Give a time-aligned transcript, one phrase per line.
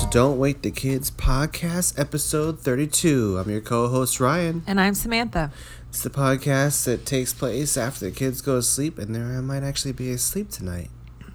[0.00, 3.38] to Don't Wait the Kids podcast, episode 32.
[3.38, 4.62] I'm your co host, Ryan.
[4.66, 5.52] And I'm Samantha.
[5.90, 9.40] It's the podcast that takes place after the kids go to sleep, and there I
[9.42, 10.88] might actually be asleep tonight.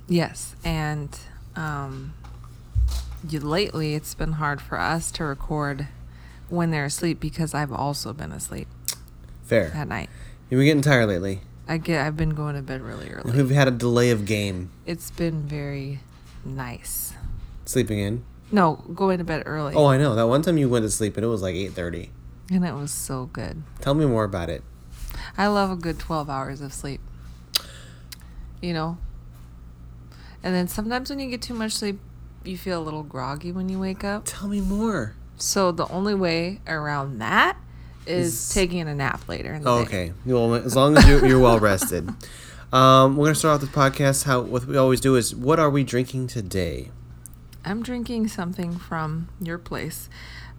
[0.08, 1.16] Yes, and
[1.56, 2.14] um,
[3.30, 5.88] you, lately it's been hard for us to record
[6.50, 8.68] when they're asleep because I've also been asleep
[9.44, 9.72] Fair.
[9.76, 10.10] at night.
[10.50, 11.42] You've been getting tired lately.
[11.68, 13.32] I get I've been going to bed really early.
[13.32, 14.72] We've had a delay of game.
[14.88, 16.00] It's been very
[16.44, 17.14] nice.
[17.66, 18.24] Sleeping in.
[18.52, 19.74] No, going to bed early.
[19.76, 20.16] Oh, I know.
[20.16, 22.10] That one time you went to sleep and it was like 8.30.
[22.52, 23.64] and it was so good.
[23.82, 24.64] Tell me more about it.
[25.38, 27.02] I love a good 12 hours of sleep.
[28.62, 28.98] You know?
[30.44, 32.00] And then sometimes when you get too much sleep,
[32.44, 34.24] you feel a little groggy when you wake up.
[34.26, 35.16] Tell me more.
[35.38, 37.58] So the only way around that
[38.06, 39.86] is Is- taking a nap later in the Oh, day.
[39.88, 40.14] okay.
[40.26, 42.10] Well, as long as you're, you're well rested.
[42.74, 44.26] Um, we're gonna start off this podcast.
[44.26, 46.90] How what we always do is, what are we drinking today?
[47.66, 50.10] I'm drinking something from your place.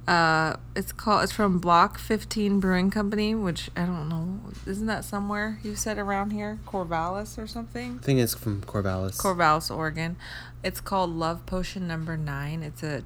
[0.08, 1.24] Uh, it's called.
[1.24, 4.38] It's from Block 15 Brewing Company, which I don't know.
[4.66, 7.98] Isn't that somewhere you said around here, Corvallis or something?
[8.00, 9.18] I think it's from Corvallis.
[9.18, 10.16] Corvallis, Oregon.
[10.62, 12.62] It's called Love Potion Number Nine.
[12.62, 13.02] It's a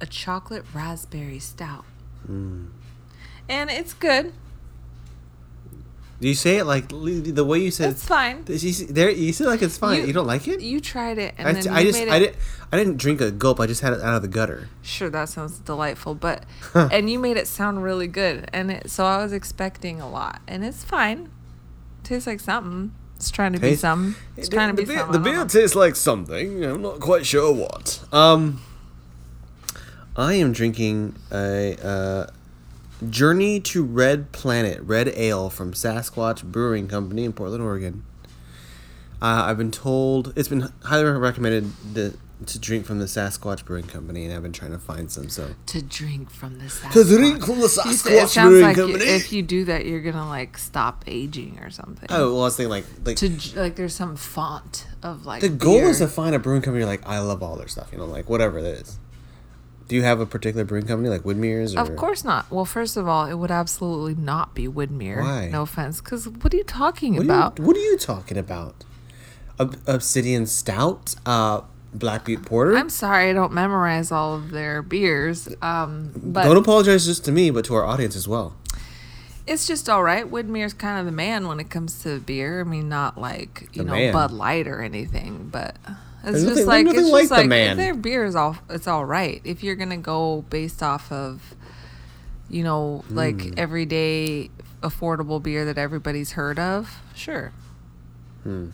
[0.00, 1.84] a chocolate raspberry stout,
[2.28, 2.68] Mm.
[3.48, 4.32] and it's good.
[6.20, 7.92] Do you say it like the way you said?
[7.92, 8.44] It's fine.
[8.44, 10.00] There, you said like it's fine.
[10.00, 10.60] You, You- don't like it?
[10.60, 12.08] You tried it, and I, then I just it.
[12.08, 12.36] I didn't
[12.70, 13.58] I didn't drink a gulp.
[13.58, 14.68] I just had it out of the gutter.
[14.82, 19.06] Sure, that sounds delightful, but and you made it sound really good, and it, so
[19.06, 21.30] I was expecting a lot, and it's fine.
[22.04, 22.92] Tastes like something.
[23.16, 24.14] It's trying to be Taste- something.
[24.36, 25.22] It's trying to be beer, something.
[25.22, 26.64] the beer tastes like something.
[26.64, 28.02] I'm not quite sure what.
[28.12, 28.60] Um,
[30.16, 32.26] I am drinking a uh,
[33.08, 38.04] Journey to Red Planet Red Ale from Sasquatch Brewing Company in Portland, Oregon.
[39.22, 42.14] Uh, I've been told it's been highly recommended to,
[42.46, 45.28] to drink from the Sasquatch Brewing Company, and I've been trying to find some.
[45.28, 46.92] So to drink from the Sasquatch.
[46.92, 49.04] to drink from the said- it sounds Brewing like Company.
[49.04, 52.06] if you do that, you're gonna like stop aging or something.
[52.10, 55.48] oh well, I was thinking like like To like, there's some font of like the
[55.50, 58.06] goal is to find a brewing company like I love all their stuff, you know,
[58.06, 58.98] like whatever it is.
[59.90, 61.74] Do you have a particular brewing company like Woodmere's?
[61.74, 61.80] Or?
[61.80, 62.48] Of course not.
[62.48, 65.20] Well, first of all, it would absolutely not be Woodmere.
[65.20, 65.48] Why?
[65.48, 67.58] No offense, because what are you talking What about?
[67.58, 68.84] Are you, what are you talking about?
[69.58, 71.62] Ob- Obsidian Stout, uh,
[71.92, 72.76] Black Butte Porter.
[72.76, 75.48] I'm sorry, I don't memorize all of their beers.
[75.60, 78.54] Um, but Don't apologize just to me, but to our audience as well.
[79.48, 80.24] It's just all right.
[80.30, 82.60] Woodmere's kind of the man when it comes to beer.
[82.60, 84.12] I mean, not like you The know man.
[84.12, 85.74] Bud Light or anything, but
[86.24, 87.70] it's just like it's just like the like man.
[87.72, 89.40] if their beer is all it's all right.
[89.44, 91.54] If you're gonna go based off of,
[92.48, 93.54] you know, like Hmm.
[93.56, 94.50] everyday
[94.82, 97.52] affordable beer that everybody's heard of, sure.
[98.42, 98.68] Hmm.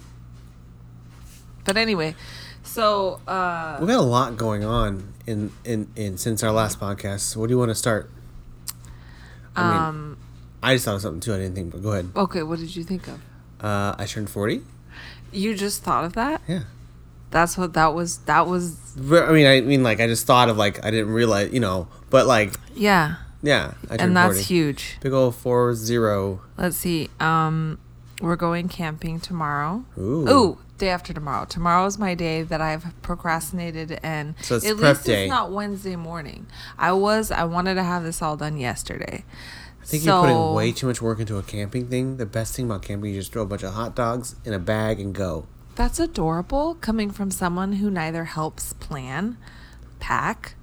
[1.65, 2.15] But anyway,
[2.63, 7.21] so uh, We got a lot going on in, in, in since our last podcast.
[7.21, 8.09] So what do you want to start?
[9.57, 10.19] I mean, um,
[10.63, 11.35] I just thought of something too.
[11.35, 12.11] I didn't think, but go ahead.
[12.15, 13.21] okay, what did you think of?
[13.61, 14.63] Uh, I turned forty.
[15.33, 16.41] You just thought of that?
[16.47, 16.65] Yeah.
[17.31, 18.19] That's what that was.
[18.19, 21.53] That was I mean, I mean, like I just thought of like I didn't realize,
[21.53, 24.43] you know, but like yeah, yeah, and that's 40.
[24.43, 24.99] huge.
[25.01, 26.41] Big old four zero.
[26.57, 27.11] Let's see.
[27.21, 27.79] Um,
[28.21, 29.85] we're going camping tomorrow.
[29.99, 30.29] Ooh.
[30.29, 31.45] Ooh, day after tomorrow.
[31.45, 35.25] Tomorrow is my day that I've procrastinated, and So it's at prep least day.
[35.25, 36.47] it's not Wednesday morning.
[36.79, 37.31] I was.
[37.31, 39.25] I wanted to have this all done yesterday.
[39.83, 42.17] I think so, you're putting way too much work into a camping thing.
[42.17, 44.59] The best thing about camping, you just throw a bunch of hot dogs in a
[44.59, 45.47] bag and go.
[45.77, 49.37] That's adorable, coming from someone who neither helps plan,
[50.01, 50.55] pack,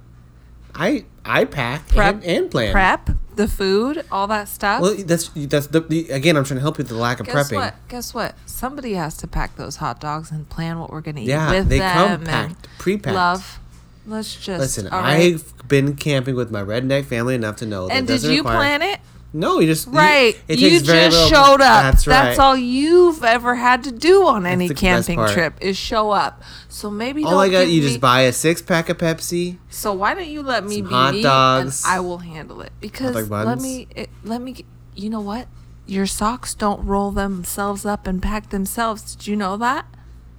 [0.74, 2.72] I I pack prep, and, and plan.
[2.72, 4.80] prep the food, all that stuff.
[4.82, 6.36] Well, that's that's the, the again.
[6.36, 7.56] I'm trying to help you with the lack of Guess prepping.
[7.56, 7.74] what?
[7.88, 8.34] Guess what?
[8.46, 11.68] Somebody has to pack those hot dogs and plan what we're gonna eat Yeah, with
[11.68, 11.94] they them.
[12.18, 13.14] come packed, pre-packed.
[13.14, 13.60] Love.
[14.06, 15.34] Let's just Listen, right.
[15.34, 17.86] I've been camping with my redneck family enough to know.
[17.88, 19.00] That And it did doesn't you require- plan it?
[19.36, 20.38] No, you just Right.
[20.46, 21.60] it you just showed up.
[21.60, 22.38] That's right.
[22.38, 26.40] all you've ever had to do on any camping trip is show up.
[26.68, 29.58] So maybe All don't I got, you me- just buy a six pack of Pepsi.
[29.68, 31.82] So why don't you let me be hot dogs.
[31.84, 34.64] and I will handle it because let me it, let me
[34.94, 35.48] you know what
[35.86, 39.16] your socks don't roll themselves up and pack themselves.
[39.16, 39.84] Did you know that?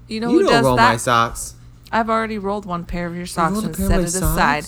[0.08, 0.92] You know you who don't does roll that?
[0.92, 1.56] my socks.
[1.92, 4.66] I've already rolled one pair of your socks and set it aside.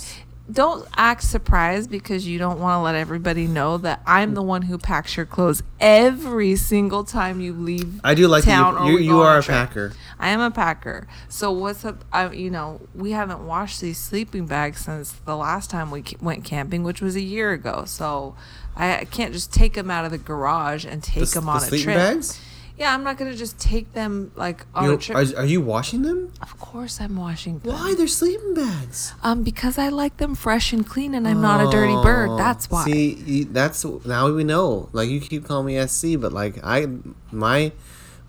[0.49, 4.61] Don't act surprised because you don't want to let everybody know that I'm the one
[4.61, 7.99] who packs your clothes every single time you leave.
[8.03, 8.93] I do like town you.
[8.93, 9.55] You, you are a trip.
[9.57, 9.93] packer.
[10.17, 11.05] I am a packer.
[11.27, 12.05] So what's up?
[12.13, 16.45] I, you know, we haven't washed these sleeping bags since the last time we went
[16.45, 17.83] camping, which was a year ago.
[17.85, 18.35] So
[18.73, 21.57] I, can't just take them out of the garage and take The, them the on
[21.57, 21.97] a sleeping trip.
[21.97, 22.39] bags.
[22.77, 25.17] Yeah, I'm not gonna just take them like on You- a trip.
[25.17, 26.31] are, are you washing them?
[26.41, 27.73] of course, I'm washing them.
[27.73, 27.95] Why?
[27.97, 29.13] They're sleeping bags.
[29.23, 32.29] Um, because I like them fresh and clean, and I'm not a dirty bird.
[32.29, 32.85] Oh, That's why.
[32.85, 34.89] See, you- that's now we know.
[34.93, 36.87] Like you keep calling me SC, but like I,
[37.31, 37.71] my,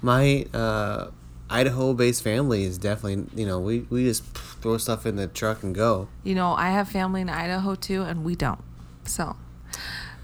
[0.01, 1.09] my uh,
[1.51, 4.25] Idaho-based family is definitely you know we we just
[4.63, 6.09] throw stuff in the truck and go.
[6.25, 8.61] You know, I have family in Idaho too, and we don't.
[9.05, 9.37] So,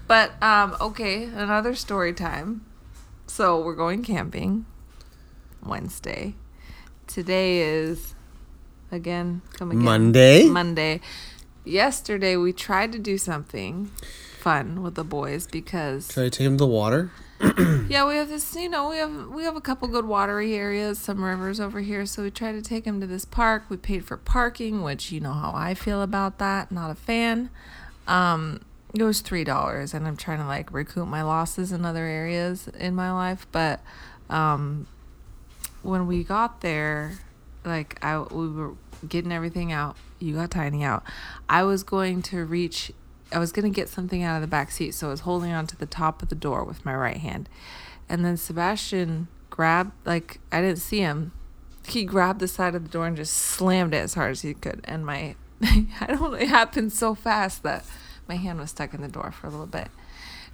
[0.07, 2.65] but um, okay, another story time.
[3.27, 4.65] So we're going camping
[5.63, 6.35] Wednesday.
[7.07, 8.15] Today is
[8.91, 10.45] again come again Monday?
[10.47, 11.01] Monday.
[11.63, 13.91] Yesterday we tried to do something
[14.39, 17.11] fun with the boys because Try to take them to the water.
[17.89, 18.55] yeah, we have this.
[18.55, 22.05] You know, we have we have a couple good watery areas, some rivers over here.
[22.05, 23.63] So we tried to take him to this park.
[23.69, 26.71] We paid for parking, which you know how I feel about that.
[26.71, 27.49] Not a fan.
[28.07, 28.61] Um,
[29.01, 32.67] it was three dollars, and I'm trying to like recoup my losses in other areas
[32.79, 33.45] in my life.
[33.51, 33.81] But
[34.29, 34.87] um,
[35.81, 37.19] when we got there,
[37.63, 38.73] like I we were
[39.07, 39.97] getting everything out.
[40.19, 41.03] You got tiny out.
[41.49, 42.91] I was going to reach.
[43.31, 45.67] I was gonna get something out of the back seat, so I was holding on
[45.67, 47.49] to the top of the door with my right hand,
[48.07, 51.31] and then Sebastian grabbed like I didn't see him.
[51.87, 54.53] He grabbed the side of the door and just slammed it as hard as he
[54.53, 56.33] could, and my I don't know.
[56.33, 57.83] It happened so fast that
[58.27, 59.87] my hand was stuck in the door for a little bit,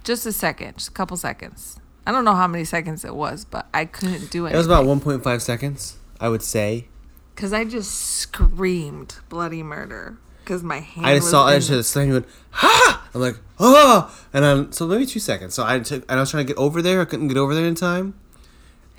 [0.04, 1.78] just a second, just a couple seconds.
[2.06, 4.54] I don't know how many seconds it was, but I couldn't do anything.
[4.54, 6.88] It was about 1.5 seconds, I would say.
[7.34, 11.06] because I just screamed bloody murder because my hand.
[11.06, 12.06] I just was saw I just the- heard the slam.
[12.08, 13.08] You went ha!
[13.14, 15.54] I'm like oh, and then so maybe two seconds.
[15.54, 17.00] So I took and I was trying to get over there.
[17.00, 18.14] I couldn't get over there in time.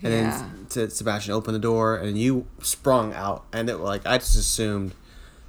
[0.01, 0.37] And Yeah.
[0.37, 4.35] then to Sebastian opened the door and you sprung out and it like I just
[4.35, 4.93] assumed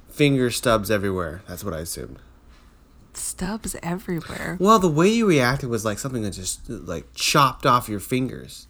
[0.09, 1.41] finger stubs everywhere.
[1.47, 2.17] That's what I assumed.
[3.17, 4.57] Stubs everywhere.
[4.59, 8.67] Well, the way you reacted was like something that just like chopped off your fingers.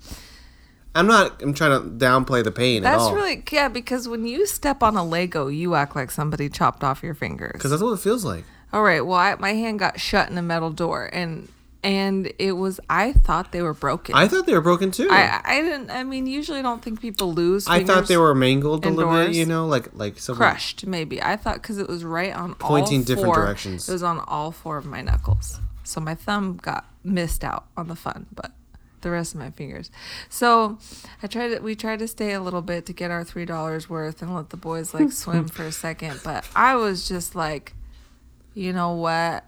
[0.94, 1.42] I'm not.
[1.42, 3.16] I'm trying to downplay the pain at That's all.
[3.16, 3.68] really yeah.
[3.68, 7.52] Because when you step on a Lego, you act like somebody chopped off your fingers.
[7.54, 8.46] because that's what it feels like.
[8.72, 9.06] All right.
[9.06, 11.50] Well, I, my hand got shut in a metal door, and
[11.86, 12.80] and it was.
[12.90, 14.16] I thought they were broken.
[14.16, 15.08] I thought they were broken too.
[15.12, 15.92] I, I didn't.
[15.92, 17.68] I mean, usually I don't think people lose.
[17.68, 19.34] I thought they were mangled a little bit.
[19.36, 20.88] You know, like like some crushed.
[20.88, 23.88] Maybe I thought because it was right on Pointing all different four- directions.
[23.88, 27.88] It was on all four of my knuckles, so my thumb got missed out on
[27.88, 28.52] the fun, but
[29.02, 29.92] the rest of my fingers.
[30.28, 30.80] So
[31.22, 31.60] I tried to.
[31.60, 34.50] We tried to stay a little bit to get our three dollars worth and let
[34.50, 37.76] the boys like swim for a second, but I was just like,
[38.56, 39.44] you know what.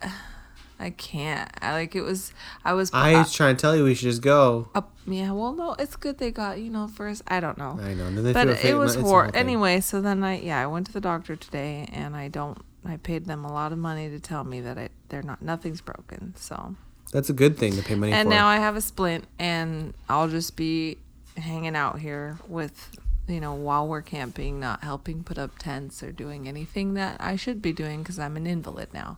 [0.79, 1.49] I can't.
[1.61, 2.31] I like it was.
[2.63, 2.91] I was.
[2.93, 4.69] I was trying to tell you we should just go.
[4.75, 4.91] up.
[5.07, 5.31] Yeah.
[5.31, 5.73] Well, no.
[5.79, 7.23] It's good they got you know first.
[7.27, 8.11] I don't know I know.
[8.21, 9.39] they but it was it's a hor whole thing.
[9.39, 12.97] anyway so then i yeah i went to the doctor today and i don't i
[12.97, 16.33] paid them a lot of money to tell me that I, they're not nothing's broken
[16.35, 16.75] so
[17.11, 18.29] That's a good thing to pay money and for.
[18.29, 20.97] now i have a splint and i'll just be
[21.35, 22.89] hanging out here with
[23.27, 27.35] you know while we're camping not helping put up tents or doing anything that i
[27.35, 29.17] should be doing because i'm an invalid now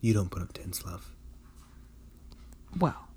[0.00, 1.10] you don't put up tents, love.
[2.78, 3.08] well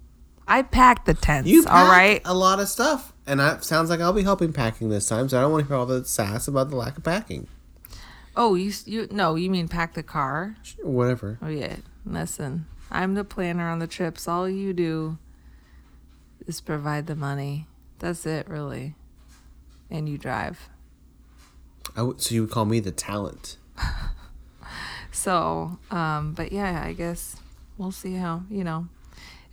[0.48, 4.02] i packed the tents You all right a lot of stuff, and that sounds like
[4.02, 5.30] I'll be helping packing this time.
[5.30, 7.48] So I don't want to hear all the sass about the lack of packing.
[8.36, 11.38] oh you you no you mean pack the car Sure, Whatever.
[11.42, 12.66] Oh yeah, listen.
[12.92, 14.28] I'm the planner on the trips.
[14.28, 15.18] All you do
[16.46, 17.66] is provide the money.
[18.00, 18.94] That's it, really.
[19.90, 20.70] And you drive.
[21.96, 23.58] I w- so you would call me the talent.
[25.24, 27.38] So, um, but yeah, I guess
[27.78, 28.90] we'll see how you know.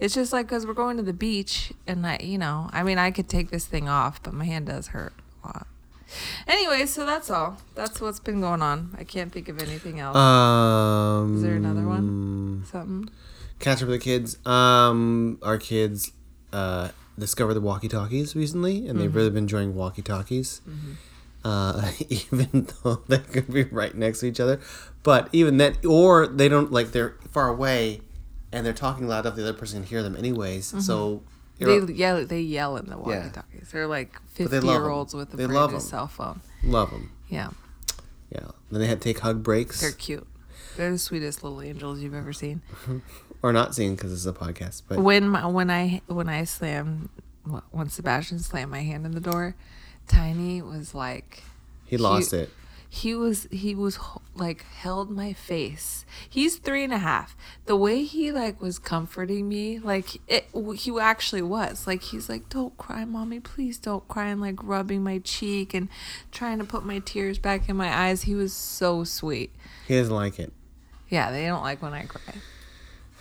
[0.00, 2.98] It's just like because we're going to the beach, and I, you know, I mean,
[2.98, 5.12] I could take this thing off, but my hand does hurt
[5.44, 5.66] a lot.
[6.48, 7.58] Anyway, so that's all.
[7.76, 8.96] That's what's been going on.
[8.98, 10.16] I can't think of anything else.
[10.16, 12.64] Um, Is there another one?
[12.66, 13.08] Something.
[13.60, 14.44] Catch up with the kids.
[14.44, 16.10] Um, our kids
[16.52, 20.62] uh, discovered the walkie talkies recently, and they've really been enjoying walkie talkies.
[21.44, 24.60] Uh, even though they could be right next to each other,
[25.02, 28.00] but even then, or they don't like they're far away,
[28.52, 30.68] and they're talking loud enough the other person can hear them anyways.
[30.68, 30.80] Mm-hmm.
[30.80, 31.22] So
[31.58, 32.24] They yell.
[32.26, 33.70] They yell in the walkie-talkies.
[33.70, 36.40] They're like fifty-year-olds with a They brand new cell phone.
[36.62, 37.12] love them.
[37.28, 37.50] Yeah,
[38.30, 38.48] Yeah.
[38.70, 40.26] Then they had to take hug breaks, they're cute.
[40.76, 42.62] They're the sweetest little angels you've ever seen.
[43.42, 44.82] or not seen because it's a podcast.
[44.88, 47.08] But When my, when I when I slam
[47.70, 49.54] when Sebastian slammed my hand in the door,
[50.06, 51.42] Tiny was like
[51.86, 52.50] he lost it.
[52.92, 54.00] He was he was
[54.34, 56.04] like held my face.
[56.28, 57.36] He's three and a half.
[57.66, 61.86] The way he like was comforting me like it he actually was.
[61.86, 63.38] Like he's like don't cry mommy.
[63.38, 65.88] Please don't cry and like rubbing my cheek and
[66.32, 68.22] trying to put my tears back in my eyes.
[68.22, 69.54] He was so sweet.
[69.86, 70.52] He doesn't like it.
[71.08, 72.34] yeah they don't like when i cry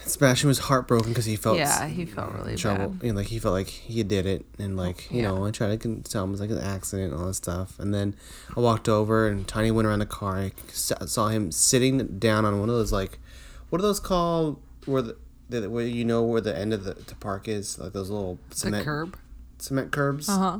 [0.10, 2.90] Sebastian was heartbroken because he felt Yeah, he felt really trouble.
[2.90, 3.04] bad.
[3.06, 5.30] You know, like he felt like he did it, and like you Yeah.
[5.32, 7.80] know, I tried to tell him it was like an accident and all that stuff.
[7.80, 8.16] And then
[8.56, 10.38] I walked over, and Tiny went around the car.
[10.38, 10.52] and
[11.02, 13.20] I saw him sitting down on one of those like,
[13.70, 14.62] what are those called?
[14.86, 15.18] Where the,
[15.50, 18.40] the where you know where the end of the, the park is, like those little
[18.50, 19.18] The cement curb.
[19.60, 20.28] cement curbs.
[20.30, 20.60] Uh huh.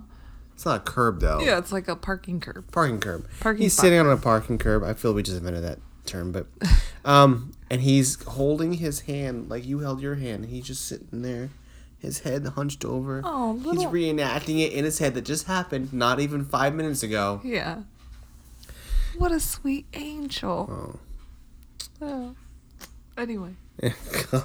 [0.54, 1.40] It's not a curb though.
[1.40, 2.70] Yeah, it's like a parking curb.
[2.72, 3.26] parking curb.
[3.40, 4.84] Parking he's spot sitting on a parking curb.
[4.84, 6.48] I feel we just invented that term, but
[7.06, 10.46] um, and he's holding his hand like you held your hand.
[10.46, 11.50] He's just sitting there,
[11.98, 13.22] his head hunched over.
[13.24, 17.42] Oh, He's reenacting it in his head that just happened not even five minutes ago.
[17.44, 17.84] Yeah.
[19.18, 20.70] What a sweet angel.
[20.72, 21.00] Oh,
[22.02, 22.36] Oh.
[23.18, 23.56] Anyway.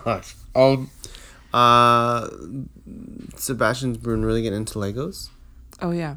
[0.05, 0.35] gosh.
[0.57, 0.91] Um,
[1.53, 2.29] uh,
[3.37, 5.29] Sebastian's been really getting into Legos.
[5.81, 6.17] Oh yeah.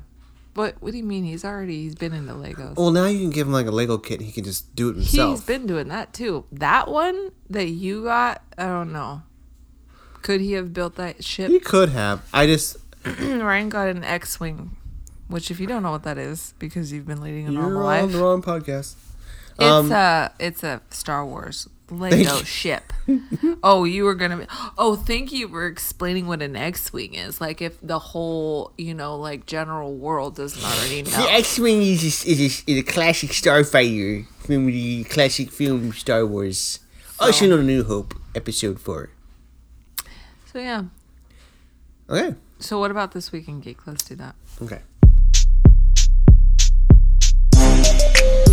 [0.58, 1.24] What What do you mean?
[1.24, 2.76] He's already he's been into Legos.
[2.78, 4.22] Well, now you can give him like a Lego kit.
[4.22, 5.30] He can just do it himself.
[5.40, 6.46] He's been doing that too.
[6.52, 9.22] That one that you got, I don't know.
[10.24, 11.52] Could he have built that ship?
[11.52, 12.28] He could have.
[12.34, 14.76] I just Ryan got an X-wing,
[15.28, 17.82] which if you don't know what that is because you've been leading a you're normal
[17.82, 18.96] on life, the wrong podcast.
[19.60, 22.94] it's Um, a it's a Star Wars Lego ship.
[23.64, 24.38] oh, you were gonna.
[24.38, 24.46] Be,
[24.78, 27.40] oh, thank you for explaining what an X-wing is.
[27.40, 31.12] Like if the whole you know like general world doesn't already know.
[31.12, 36.26] The X-wing is a, is, a, is a classic starfighter from the classic film Star
[36.26, 36.80] Wars.
[37.20, 39.10] Also known as New Hope, Episode Four.
[40.52, 40.84] So yeah.
[42.10, 42.36] Okay.
[42.60, 43.86] So what about this week in geek?
[43.88, 44.36] Let's do that.
[44.62, 44.82] Okay.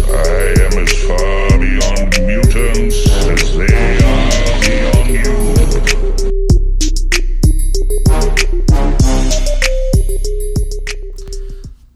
[0.06, 1.83] I am as far beyond
[2.20, 5.34] mutants as they are beyond you.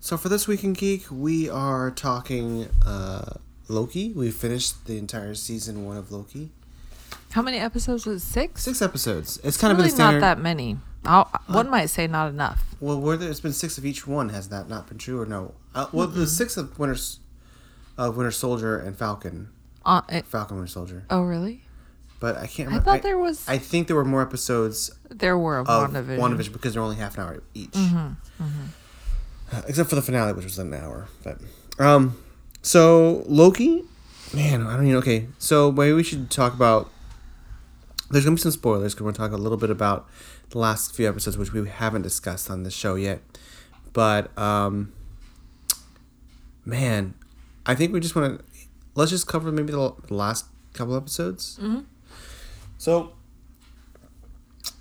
[0.01, 3.35] So for this week in geek, we are talking uh,
[3.69, 4.13] Loki.
[4.15, 6.51] We finished the entire season one of Loki.
[7.33, 8.27] How many episodes was it?
[8.27, 8.63] Six?
[8.63, 9.39] Six episodes.
[9.45, 10.21] It's kind of really been standard.
[10.21, 10.79] not that many.
[11.05, 12.65] I'll, one might say not enough.
[12.81, 15.55] Well, where there's been six of each one, has that not been true or no?
[15.75, 16.97] Uh, well, the six of Winter,
[17.99, 19.51] of Winter Soldier and Falcon,
[19.85, 21.05] Uh, it, Falcon Winter Soldier.
[21.11, 21.63] oh, really?
[22.21, 22.69] But I can't.
[22.69, 22.91] remember.
[22.91, 23.49] I thought there was.
[23.49, 26.19] I think there were more episodes there were of of WandaVision.
[26.19, 27.71] WandaVision because they're only half an hour each.
[27.71, 28.45] Mm-hmm,
[29.53, 31.07] Uh, Except for the finale, which was an hour.
[31.23, 31.39] But
[31.79, 32.19] um,
[32.61, 33.85] so Loki,
[34.35, 34.97] man, I don't even.
[34.99, 36.91] Okay, so maybe we should talk about.
[38.11, 40.09] There's gonna be some spoilers because we're gonna talk a little bit about
[40.51, 43.21] the last few episodes, which we haven't discussed on this show yet.
[43.93, 44.93] But um,
[46.65, 47.15] man,
[47.67, 48.45] I think we just want to
[48.99, 51.59] let's just cover maybe the last couple episodes.
[51.63, 51.81] Mm-hmm.
[52.79, 53.13] So,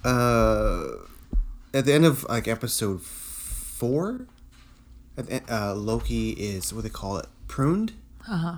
[0.03, 0.83] uh,
[1.73, 4.27] at the end of like episode four,
[5.17, 7.93] at the, uh, Loki is what they call it pruned,
[8.27, 8.55] Uh huh.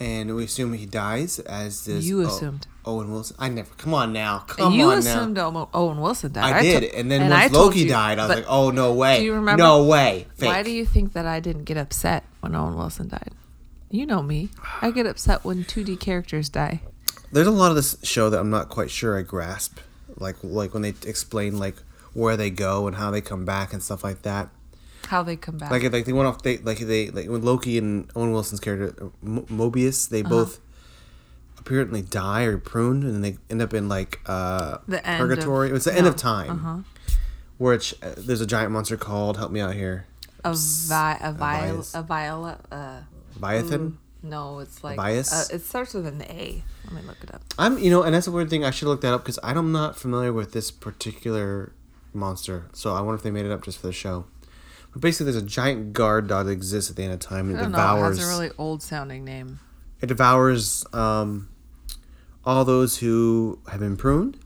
[0.00, 2.04] and we assume he dies as this.
[2.04, 2.66] You assumed.
[2.84, 3.36] Owen Wilson.
[3.38, 3.70] I never.
[3.78, 4.40] Come on now.
[4.48, 5.46] Come you on assumed now.
[5.54, 6.52] Owen- Owen Wilson died.
[6.52, 8.70] I did, to- and then and once I Loki you, died, I was like, "Oh
[8.70, 9.18] no way!
[9.20, 10.26] Do you remember- No way!
[10.34, 10.48] Fake.
[10.48, 13.30] Why do you think that I didn't get upset when Owen Wilson died?
[13.92, 14.48] You know me.
[14.80, 16.80] I get upset when 2D characters die.
[17.30, 19.78] There's a lot of this show that I'm not quite sure I grasp,
[20.16, 21.76] like like when they explain like
[22.14, 24.48] where they go and how they come back and stuff like that.
[25.08, 25.70] How they come back.
[25.70, 29.10] Like like they went off they like they like when Loki and Owen Wilson's character
[29.22, 30.28] Mo- Mobius they Uh-huh.
[30.30, 30.60] both
[31.58, 35.68] apparently die or pruned and they end up in like uh The end of- purgatory.
[35.68, 36.50] it was the end of time.
[36.50, 36.78] uh-huh.
[37.58, 40.06] Which uh, there's a giant monster called help me out here.
[40.44, 41.94] a vi- a bias.
[41.94, 43.00] a viola uh
[43.42, 43.98] Leviathan.
[44.22, 45.32] no, it's like bias?
[45.50, 46.62] Uh, it starts with an A.
[46.84, 47.42] Let me look it up.
[47.58, 49.72] I'm you know and that's a weird thing I should look that up because I'm
[49.72, 51.72] not familiar with this particular
[52.14, 52.66] monster.
[52.72, 54.26] So I wonder if they made it up just for the show.
[54.92, 57.56] But basically, there's a giant guard dog that exists at the end of time and
[57.56, 57.78] I it don't know.
[57.78, 58.18] It devours.
[58.18, 59.58] has a really old sounding name.
[60.02, 61.48] It devours um,
[62.44, 64.38] all those who have been pruned.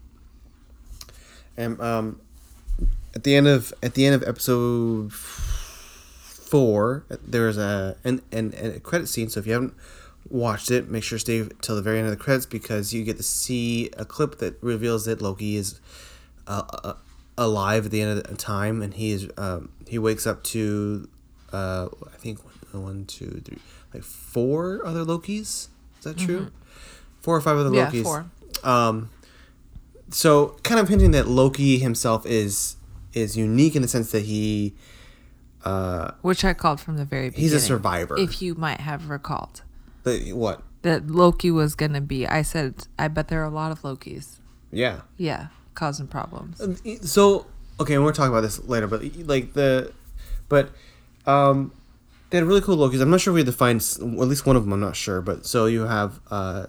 [1.56, 2.20] And um,
[3.14, 5.12] at the end of at the end of episode
[6.46, 9.28] four, there's a an, an, a credit scene.
[9.28, 9.74] So if you haven't
[10.28, 13.04] watched it, make sure to stay till the very end of the credits because you
[13.04, 15.80] get to see a clip that reveals that Loki is
[16.46, 16.94] uh, uh,
[17.38, 21.08] alive at the end of the time, and he is um, he wakes up to
[21.52, 22.40] uh, I think
[22.72, 23.58] one, one, two, three,
[23.94, 25.38] like four other Lokis.
[25.38, 25.68] Is
[26.02, 26.50] that true?
[27.20, 28.02] Four or five other Yeah, Lokis.
[28.02, 28.26] four.
[28.62, 29.10] Um,
[30.10, 32.76] so kind of hinting that Loki himself is
[33.12, 34.74] is unique in the sense that he
[35.66, 37.50] uh, Which I called from the very beginning.
[37.50, 38.16] he's a survivor.
[38.16, 39.62] If you might have recalled.
[40.04, 40.62] the, what?
[40.82, 42.26] That Loki was going to be.
[42.26, 44.38] I said, I bet there are a lot of Lokis.
[44.70, 45.00] Yeah.
[45.16, 46.62] Yeah, causing problems.
[47.02, 47.46] So
[47.80, 49.92] okay, and we're talking about this later, but like the,
[50.48, 50.70] but
[51.26, 51.72] um,
[52.30, 53.00] they had really cool Lokis.
[53.00, 54.72] I'm not sure if we had to find at least one of them.
[54.72, 56.66] I'm not sure, but so you have uh,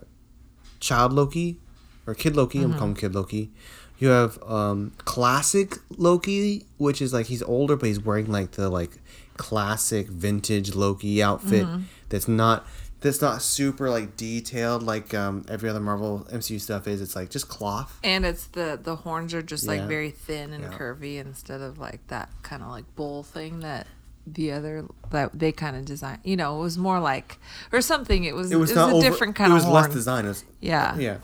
[0.79, 1.59] child Loki,
[2.07, 2.63] or Kid Loki.
[2.63, 3.51] I'm calling him Kid Loki.
[3.99, 8.69] You have um, classic Loki, which is like he's older, but he's wearing like the
[8.69, 8.99] like
[9.37, 11.65] classic vintage Loki outfit.
[12.09, 12.65] That's not
[13.01, 17.01] that's not super like detailed like um, every other Marvel MCU stuff is.
[17.01, 17.99] It's like just cloth.
[18.03, 20.77] And it's the the horns are just like very thin and Yeah.
[20.77, 23.87] curvy instead of like that kind of like bull thing that
[24.25, 26.19] the other that they kind of designed.
[26.23, 27.37] You know, it was more like
[27.71, 28.23] or something.
[28.25, 29.57] It was It was, it was a over, different kind of.
[29.57, 29.83] It of was horn.
[29.85, 30.25] less design.
[30.25, 30.97] Was, Yeah.
[30.97, 31.17] yeah.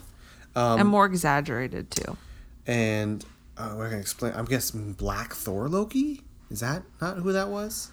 [0.56, 2.18] and more exaggerated too.
[2.66, 3.24] And
[3.58, 4.34] uh, what gonna explain?
[4.36, 6.22] I'm guessing Black Thor Loki.
[6.50, 7.92] Is that not who that was?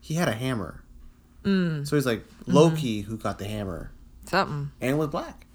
[0.00, 0.82] He had a hammer.
[1.44, 1.86] Mm.
[1.86, 3.90] So he's like Loki who got the hammer
[4.26, 4.70] Something.
[4.80, 5.46] and was black.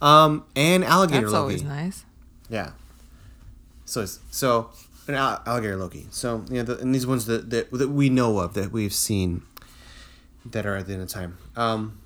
[0.00, 1.54] Um, and alligator Loki.
[1.54, 2.04] That's always nice.
[2.48, 2.70] Yeah.
[3.84, 4.70] So it's so
[5.06, 6.06] an al- alligator Loki.
[6.10, 9.42] So yeah, the, and these ones that, that that we know of that we've seen
[10.44, 11.38] that are at the end of time.
[11.56, 11.98] Um,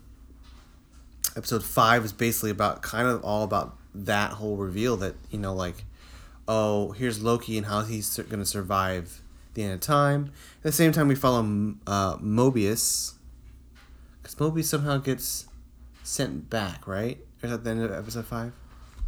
[1.37, 5.55] episode five is basically about kind of all about that whole reveal that you know
[5.55, 5.85] like,
[6.49, 9.21] oh here's Loki and how he's sur- gonna survive
[9.55, 10.33] the end of time.
[10.59, 11.41] At the same time, we follow
[11.87, 13.15] uh, Mobius
[14.23, 15.47] because Mobius somehow gets
[16.03, 17.19] sent back, right?
[17.43, 18.53] Or is that the end of episode five?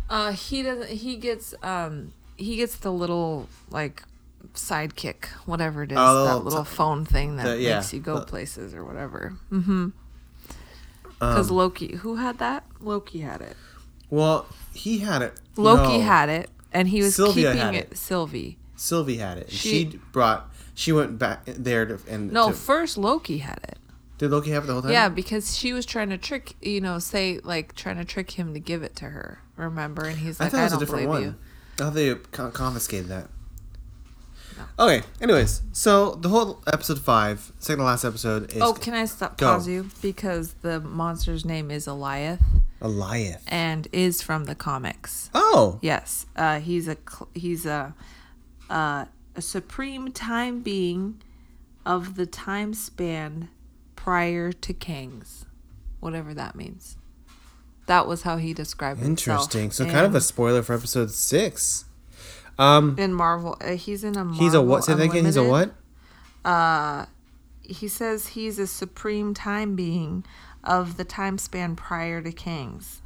[0.08, 0.88] Uh, he doesn't.
[0.88, 4.02] He gets um he gets the little like
[4.54, 8.00] sidekick, whatever it is, Oh, that little t- phone thing that the- yeah, makes you
[8.00, 9.34] go the- places or whatever.
[9.52, 9.88] Mm-hmm.
[11.18, 12.64] Because Loki, who had that?
[12.80, 13.54] Loki had it.
[14.08, 15.34] Well, he had it.
[15.56, 17.92] Loki No, had it, and he was Sylvia keeping it.
[17.92, 17.96] it.
[17.98, 18.58] Sylvie.
[18.76, 19.44] Sylvie had it.
[19.48, 20.50] and She- She, brought.
[20.74, 23.78] She went back there to and No, to- first Loki had it.
[24.18, 24.92] did Loki have it the whole time?
[24.92, 28.54] Yeah, because she was trying to trick, you know, say like trying to trick him
[28.54, 29.40] to give it to her.
[29.56, 30.04] Remember?
[30.04, 31.22] And he's I like, thought I, it was don't different believe one.
[31.22, 31.34] you.
[31.74, 32.14] I thought they
[32.52, 33.28] confiscated that.
[34.78, 35.02] Okay.
[35.20, 39.36] Anyways, so the whole episode five, second to last episode is Oh, can I stop
[39.38, 39.54] Go.
[39.54, 42.42] pause you because the monster's name is Alioth
[42.80, 43.40] Alioth.
[43.48, 45.30] and is from the comics.
[45.34, 46.96] Oh, Yes, uh, he's a
[47.34, 47.94] he's a
[48.68, 49.04] uh,
[49.36, 51.20] a supreme time being
[51.86, 53.48] of the time span
[53.96, 55.44] prior to Kang's,
[56.00, 56.96] whatever that means.
[57.86, 59.40] That was how he described himself.
[59.40, 59.70] interesting.
[59.72, 61.84] So kind of a spoiler for episode six.
[62.60, 63.56] Um, in Marvel.
[63.60, 64.84] Uh, he's in a Marvel he's a what?
[64.84, 65.24] Say that again.
[65.24, 65.74] He's a what?
[66.44, 67.06] Uh,
[67.62, 70.24] he says he's a supreme time being
[70.62, 73.00] of the time span prior to Kang's.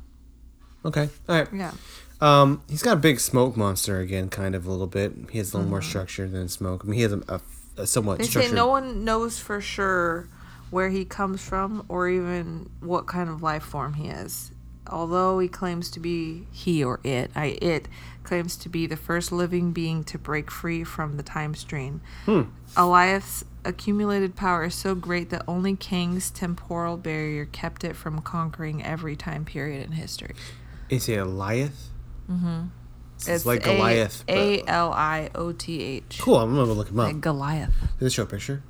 [0.84, 1.08] Okay.
[1.28, 1.48] All right.
[1.52, 1.72] Yeah.
[2.20, 5.12] Um, he's got a big smoke monster again, kind of a little bit.
[5.30, 5.88] He has a little more Mm-hmm.
[5.88, 6.82] structure than smoke.
[6.84, 7.40] I mean, he has a, a,
[7.82, 10.28] a somewhat They say no one knows for sure
[10.70, 14.50] where he comes from or even what kind of life form he is.
[14.86, 17.88] Although he claims to be he or it, I it
[18.22, 22.00] claims to be the first living being to break free from the time stream.
[22.26, 22.42] Hmm.
[22.76, 28.84] Alioth's accumulated power is so great that only Kang's temporal barrier kept it from conquering
[28.84, 30.34] every time period in history.
[30.90, 31.88] Is he Alioth?
[32.30, 32.64] Mm-hmm.
[33.26, 34.24] It's, like A- Goliath.
[34.28, 36.18] A L I O T H.
[36.20, 36.36] Cool.
[36.36, 37.06] I'm gonna look him up.
[37.06, 37.74] Like Goliath.
[37.98, 38.62] Did they show a picture?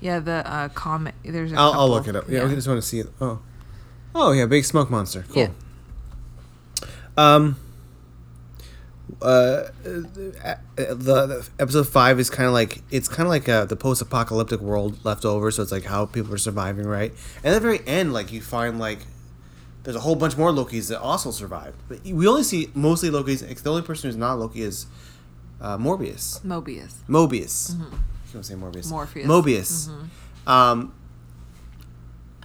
[0.00, 1.14] Yeah, the uh, comic.
[1.24, 2.28] There's a I'll, I'll look it up.
[2.28, 3.08] Yeah, I just want to see it.
[3.20, 3.40] Oh,
[4.16, 5.24] oh yeah, big smoke monster.
[5.30, 5.42] Cool.
[5.42, 6.86] Yeah.
[7.16, 7.56] Um.
[9.22, 13.76] Uh, the, the episode five is kind of like it's kind of like uh, the
[13.76, 15.50] post-apocalyptic world left over.
[15.50, 17.12] So it's like how people are surviving, right?
[17.42, 18.98] And at the very end, like you find like
[19.84, 23.62] there's a whole bunch more Lokis that also survived, but we only see mostly Lokis.
[23.62, 24.86] The only person who's not Loki is
[25.60, 26.40] uh, Morbius.
[26.42, 26.94] Mobius.
[27.08, 27.80] Mobius.
[27.80, 28.90] I can't say Morbius.
[28.90, 29.26] Morpheus.
[29.26, 29.88] Mobius.
[30.46, 30.92] Um,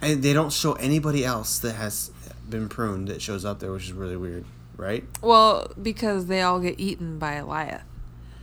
[0.02, 2.10] and they don't show anybody else that has
[2.48, 4.44] been pruned that shows up there, which is really weird,
[4.76, 5.04] right?
[5.22, 7.82] Well, because they all get eaten by Alioth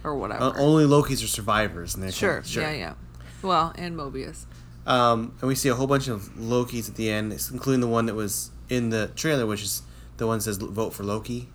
[0.04, 0.46] or whatever.
[0.46, 2.42] Uh, only Lokis are survivors, and they're sure.
[2.44, 2.64] sure.
[2.64, 2.94] Yeah, yeah.
[3.42, 4.46] Well, and Mobius.
[4.88, 8.06] Um, and we see a whole bunch of Lokis at the end, including the one
[8.08, 9.84] that was in the trailer, which is
[10.18, 11.50] the one that says "Vote for Loki."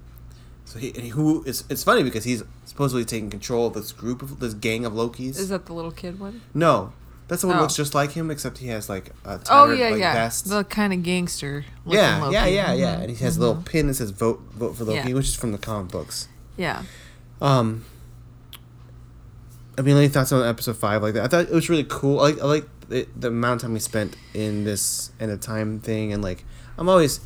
[0.66, 4.22] So he, and who it's it's funny because he's supposedly taking control of this group
[4.22, 5.38] of this gang of Lokis.
[5.38, 6.42] Is that the little kid one?
[6.54, 6.92] no,
[7.28, 7.62] that's the one Oh.
[7.62, 10.12] looks just like him, except he has like a Oh yeah, like, yeah.
[10.14, 10.48] vest.
[10.48, 11.64] The kind of gangster.
[11.86, 12.34] Yeah, Loki.
[12.34, 13.00] yeah, yeah, yeah.
[13.00, 15.14] And he has a little pin that says "Vote, vote for Loki," Yeah.
[15.14, 16.28] which is from the comic books.
[16.56, 16.82] Yeah.
[17.40, 17.84] Um,
[19.76, 21.24] I mean, any thoughts on episode five like that?
[21.24, 22.20] I thought it was really cool.
[22.20, 25.40] I like, I like the, the amount of time we spent in this end of
[25.40, 26.44] time thing, and like,
[26.78, 27.20] I'm always,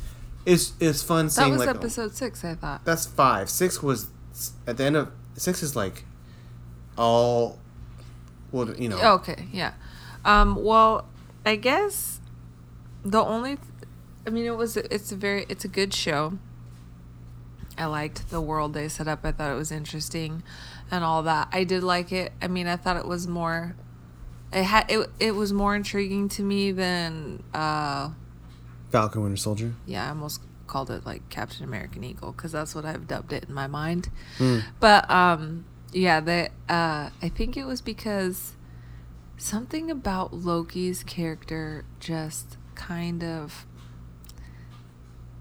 [0.45, 2.83] it's it's fun That seeing was like episode six, I thought.
[2.85, 3.49] that's five.
[3.49, 4.07] Six was
[4.65, 6.05] at the end of six is like
[6.97, 7.59] all,
[8.51, 9.73] well, you know, Okay, yeah.
[10.25, 11.05] Um, well,
[11.45, 12.19] I guess
[13.03, 13.67] the only, th-
[14.27, 16.37] I mean, it was it's a very it's a good show.
[17.77, 19.21] I liked the world they set up.
[19.23, 20.43] I thought it was interesting,
[20.91, 21.47] and all that.
[21.53, 22.33] I did like it.
[22.41, 23.75] I mean, I thought it was more.
[24.51, 25.09] It had it.
[25.19, 27.43] It was more intriguing to me than.
[27.53, 28.09] uh
[28.91, 29.73] Falcon Winter Soldier.
[29.85, 33.45] Yeah, I almost called it like Captain American Eagle because that's what I've dubbed it
[33.47, 34.09] in my mind.
[34.37, 34.59] Hmm.
[34.79, 36.49] But um, yeah, they.
[36.67, 38.53] Uh, I think it was because
[39.39, 43.65] something about Loki's character just kind of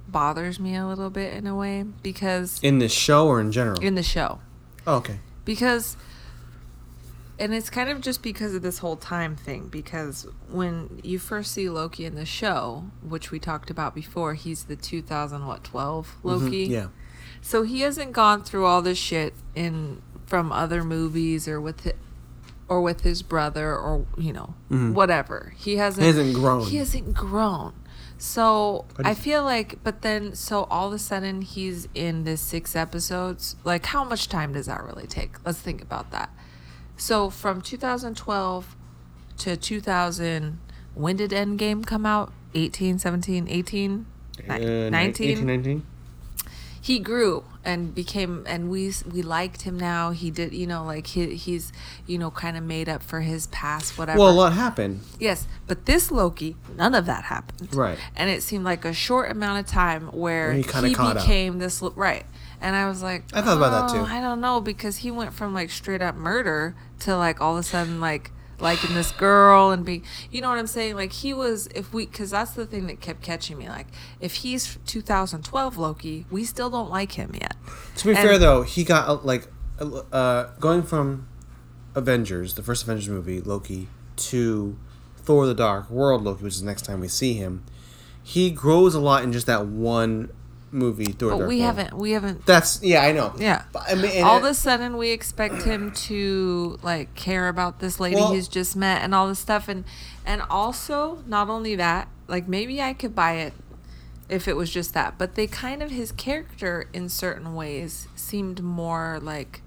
[0.09, 3.79] bothers me a little bit in a way because In the show or in general?
[3.81, 4.41] in the show
[4.87, 5.19] oh, okay.
[5.45, 5.97] because
[7.41, 11.53] and it's kind of just because of this whole time thing because when you first
[11.53, 16.17] see Loki in the show which we talked about before he's the 2000 what 12
[16.23, 16.73] Loki Mm-hmm.
[16.73, 16.87] Yeah.
[17.43, 21.97] so he hasn't gone through all this shit in from other movies or with it
[22.69, 25.55] or with his brother or you know whatever.
[25.57, 26.13] He hasn't Mm-hmm.
[26.17, 26.67] He hasn't grown.
[26.67, 27.73] he hasn't grown.
[28.21, 32.75] So i feel like but then so all of a sudden he's in this six
[32.75, 33.57] episodes.
[33.65, 35.37] Like how much time does that really take?
[35.47, 36.31] Let's think about that.
[36.97, 38.75] So from 2012
[39.39, 40.59] to 2000
[40.95, 42.33] when did endgame come out?
[42.55, 44.07] 18 17 18
[44.49, 45.87] Uh, Ni- ni- 19 18, 19?
[46.81, 51.07] he grew and became and we we liked him now he did you know like
[51.09, 51.71] he, he's
[52.07, 55.01] you know kind of made up for his past whatever Well, a lot happened.
[55.21, 57.99] yes but this loki none of that happened Right.
[58.17, 61.23] and it seemed like a short amount of time where Where he he, caught up.
[61.23, 62.25] became this right
[62.61, 65.11] and i was like I thought about that, "Oh, too." i don't know because he
[65.11, 69.13] went from like straight up murder to like all of a sudden like liking this
[69.13, 72.53] girl and be you know what i'm saying like he was if we because that's
[72.53, 73.87] the thing that kept catching me like
[74.21, 77.55] if he's 2012 loki we still don't like him yet
[77.97, 79.47] To be And- fair, though, he got uh, like
[80.13, 81.29] uh, going from
[81.95, 84.77] Avengers, the first Avengers movie, Loki, to
[85.17, 87.65] Thor: The Dark World, Loki, which is the next time we see him.
[88.23, 90.31] He grows a lot in just that one
[90.71, 91.61] movie, but Dark we World.
[91.61, 93.33] haven't we haven't That's yeah, I know.
[93.39, 93.65] Yeah.
[93.73, 97.81] But, I mean, all it- of a sudden we expect him to like care about
[97.81, 99.85] this lady Well- he's just met and all this stuff and
[100.27, 103.55] and also not only that like maybe i could buy it
[104.29, 108.63] if it was just that but they kind of his character in certain ways seemed
[108.63, 109.63] more like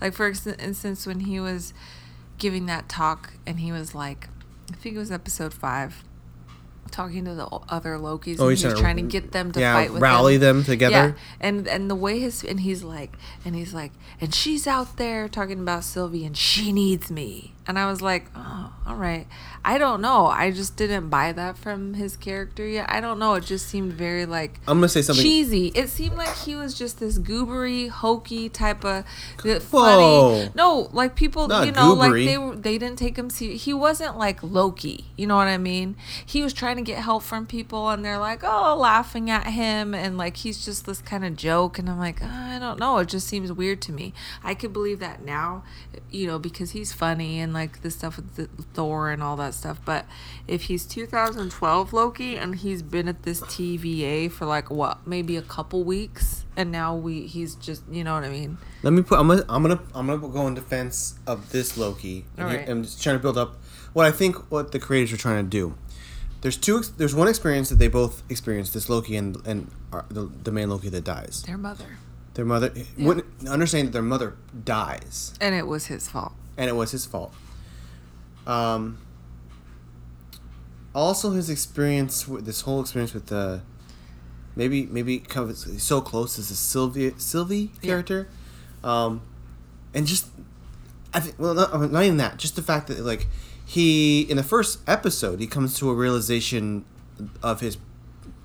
[0.00, 0.26] like for
[0.58, 1.74] instance when he was
[2.38, 4.28] giving that talk and he was like
[4.72, 6.02] i think it was episode five
[6.88, 9.32] talking to the other lokis Oh, and he's he was trying trying to- to get
[9.32, 10.40] them to yeah, fight with rally him.
[10.40, 10.94] them together.
[10.94, 14.96] yeah and and the way his and he's like and he's like and she's out
[14.96, 19.26] there talking about sylvie and she needs me and i was like oh all right
[19.64, 20.26] i don't know.
[20.26, 22.86] I just didn't buy that from his character yet.
[22.90, 23.34] I don't know.
[23.34, 25.22] It just seemed very like I'm gonna say something.
[25.22, 25.66] cheesy.
[25.68, 29.04] It seemed like he was just this goobery hokey type of
[29.62, 33.64] funny no like people Not you know like they were they didn't take him serious
[33.64, 35.06] he wasn't like loki.
[35.16, 35.96] You know what i mean?
[36.24, 39.94] He was trying to get help from people and they're like oh laughing at him.
[39.94, 41.78] And like he's just this kind of joke.
[41.78, 42.98] And i'm like i don't know.
[42.98, 44.14] It just seems weird to me.
[44.42, 45.64] I could believe that now
[46.10, 49.54] you know because he's funny and like the stuff with the thor and all that
[49.54, 50.06] stuff but
[50.46, 55.42] if he's 2012 loki and he's been at this tva for like what maybe a
[55.42, 59.18] couple weeks and now we he's just you know what i mean Let me put.
[59.18, 59.44] I'm gonna.
[59.48, 59.80] I'm gonna.
[59.94, 62.24] I'm gonna go in defense of this Loki.
[62.36, 62.68] And All right.
[62.68, 63.56] I'm just trying to build up
[63.92, 65.74] what I think what the creators are trying to do.
[66.42, 66.82] There's two.
[66.96, 68.74] There's one experience that they both experienced.
[68.74, 71.42] This Loki and and our, the, the main Loki that dies.
[71.42, 71.98] their mother
[72.34, 72.72] Their mother.
[72.96, 77.04] Wouldn't understand that their mother dies, and it was his fault and it was his
[77.06, 77.32] fault.
[78.48, 78.98] Um.
[80.94, 83.62] Also, his experience with this whole experience with the.
[84.56, 87.90] Maybe maybe kind of so close as the Sylvia Sylvie Yeah.
[87.90, 88.28] character,
[88.82, 89.22] um,
[89.94, 90.26] and just
[91.14, 93.28] I think well not, not even that just the fact that like
[93.64, 96.84] he in the first episode he comes to a realization
[97.40, 97.76] of his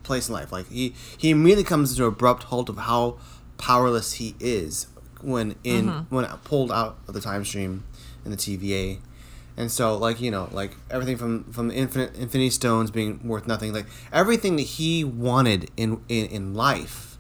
[0.04, 3.18] place in life like he he immediately comes to an abrupt halt of how
[3.58, 4.86] powerless he is
[5.22, 7.84] when in when pulled out of the time stream
[8.24, 9.00] in the TVA
[9.56, 13.74] and so like you know like everything from from infinite infinity stones being worth nothing
[13.74, 17.14] like everything that he wanted in in, in life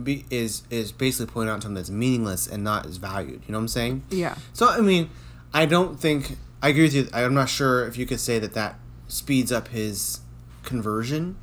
[0.00, 3.42] be, is is basically pointing out to him that's meaningless and not as valued.
[3.46, 4.02] You know what I'm saying?
[4.10, 4.36] Yeah.
[4.52, 5.10] So I mean,
[5.52, 7.08] I don't think I agree with you.
[7.12, 10.20] I'm not sure if you could say that that speeds up his
[10.62, 11.36] conversion,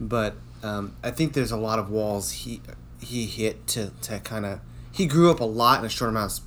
[0.00, 2.60] but um, I think there's a lot of walls he
[3.00, 6.40] he hit to to kind of he grew up a lot in a short amount.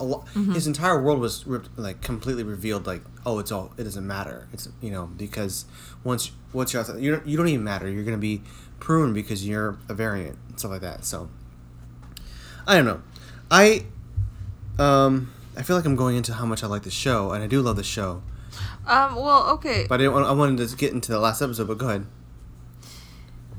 [0.00, 2.86] Lot, His entire world was ripped, like completely revealed.
[2.86, 4.48] Like, oh, it's all it doesn't matter.
[4.52, 5.64] It's you know because
[6.04, 7.88] once once you're outside, you don't you don't even matter.
[7.88, 8.42] You're gonna be
[8.80, 11.04] pruned because you're a variant and stuff like that.
[11.04, 11.28] So
[12.66, 13.02] I don't know.
[13.50, 13.86] I
[14.78, 17.46] um I feel like I'm going into how much I like the show, and I
[17.46, 18.22] do love the show.
[18.86, 19.16] Um.
[19.16, 19.86] Well, okay.
[19.88, 20.14] But I didn't.
[20.14, 22.06] Want, I wanted to get into the last episode, but go ahead.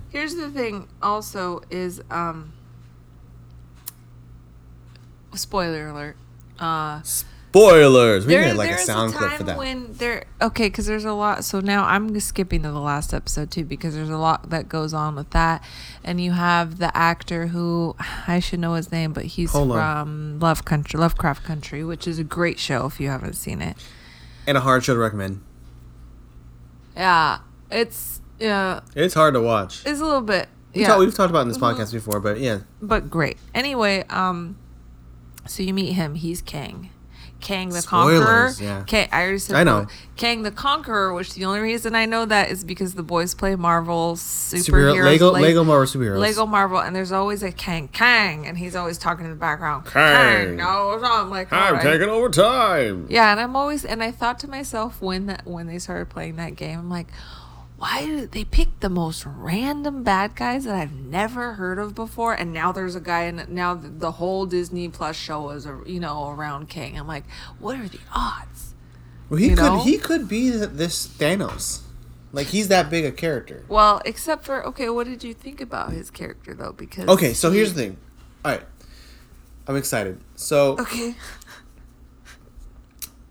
[0.09, 0.87] Here's the thing.
[1.01, 2.53] Also, is um.
[5.35, 6.15] Spoiler alert.
[6.59, 7.01] Uh.
[7.03, 8.25] Spoilers.
[8.25, 9.57] We There, need like a sound clip time for that.
[9.57, 10.25] when there.
[10.41, 11.43] Okay, because there's a lot.
[11.43, 14.93] So now I'm skipping to the last episode too, because there's a lot that goes
[14.93, 15.63] on with that,
[16.03, 17.95] and you have the actor who
[18.27, 19.77] I should know his name, but he's Hold on.
[19.77, 23.77] from Love Country, Lovecraft Country, which is a great show if you haven't seen it.
[24.45, 25.41] and a hard show to recommend.
[26.95, 27.39] Yeah,
[27.71, 29.83] it's yeah, It's hard to watch.
[29.85, 31.75] it's a little bit We yeah, talk- we've talked about it in this Mhm.
[31.75, 32.59] podcast before, but yeah.
[32.81, 33.37] but great.
[33.55, 34.57] Anyway, um,
[35.47, 36.15] so you meet him.
[36.15, 36.89] He's Kang.
[37.39, 38.53] Kang the Spoilers, Conqueror.
[38.59, 38.83] yeah.
[38.87, 39.85] Kang, I already said I know.
[40.15, 43.55] Kang the Conqueror, which the only reason I know that is because the boys play
[43.55, 45.03] Marvel Superhero, superheroes.
[45.05, 46.17] Lego, like- Lego Marvel superheroes.
[46.17, 49.85] Lego Marvel, and there's always a Kang, Kang, and he's always talking in the background.
[49.85, 50.55] Kang.
[50.55, 51.03] no, oh, it's.
[51.03, 51.53] I'm like.
[51.53, 53.05] I'm taking over time.
[53.07, 56.37] Yeah, and I'm always, and I thought to myself when that when they started playing
[56.37, 57.07] that game, I'm like,
[57.77, 62.33] why did they pick the most random bad guys that I've never heard of before?
[62.33, 66.29] And now there's a guy, and now the, whole Disney Plus show is, you know,
[66.29, 66.97] around Kang.
[66.97, 67.25] I'm like,
[67.59, 68.73] what are the odds?
[69.29, 69.83] Well, he You could know?
[69.83, 71.81] he could be this Thanos.
[72.31, 73.63] Like he's that big a character.
[73.67, 76.71] Well, except for okay, what did you think about his character though?
[76.73, 77.97] Because Okay, so here's the thing.
[78.43, 78.63] All right,
[79.67, 80.19] I'm excited.
[80.35, 81.15] So Okay.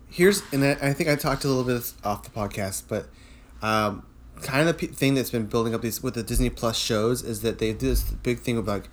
[0.09, 3.07] here's and I, I think I talked a little bit off the podcast, but
[3.61, 4.05] um,
[4.41, 7.41] kind of the thing that's been building up these with the Disney Plus shows is
[7.41, 8.89] that they do this big thing of like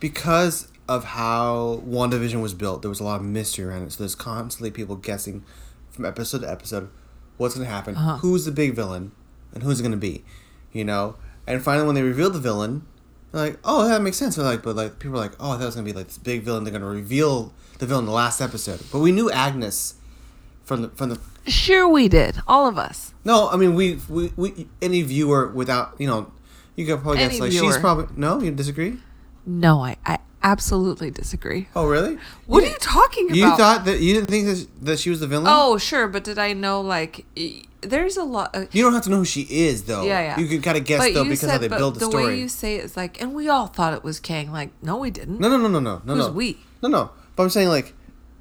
[0.00, 3.92] because of how WandaVision was built, there was a lot of mystery around it.
[3.92, 5.44] So there's constantly people guessing
[5.90, 6.90] from episode to episode
[7.38, 8.16] what's going to happen, Uh-huh.
[8.18, 9.12] who's the big villain,
[9.52, 10.24] and who's it going to be,
[10.72, 11.16] you know.
[11.46, 12.86] And finally, when they revealed the villain,
[13.32, 15.54] they're like, "Oh, that makes sense." They're like, but like people are like, "Oh, I
[15.54, 17.86] thought it was going to be like this big villain." They're going to reveal the
[17.86, 19.94] villain in the last episode, but we knew Agnes
[20.64, 22.36] from the from the Sure, we did.
[22.46, 23.14] All of us.
[23.24, 26.32] no, I mean we we, we any viewer without you know
[26.74, 28.98] you could probably guess like she's probably no you disagree.
[29.46, 31.68] No, I, I absolutely disagree.
[31.76, 32.18] Oh really?
[32.46, 33.36] What are you talking about?
[33.36, 35.46] You thought that you didn't think that, that she was the villain?
[35.48, 38.54] Oh, sure, but did I know like e- there's a lot?
[38.54, 40.04] Of, You don't have to know who she is though.
[40.04, 40.40] yeah, yeah.
[40.40, 42.22] You can kind of guess But though because said, how they build the, the story.
[42.24, 44.50] The way you say it is like, and we all thought it was Kang.
[44.50, 45.38] Like, no, we didn't.
[45.38, 46.32] No, no, no, no, no, no, Who's no.
[46.32, 46.58] we?
[46.82, 47.10] No, no.
[47.36, 47.94] But I'm saying like,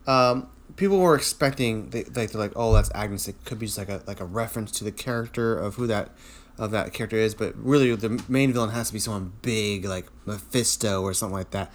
[0.07, 3.27] um, people were expecting they like they're like, oh, that's Agnes.
[3.27, 6.11] It could be just like a like a reference to the character of who that
[6.57, 10.05] of that character is, but really the main villain has to be someone big like
[10.25, 11.71] Mephisto or something like that.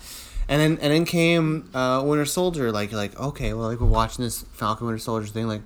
[0.48, 2.72] And then and then came uh, Winter Soldier.
[2.72, 5.46] Like like okay, well like we're watching this Falcon Winter Soldier thing.
[5.46, 5.62] Like,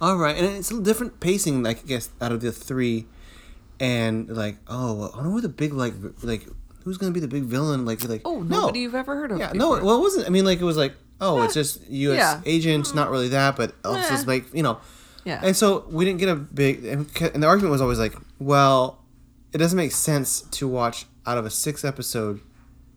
[0.00, 1.62] all right, and it's a different pacing.
[1.62, 3.06] Like I guess out of the three,
[3.80, 6.46] and like oh, well, I don't know who the big like like
[6.84, 7.84] who's gonna be the big villain.
[7.84, 8.60] Like like Oh, no.
[8.60, 9.38] nobody you've ever heard of.
[9.38, 10.26] Yeah, no, well, it wasn't.
[10.26, 12.18] I mean, like it was like, oh, it's just U.S.
[12.18, 12.40] Yeah.
[12.44, 14.80] agents, not really that, but it's like you know.
[15.24, 15.40] Yeah.
[15.42, 19.04] And so we didn't get a big, and and the argument was always like, well,
[19.52, 22.40] it doesn't make sense to watch out of a six episode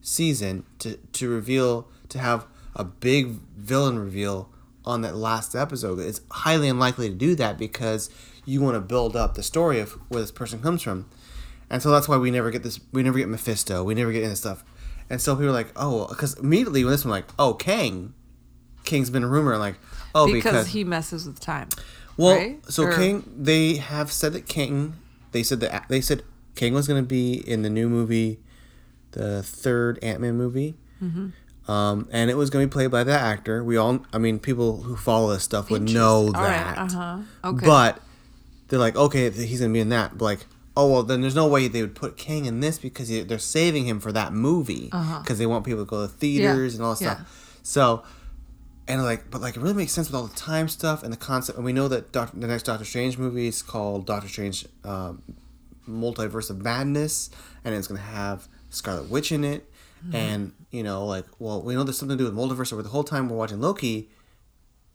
[0.01, 4.49] season to to reveal to have a big villain reveal
[4.85, 5.99] on that last episode.
[5.99, 8.09] It's highly unlikely to do that because
[8.45, 11.09] you want to build up the story of where this person comes from.
[11.69, 12.79] And so that's why we never get this.
[12.91, 13.83] We never get Mephisto.
[13.83, 14.63] We never get any of this stuff.
[15.13, 18.15] And so people are like, oh, because immediately when this one, like, oh, Kang,
[18.83, 19.75] Kang's been a rumor, like,
[20.15, 21.69] oh, because, because, he messes with time.
[22.17, 22.65] well, right?
[22.65, 24.95] so Or- Kang, they have said that Kang,
[25.31, 26.23] they said that they said
[26.55, 28.39] Kang was going to be in the new movie,
[29.11, 30.73] the third Ant Man movie.
[30.99, 31.71] Mm-hmm.
[31.71, 33.63] Um, and it was going to be played by that actor.
[33.63, 36.77] We all, I mean, people who follow this stuff would know All right, that.
[36.79, 37.19] uh-huh.
[37.43, 37.65] Okay.
[37.67, 38.01] But
[38.67, 40.17] they're like, okay, he's gonna be in that.
[40.17, 40.45] But like,
[40.75, 43.85] oh well, then there's no way they would put Kang in this because they're saving
[43.85, 44.89] him for that movie
[45.21, 47.15] because they want people to go to theaters and all that Uh-huh.
[47.19, 47.25] yeah.
[47.25, 47.59] stuff.
[47.63, 48.03] So,
[48.87, 51.17] and like, but like, it really makes sense with all the time stuff and the
[51.17, 51.57] concept.
[51.57, 55.21] And we know that Doctor, the next Doctor Strange movie is called Doctor Strange um,
[55.87, 57.29] Multiverse of Madness,
[57.63, 59.69] and it's gonna have Scarlet Witch in it.
[60.05, 60.15] Mm-hmm.
[60.15, 62.67] And you know, like, well, we know there's something to do with multiverse.
[62.67, 64.09] So the whole time we're watching Loki,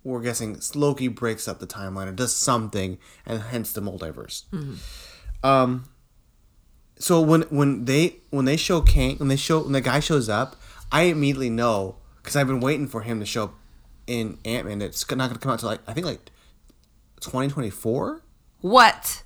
[0.04, 4.42] we're guessing Loki breaks up the timeline or does something, and hence the multiverse.
[5.42, 5.88] Um.
[6.98, 10.28] So when when they when they show Kang when they show when the guy shows
[10.28, 10.56] up,
[10.90, 13.54] I immediately know because I've been waiting for him to show up
[14.08, 14.82] in Ant Man.
[14.82, 16.30] It's not going to come out till like I think like
[17.20, 18.22] twenty twenty four
[18.60, 19.22] what?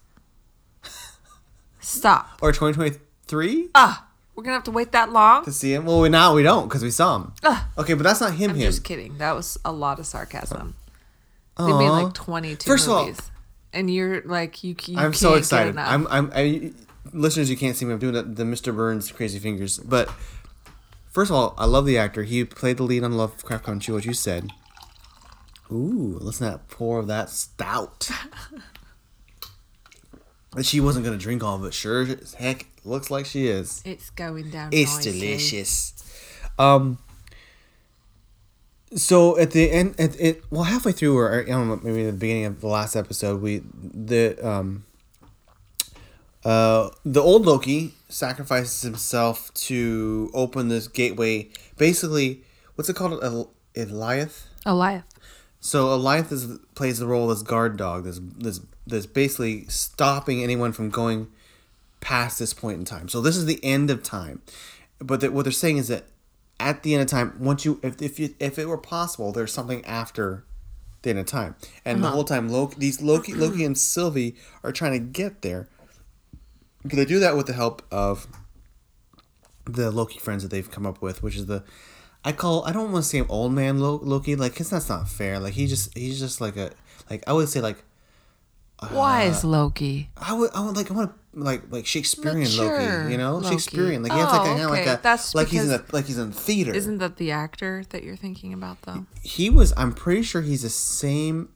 [1.80, 2.38] Stop.
[2.42, 2.96] or twenty twenty
[3.26, 5.44] three Ah, we're gonna have to wait that long.
[5.44, 5.84] to see him.
[5.86, 7.32] Well, we now we don't because we saw him.
[7.42, 7.64] Ugh.
[7.78, 8.50] Okay, but that's not him.
[8.50, 8.66] I'm him.
[8.70, 9.18] just kidding.
[9.18, 10.74] That was a lot of sarcasm.
[11.58, 13.30] They made like 22 First of all- movies,
[13.72, 14.74] and you're like you.
[14.86, 15.76] you I'm so excited.
[15.76, 16.72] I'm, I'm, I,
[17.12, 17.92] listeners, you can't see me.
[17.92, 18.74] I'm doing the, the Mr.
[18.74, 19.78] Burns crazy fingers.
[19.78, 20.12] But
[21.10, 22.22] first of all, I love the actor.
[22.24, 24.50] He played the lead on Lovecraft Country, what you said.
[25.70, 28.10] Ooh, listen to that pour of that stout.
[30.60, 31.72] She wasn't gonna drink all of it.
[31.72, 33.80] Sure as heck, looks like she is.
[33.86, 34.68] It's going down.
[34.72, 35.12] It's nicely.
[35.12, 35.94] delicious.
[36.58, 36.98] Um.
[38.94, 42.12] So at the end, at it well halfway through, or I don't know, maybe at
[42.12, 44.84] the beginning of the last episode, we the um.
[46.44, 51.48] Uh, the old Loki sacrifices himself to open this gateway.
[51.76, 52.42] Basically,
[52.74, 53.22] what's it called?
[53.22, 54.46] El- Alioth.
[54.66, 55.04] Alioth.
[55.60, 58.04] So Alioth is, plays the role of this guard dog.
[58.04, 61.28] This this this basically stopping anyone from going
[62.00, 63.08] past this point in time.
[63.08, 64.42] So this is the end of time.
[64.98, 66.04] But that what they're saying is that
[66.62, 69.52] at the end of time, once you if if you, if it were possible, there's
[69.52, 70.44] something after
[71.02, 71.56] the end of time.
[71.84, 72.14] And the uh-huh.
[72.14, 75.68] whole time, Loki, these Loki, Loki and Sylvie are trying to get there.
[76.84, 78.28] But they do that with the help of
[79.64, 81.64] the Loki friends that they've come up with, which is the
[82.24, 85.40] I call I don't want to say old man Loki, like cause that's not fair.
[85.40, 86.70] Like he just he's just like a
[87.10, 87.84] like I would say like
[88.92, 90.10] Wise Loki.
[90.16, 93.36] I would I would like I want to like like Shakespearean Mature Loki, you know
[93.36, 93.48] Loki.
[93.54, 94.02] Shakespearean.
[94.02, 94.90] Like he has Oh, like of like okay.
[94.92, 96.74] a That's like he's in a like he's in theater.
[96.74, 99.06] Isn't that the actor that you're thinking about though?
[99.22, 101.48] he was I'm pretty sure he's the same.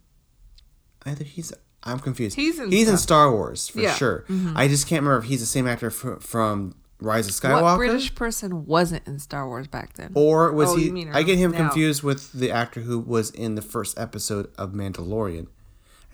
[1.04, 2.36] Either he's I'm confused.
[2.36, 2.96] He's in he's in.
[2.96, 3.90] Star Wars for Yeah.
[3.90, 3.96] Mm-hmm.
[3.98, 4.24] sure.
[4.56, 7.62] I just can't remember if he's the same actor fr- from Rise of Skywalker.
[7.62, 10.10] What British person wasn't in Star Wars back then?
[10.14, 10.86] Or was Oh, he?
[10.88, 11.58] you I get him now.
[11.58, 15.46] confused with the actor who was in the first episode of Mandalorian.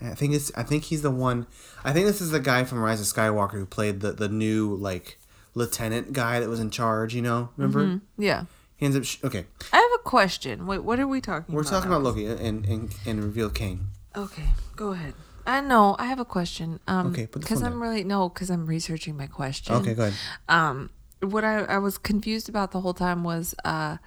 [0.03, 0.51] I think it's.
[0.55, 1.47] I think he's the one.
[1.83, 4.75] I think this is the guy from Rise of Skywalker who played the the new
[4.75, 5.17] like
[5.55, 7.15] lieutenant guy that was in charge.
[7.15, 8.01] You know, remember?
[8.17, 8.45] Yeah.
[8.75, 9.03] He ends up.
[9.05, 10.65] Sh- okay, I have a question.
[10.67, 11.53] Wait, what are we talking about?
[11.55, 11.69] we're about?
[11.71, 13.87] talking about Loki and and and reveal King.
[14.15, 15.13] Okay, go ahead.
[15.45, 15.95] I know.
[15.99, 16.79] I have a question.
[16.87, 17.79] Um, Okay, because I'm down.
[17.81, 19.75] really no, because I'm researching my question.
[19.75, 20.17] Okay, go ahead.
[20.49, 20.89] Um,
[21.21, 23.97] what I I was confused about the whole time was uh,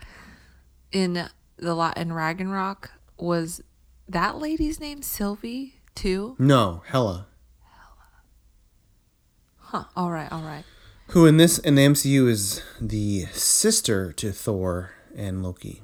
[0.92, 3.62] in the lot in Ragnarok was
[4.08, 6.36] that lady's name Sylvie too?
[6.38, 7.26] No, Hela,
[9.58, 9.84] Huh.
[9.96, 10.30] All right.
[10.30, 10.64] All right.
[11.08, 15.82] who in this in the MCU is the sister to Thor and Loki,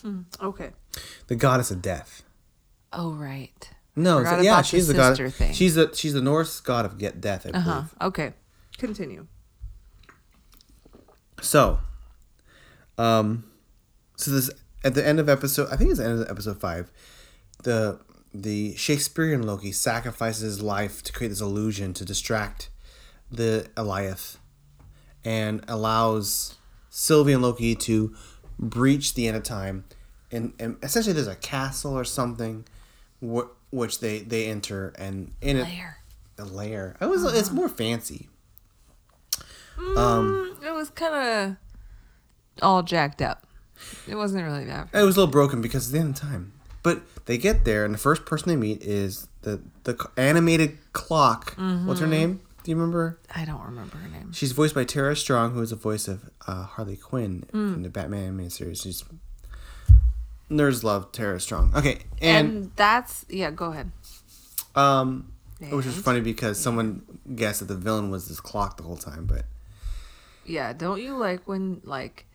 [0.00, 0.20] Hmm.
[0.40, 0.70] Okay.
[1.26, 2.22] the goddess of death.
[2.92, 3.70] Oh right.
[3.96, 5.10] No, Forgot yeah, the she's the, god.
[5.10, 5.52] sister thing.
[5.52, 7.44] She's the she's the Norse god of get death.
[7.46, 7.74] I Uh huh.
[7.74, 7.94] believe.
[8.02, 8.32] Okay.
[8.78, 9.26] Continue.
[11.42, 11.78] So,
[12.98, 13.44] um,
[14.16, 14.50] so this
[14.84, 16.90] at the end of episode, I think it's the end of episode five.
[17.62, 18.00] The
[18.32, 22.70] the Shakespearean Loki sacrifices his life to create this illusion to distract
[23.30, 24.36] the Alioth,
[25.24, 26.54] and allows
[26.90, 28.14] Sylvie and Loki to
[28.58, 29.84] breach the end of time,
[30.30, 32.64] and, and essentially there's a castle or something,
[33.24, 35.96] wh- which they they enter and in it Layer.
[36.38, 36.96] a lair.
[37.00, 38.28] It was it's more fancy.
[39.78, 41.56] Mm, it was kind of
[42.62, 43.46] all jacked up.
[44.06, 44.88] It wasn't really that.
[44.92, 46.52] It was a little broken because it's the end of time.
[46.82, 51.54] But they get there, and the first person they meet is the the animated clock.
[51.56, 52.40] What's her name?
[52.62, 53.18] Do you remember?
[53.34, 54.32] I don't remember her name.
[54.32, 57.88] She's voiced by Tara Strong, who is the voice of uh, Harley Quinn in the
[57.90, 58.80] Batman animated series.
[58.82, 59.04] She's
[60.50, 61.72] nerds love Tara Strong.
[61.74, 63.50] Okay, And, and, that's yeah.
[63.50, 63.90] Go ahead.
[64.74, 66.04] um, which was And?
[66.04, 67.02] funny because someone
[67.34, 69.44] guessed that the villain was this clock the whole time, but
[70.44, 72.26] Yeah, don't you like when like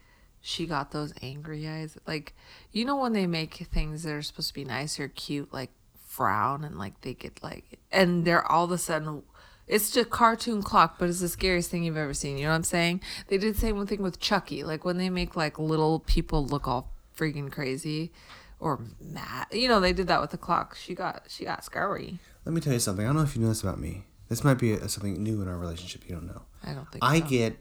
[0.46, 1.98] she got those angry eyes?
[2.06, 2.34] Like
[2.72, 5.72] you know when they make things that are supposed to be nice or cute, like
[6.08, 9.24] frown and like they get like and they're all of a sudden
[9.68, 12.38] it's just a cartoon clock, but it's the scariest thing you've ever seen.
[12.38, 13.02] You know what I'm saying?
[13.28, 14.64] They did the same thing with Chucky.
[14.64, 18.12] Like when they make like little people look all freaking crazy
[18.60, 19.48] or mad.
[19.52, 20.76] You know, they did that with the clock.
[20.76, 22.20] She got she got scary.
[22.46, 23.06] let me tell you something.
[23.06, 24.04] I don't know if you know this about me.
[24.30, 26.44] This might be a, something new in our relationship you don't know.
[26.64, 27.26] I don't think I so.
[27.26, 27.58] get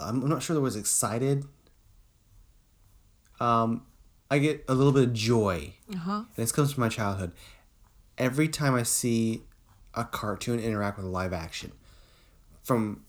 [0.00, 1.44] I'm not sure the word's excited.
[3.40, 3.82] Um
[4.30, 5.74] I get a little bit of joy.
[5.92, 6.12] Uh-huh.
[6.12, 7.32] And this comes from my childhood.
[8.18, 9.42] Every time I see
[9.94, 11.72] a cartoon interact with live action.
[12.62, 13.04] From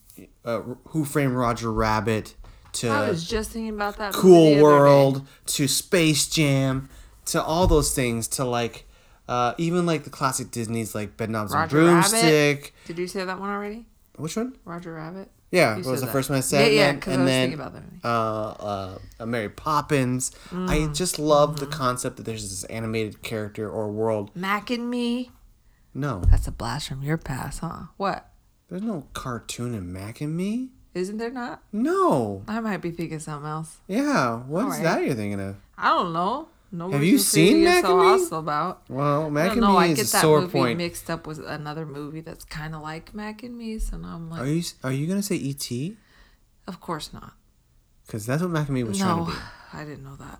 [0.45, 2.35] uh, Who Framed Roger Rabbit
[2.73, 4.13] to I was just thinking about that.
[4.13, 4.61] Cool.
[4.61, 6.89] World to Space Jam
[7.25, 8.85] to all those things to like
[9.27, 12.23] uh, even like the classic Disney's like Bedknobs and Roger Broomstick.
[12.23, 12.71] Rabbit.
[12.87, 13.85] Did you say that one already?
[14.15, 14.55] Which one?
[14.65, 15.29] Roger Rabbit.
[15.51, 16.11] Yeah, You it was the that.
[16.11, 16.71] first one I said.
[16.71, 19.49] Yeah, yeah, and 'cause then, I was and thinking about that then uh, uh, Mary
[19.49, 20.31] Poppins.
[20.51, 24.29] I just love the concept that there's this animated character or world.
[24.35, 25.31] Mac and Me.
[25.93, 27.85] No, That's a blast from your past, huh?
[27.97, 28.25] What?
[28.69, 30.69] there's no cartoon in Mac and Me.
[30.93, 31.63] Isn't there not?
[31.71, 32.43] No.
[32.47, 33.77] I might be thinking something else.
[33.87, 34.83] Yeah, what is Alright.
[34.83, 35.55] that you're thinking of?
[35.77, 36.49] I don't know.
[36.71, 38.19] No Have you seen to get Mac so and Me?
[38.19, 38.81] hostile about.
[38.89, 39.65] Well, Mac and.
[39.65, 40.77] I Me get is a that sore movie point.
[40.77, 44.29] mixed up with another movie that's kind of like Mac and Me, so now I'm
[44.29, 45.97] like, Are you are you gonna say E.T.?
[46.67, 47.33] of course not.
[48.05, 49.37] Because that's what Mac and Me was trying to be.
[49.73, 50.39] I didn't know that.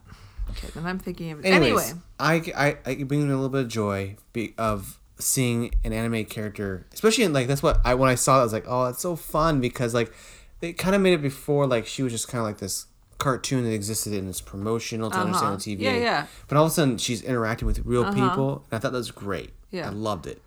[0.51, 2.01] Okay, then I'm thinking of Anyways, anyway.
[2.19, 6.25] I, I, I it brings a little bit of joy be, of seeing an anime
[6.25, 8.85] character, especially in like that's what I when I saw it, I was like, oh,
[8.85, 10.11] that's so fun because like
[10.59, 12.87] they kind of made it before like she was just kind of like this
[13.19, 15.53] cartoon that existed and it's promotional to understand Uh-huh.
[15.53, 15.81] on TV.
[15.81, 16.27] Yeah, yeah.
[16.47, 18.13] But all of a sudden, she's interacting with real Uh-huh.
[18.29, 19.51] people, and I thought that was great.
[19.71, 19.87] Yeah.
[19.87, 20.41] I loved it,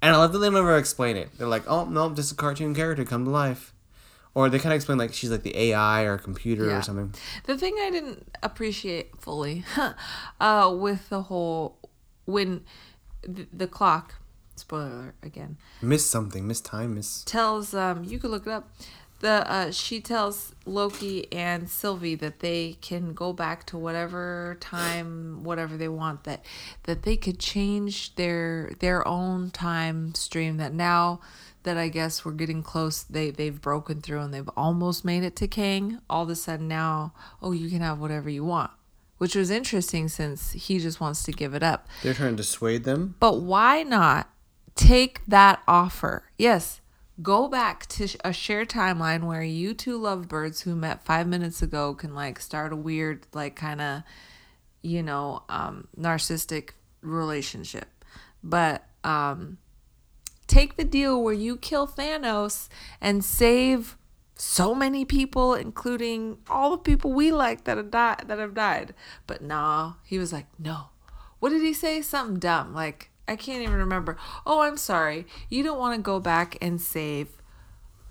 [0.00, 1.28] and I love that they never explain it.
[1.36, 3.74] They're like, "Oh no, just a cartoon character come to life,"
[4.34, 6.78] or they kind of explain like she's like the AI or computer Yeah.
[6.78, 7.14] or something.
[7.44, 9.64] The thing I didn't appreciate fully
[10.40, 11.76] uh, with the whole
[12.24, 12.62] when
[13.22, 14.14] the, the clock
[14.56, 17.24] spoiler again Miss something, miss time, miss.
[17.24, 18.70] tells um you could look it up
[19.24, 25.42] the uh she tells Loki and Sylvie that they can go back to whatever time
[25.42, 26.44] whatever they want that
[26.84, 31.20] that they could change their their own time stream that now
[31.62, 35.36] that I guess we're getting close they they've broken through and they've almost made it
[35.36, 38.70] to Kang all of a sudden now oh you can have whatever you want
[39.16, 42.84] which was interesting since he just wants to give it up They're trying to dissuade
[42.84, 43.14] them.
[43.20, 44.28] but why not
[44.74, 46.24] take that offer?
[46.36, 46.80] Yes,
[47.22, 51.94] go back to a shared timeline where you two lovebirds who met five minutes ago
[51.94, 54.02] can like start a weird, like kind of,
[54.82, 58.04] you know, um, narcissistic relationship.
[58.42, 59.58] But um,
[60.46, 62.68] take the deal where you kill Thanos
[63.00, 63.96] and save
[64.36, 68.24] so many people, including all the people we like that have died.
[68.26, 68.94] That have died.
[69.26, 70.86] But nah, he was like, no.
[71.38, 72.02] What did he say?
[72.02, 72.74] Something dumb.
[72.74, 74.16] Like I can't even remember.
[74.46, 75.26] Oh, I'm sorry.
[75.48, 77.28] You don't want to go back and save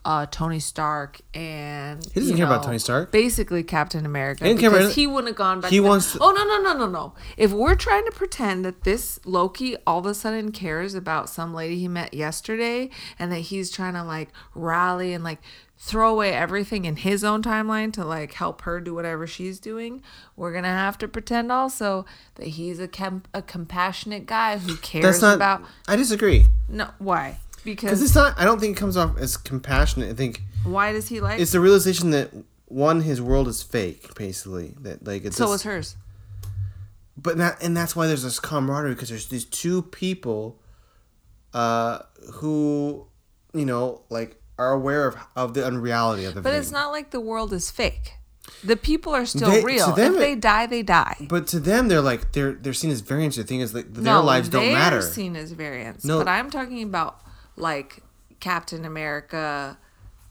[0.06, 3.12] uh, Tony Stark and He doesn't you care about Tony Stark.
[3.12, 4.44] Basically, Captain America.
[4.44, 5.72] He didn't care because about- he wouldn't have gone back.
[5.72, 7.14] He wants to- Oh no no no no no!
[7.38, 11.54] If we're trying to pretend that this Loki all of a sudden cares about some
[11.54, 15.40] lady he met yesterday, and that he's trying to like rally and like
[15.86, 20.02] throw away everything in his own timeline to like help her do whatever she's doing,
[20.38, 22.06] we're gonna have to pretend also
[22.36, 25.36] that he's a com- a compassionate guy who cares That's not.
[25.36, 28.40] about I disagree no why because it's not.
[28.40, 30.10] I don't think it comes off as compassionate.
[30.10, 32.30] I think why does he like it's the realization that
[32.68, 34.74] one, his world is fake, basically.
[34.82, 35.96] That like it's so just- was hers.
[37.18, 40.60] but that and that's why there's this camaraderie because there's these two people
[41.54, 42.00] uh
[42.36, 43.06] who
[43.54, 46.60] you know like are aware of of the unreality of the But thing.
[46.62, 48.14] it's not like the world is fake.
[48.64, 49.92] The people are still They- real.
[49.94, 51.28] them if they die, they die.
[51.30, 54.04] but to them they're like they're they're seen as variants the thing is like their
[54.04, 54.74] no, lives don't matter.
[54.74, 56.04] they're matter seen as variants.
[56.06, 56.18] No.
[56.18, 57.20] But I'm talking about
[57.56, 58.00] like
[58.40, 59.78] Captain America,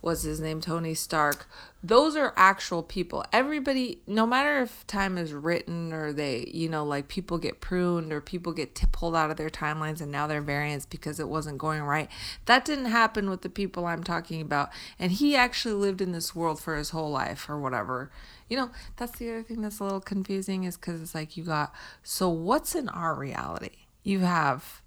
[0.03, 1.48] what's his name, Tony Stark.
[1.82, 3.24] Those are actual people.
[3.32, 8.12] Everybody, no matter if time is written or they, you know, like people get pruned
[8.12, 11.28] or people get t- pulled out of their timelines and now they're variants because it
[11.28, 12.11] wasn't going right.
[12.46, 14.70] That didn't happen with the people I'm talking about.
[14.98, 18.11] And he actually lived in this world for his whole life or whatever.
[18.48, 21.44] You know, that's the other thing that's a little confusing is because it's like you
[21.44, 21.72] got,
[22.03, 23.86] so what's in our reality?
[24.03, 24.82] You have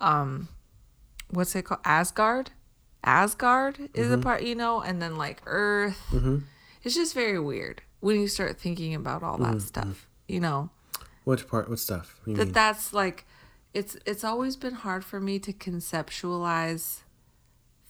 [0.00, 0.48] um
[1.30, 2.50] what's it called asgard
[3.06, 4.14] asgard is Mm-hmm.
[4.14, 6.00] a part you know and then like earth
[6.82, 9.52] it's just very weird when you start thinking about all Mm-hmm.
[9.54, 10.70] that stuff you know
[11.24, 12.52] which part what stuff What that mean?
[12.52, 13.26] that's like
[13.72, 17.00] it's it's always been hard for me to conceptualize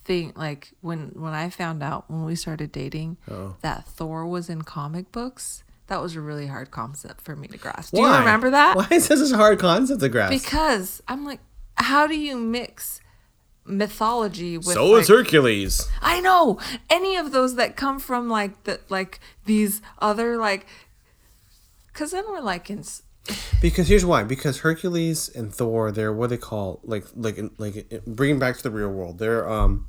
[0.04, 3.56] thing like when when i found out when we started dating Uh-oh.
[3.62, 7.56] that thor was in comic books that was a really hard concept for me to
[7.58, 8.12] grasp do Why?
[8.12, 11.40] you remember that why is this a hard concept to grasp because I'm like,
[11.76, 13.00] how do you mix
[13.66, 16.58] mythology with so like, is hercules I know
[16.90, 20.66] any of those that come from like the like these other like,
[21.88, 22.84] because then we're like in
[23.62, 24.22] Because here's why.
[24.22, 28.70] Because Hercules and Thor, they're what they call like like like bringing back to the
[28.70, 29.18] real world.
[29.18, 29.88] They're um.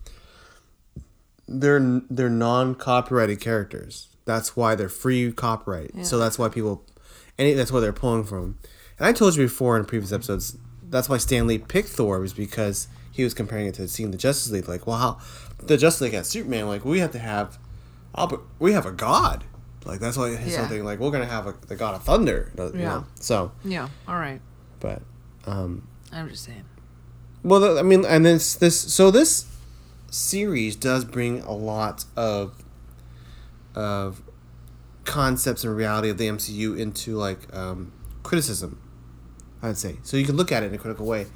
[1.48, 4.08] They're they're non copyrighted characters.
[4.26, 6.06] That's why they're free copyright.
[6.06, 6.84] So that's why people,
[7.38, 8.58] and that's why they're pulling from.
[8.98, 10.58] And I told you before in previous episodes.
[10.82, 14.18] That's why Stan Lee picked Thor was because he was comparing it to seeing the
[14.18, 14.68] Justice League.
[14.68, 15.18] Like, well, how
[15.66, 16.68] the Justice League has Superman.
[16.68, 17.58] Like, we have to have,
[18.60, 19.46] we have a god.
[19.86, 20.60] Like that's why his Yeah.
[20.62, 20.84] whole thing.
[20.84, 22.52] Like, we're gonna have a, the god of thunder.
[22.58, 22.86] you Yeah.
[22.86, 23.06] know?
[23.20, 23.88] So yeah.
[24.08, 24.42] All right,
[24.80, 25.02] but
[25.46, 26.64] um I'm just saying.
[27.44, 29.46] well i mean and this this so this
[30.10, 32.64] series does bring a lot of
[33.76, 34.22] of
[35.04, 37.92] concepts and reality of the mcu into like um
[38.24, 38.80] criticism
[39.62, 41.28] i'd say so you can look at it in a critical way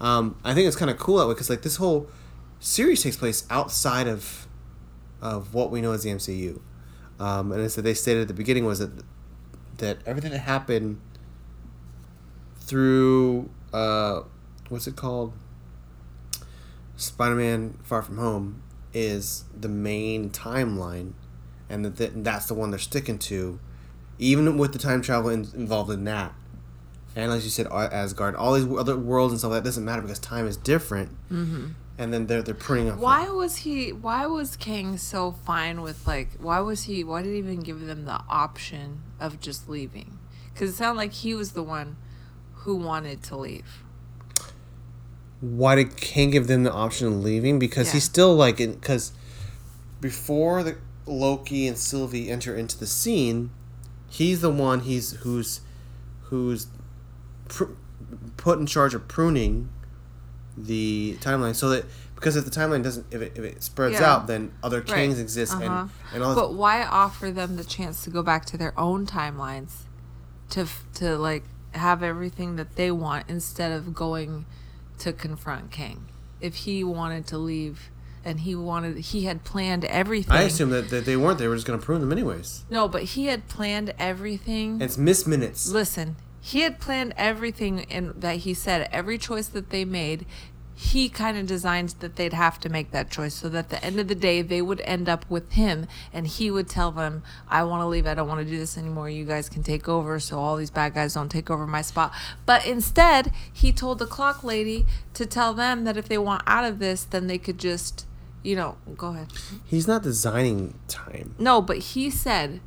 [0.00, 2.08] um i think it's kind of cool that way because like this whole
[2.60, 4.46] series takes place outside of
[5.20, 6.60] of what we know as the mcu
[7.20, 8.90] um and as they stated at the beginning was that
[9.78, 11.00] that everything that happened
[12.58, 14.22] through uh,
[14.68, 15.32] what's it called?
[16.96, 21.12] Spider-Man: Far From Home is the main timeline,
[21.68, 23.58] and that that's the one they're sticking to,
[24.18, 26.32] even with the time travel in- involved in that.
[27.16, 30.02] And as you said, Asgard, all these other worlds and stuff like that doesn't matter
[30.02, 31.10] because time is different.
[31.30, 31.68] Mm-hmm.
[31.96, 32.98] and then they're they're pruning off.
[32.98, 33.92] Why was he?
[33.92, 36.32] Why was Kang so fine with like?
[36.40, 37.04] Why was he?
[37.04, 40.18] Why did he even give them the option of just leaving?
[40.52, 41.96] Because it sounded like he was the one
[42.52, 43.84] who wanted to leave.
[45.40, 47.58] Why did Kang give them the option of leaving?
[47.58, 49.12] Because he's still like because
[50.00, 53.50] before the Loki and Sylvie enter into the scene,
[54.08, 55.60] he's the one he's who's
[56.22, 56.66] who's
[57.48, 57.64] pr-
[58.36, 59.68] put in charge of pruning
[60.56, 61.84] the timeline so that
[62.14, 64.12] because if the timeline doesn't if it, if it spreads Yeah.
[64.12, 65.64] out then other Kangs exist Uh-huh.
[65.64, 69.06] and and all But why offer them the chance to go back to their own
[69.06, 69.70] timelines,
[70.50, 74.46] to to like have everything that they want instead of going
[74.98, 76.06] to confront Kang?
[76.40, 77.90] If he wanted to leave
[78.24, 80.32] and he wanted, he had planned everything.
[80.32, 82.64] I assume that, that they weren't they were just going to prune them anyways.
[82.70, 84.74] no, but he had planned everything.
[84.74, 85.68] And it's miss minutes.
[85.68, 90.26] Listen, he had planned everything and that he said every choice that they made,
[90.74, 93.82] he kind of designed that they'd have to make that choice so that at the
[93.82, 97.22] end of the day they would end up with him and he would tell them,
[97.48, 99.08] I want to leave, I don't want to do this anymore.
[99.08, 102.12] You guys can take over so all these bad guys don't take over my spot.
[102.44, 104.84] But instead, he told the clock lady
[105.14, 108.06] to tell them that if they want out of this, then they could just,
[108.42, 109.28] you know, go ahead.
[109.64, 111.36] He's not designing time.
[111.38, 112.60] No, but he said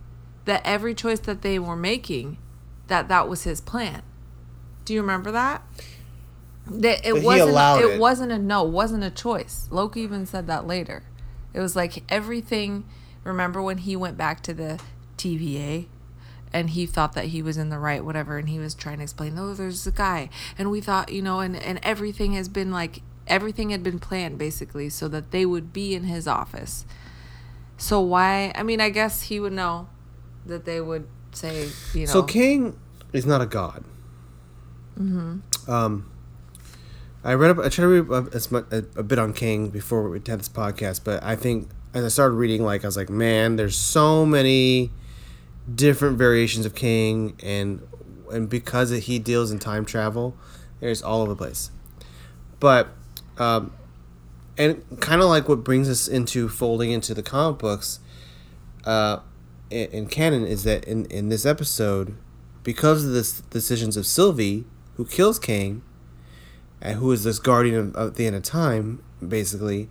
[0.46, 2.40] that every choice that they were making,
[2.88, 4.02] that that was his plan.
[4.86, 5.64] Do you remember that?
[6.66, 7.82] That it But wasn't.
[7.82, 8.00] it, it.
[8.00, 8.64] wasn't a no.
[8.64, 9.68] Wasn't a choice.
[9.72, 11.04] Loki even said that later.
[11.54, 12.86] It was like everything.
[13.24, 14.80] Remember when he went back to the
[15.18, 15.88] TVA,
[16.54, 19.04] and he thought that he was in the right, whatever, and he was trying to
[19.04, 22.72] explain, oh, there's a guy, and we thought, you know, and and everything has been
[22.72, 26.86] like everything had been planned basically so that they would be in his office.
[27.78, 28.52] So why?
[28.56, 29.90] I mean, I guess he would know
[30.46, 31.08] that they would
[31.38, 32.12] say, you know.
[32.12, 32.78] So Kang
[33.14, 33.84] is not a god.
[35.00, 35.72] Mm-hmm.
[35.72, 36.12] Um,
[37.24, 37.60] I read up.
[37.60, 40.40] I tried to read a, as much, a, a bit on Kang before we had
[40.40, 43.76] this podcast, but I think as I started reading, like I was like, man, there's
[43.76, 44.92] so many
[45.74, 47.82] different variations of Kang, and
[48.32, 50.36] and because he deals in time travel,
[50.80, 51.72] there's all over the place.
[52.60, 52.90] But
[53.38, 53.74] um,
[54.58, 58.00] and kind of like what brings us into folding into the comic books
[58.86, 59.20] uh,
[59.70, 62.16] in, in canon is that in, in this episode,
[62.64, 64.66] because of the decisions of Sylvie,
[64.96, 65.82] who kills Kang,
[66.82, 69.90] and who is this guardian of, of the end of time, basically,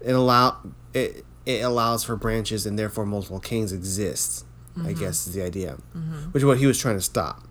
[0.00, 0.58] it allow
[0.94, 4.44] it it allows for branches and therefore multiple Kangs exist.
[4.82, 5.76] I guess is the idea,
[6.30, 7.46] which is what he was trying to stop.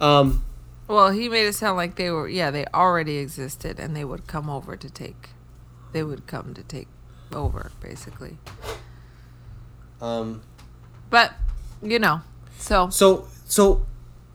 [0.00, 0.42] Um,
[0.88, 2.28] well, he made it sound like they were.
[2.28, 5.30] Yeah, they already existed, and they would come over to take.
[5.92, 6.88] They would come to take
[7.32, 8.38] over, basically.
[10.00, 10.42] um,
[11.10, 11.32] But
[11.82, 12.20] you know,
[12.58, 13.86] so so so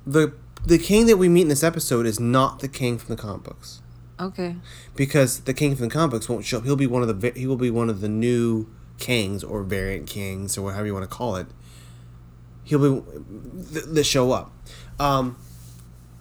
[0.06, 0.34] the
[0.66, 3.44] the Kang that we meet in this episode is not the Kang from the comic
[3.44, 3.82] books.
[4.20, 4.56] okay.
[4.96, 6.64] because the Kang from the comic books won't show up.
[6.66, 8.68] He'll be one of the he will be one of the new
[9.00, 11.48] Kangs or variant Kangs or whatever you want to call it.
[12.64, 13.02] He'll be
[13.74, 14.52] th- that show up.
[15.00, 15.36] Um,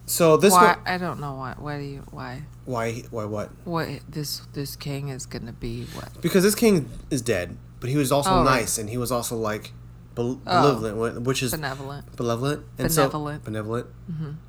[0.06, 0.74] so this why?
[0.74, 1.54] one, I don't know why.
[1.58, 2.02] Why do you?
[2.10, 2.42] Why?
[2.64, 3.50] why why what?
[3.64, 5.84] What this this Kang is gonna be?
[5.92, 6.20] What?
[6.22, 8.60] Because this Kang is dead, but he was also Oh, right.
[8.60, 9.72] nice and he was also like
[10.14, 12.16] bel- benevolent, wh- which is Benevolent.
[12.16, 13.42] benevolent and Benevolent.
[13.44, 13.86] so benevolent.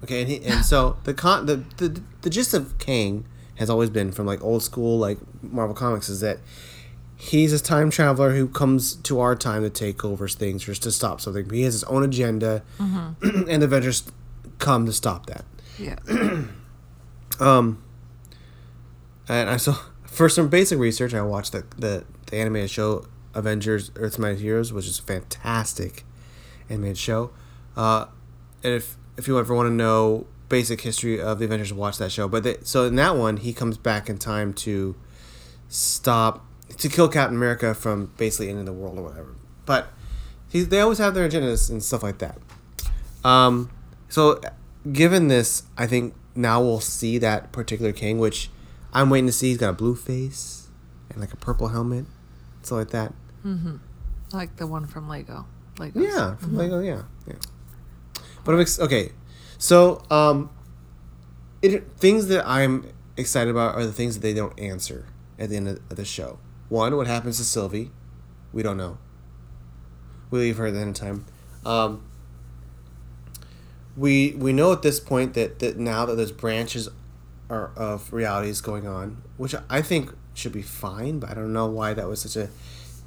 [0.03, 3.89] Okay, and he and so the con the, the the gist of Kang has always
[3.89, 6.39] been from like old school like Marvel comics is that
[7.15, 10.83] he's a time traveler who comes to our time to take over things or just
[10.83, 11.47] to stop something.
[11.49, 14.11] He has his own agenda, and the Avengers
[14.57, 15.45] come to stop that.
[15.77, 15.97] Yeah.
[17.39, 17.81] Um,
[19.27, 23.91] and I saw for some basic research, I watched the the, the animated show Avengers:
[23.95, 26.03] Earth's Mighty Heroes, which is a fantastic
[26.69, 27.31] animated show.
[27.75, 28.05] Uh,
[28.63, 32.11] and if if you ever want to know basic history of the Avengers, watch that
[32.11, 32.27] show.
[32.27, 34.95] But they, so in that one, he comes back in time to
[35.69, 36.45] stop
[36.77, 39.35] to kill Captain America from basically ending the world or whatever.
[39.65, 39.87] But
[40.49, 42.37] he, they always have their agendas and stuff like that.
[43.23, 43.69] Um,
[44.09, 44.41] so
[44.91, 48.49] given this, I think now we'll see that particular Kang, which
[48.93, 49.49] I'm waiting to see.
[49.49, 50.67] He's got a blue face
[51.09, 52.05] and like a purple helmet,
[52.61, 53.13] stuff like that.
[54.33, 55.45] Like the one from Lego.
[55.77, 56.03] Legos.
[56.03, 56.79] Yeah, from Lego.
[56.79, 57.35] Yeah, yeah.
[58.43, 59.11] But I'm ex- okay.
[59.57, 60.49] So, um,
[61.61, 65.05] it, things that I'm excited about are the things that they don't answer
[65.37, 66.39] at the end of, of the show.
[66.69, 67.91] One, what happens to Sylvie?
[68.53, 68.97] We don't know.
[70.29, 71.25] We leave her at the end of time.
[71.65, 72.03] Um,
[73.97, 76.89] we we know at this point that, that now that there's branches
[77.49, 81.67] are, of realities going on, which I think should be fine, but I don't know
[81.67, 82.49] why that was such a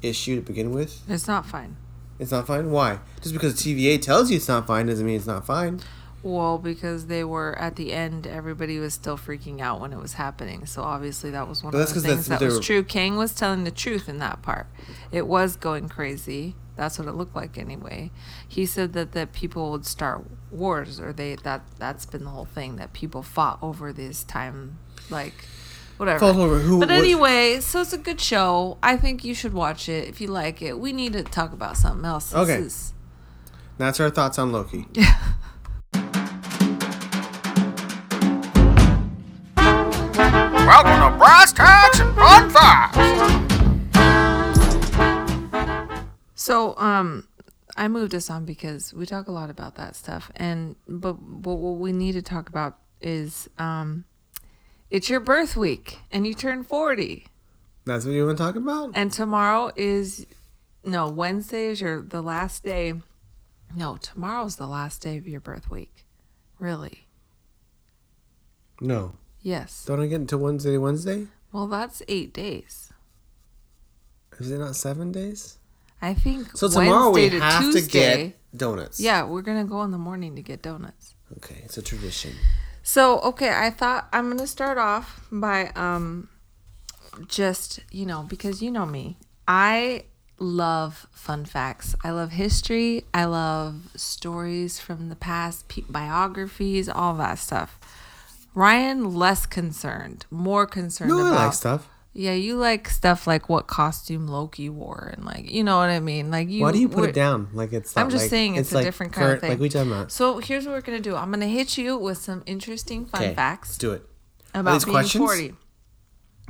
[0.05, 1.01] issue to begin with.
[1.09, 1.77] It's not fine.
[2.19, 2.71] It's not fine.
[2.71, 2.99] Why?
[3.21, 5.81] Just because TVA tells you it's not fine doesn't mean it's not fine.
[6.23, 10.13] Well, because they were at the end, everybody was still freaking out when it was
[10.13, 10.65] happening.
[10.65, 12.81] So obviously, that was one But of the things that was true.
[12.81, 14.65] Kang was telling the truth in that part.
[15.11, 16.55] It was going crazy.
[16.75, 18.09] That's what it looked like anyway.
[18.47, 22.45] He said that that people would start wars, or they that that's been the whole
[22.45, 24.79] thing that people fought over this time,
[25.11, 25.45] like
[25.97, 26.19] whatever.
[26.19, 28.77] Fought over who- but what- anyway, so it's a good show.
[28.83, 30.79] I think you should watch it if you like it.
[30.79, 32.29] We need to talk about something else.
[32.31, 32.55] This Okay.
[32.55, 32.93] is-
[33.77, 34.87] That's our thoughts on Loki.
[39.57, 42.97] Welcome to Brass Tacks and Fun Facts.
[46.35, 47.27] So, um,
[47.75, 51.55] I moved us on because we talk a lot about that stuff, and but, but
[51.55, 54.05] what we need to talk about is, um,
[54.89, 57.27] it's your birth week, and you turn forty,
[57.85, 58.91] That's what you want to talk about?
[58.95, 60.25] and tomorrow is,
[60.83, 62.93] no, Wednesday is your the last day.
[63.75, 66.05] No, tomorrow's the last day of your birth week.
[66.59, 67.07] Really?
[68.79, 69.13] No.
[69.41, 69.85] Yes.
[69.85, 71.27] Don't I get until Wednesday, Wednesday?
[71.51, 72.91] Well, that's eight days.
[74.39, 75.57] Is it not seven days?
[76.01, 76.55] I think.
[76.57, 78.99] So tomorrow Wednesday we to have Tuesday, to get donuts.
[78.99, 81.15] Yeah, we're gonna go in the morning to get donuts.
[81.37, 82.33] Okay, it's a tradition.
[82.87, 86.29] So, okay, I thought I'm going to start off by um
[87.27, 89.17] just, you know, because you know me.
[89.47, 90.03] I
[90.37, 91.95] love fun facts.
[92.03, 93.03] I love history.
[93.11, 97.79] I love stories from the past, biographies, all that stuff.
[98.53, 101.89] Ryan less concerned, more concerned No, I about like stuff.
[102.17, 105.99] Yeah, you like stuff like what costume Loki wore and like, you know what I
[105.99, 106.31] mean?
[106.31, 107.95] Like you Why do you put it down like it's?
[107.97, 109.49] I'm just like- saying it's, a like different kind of thing.
[109.49, 110.13] Like we talking about.
[110.13, 111.15] So here's what we're gonna do.
[111.17, 114.05] I'm gonna hit you with some interesting fun Okay, facts let's do it.
[114.53, 115.23] about being questions?
[115.23, 115.53] 40.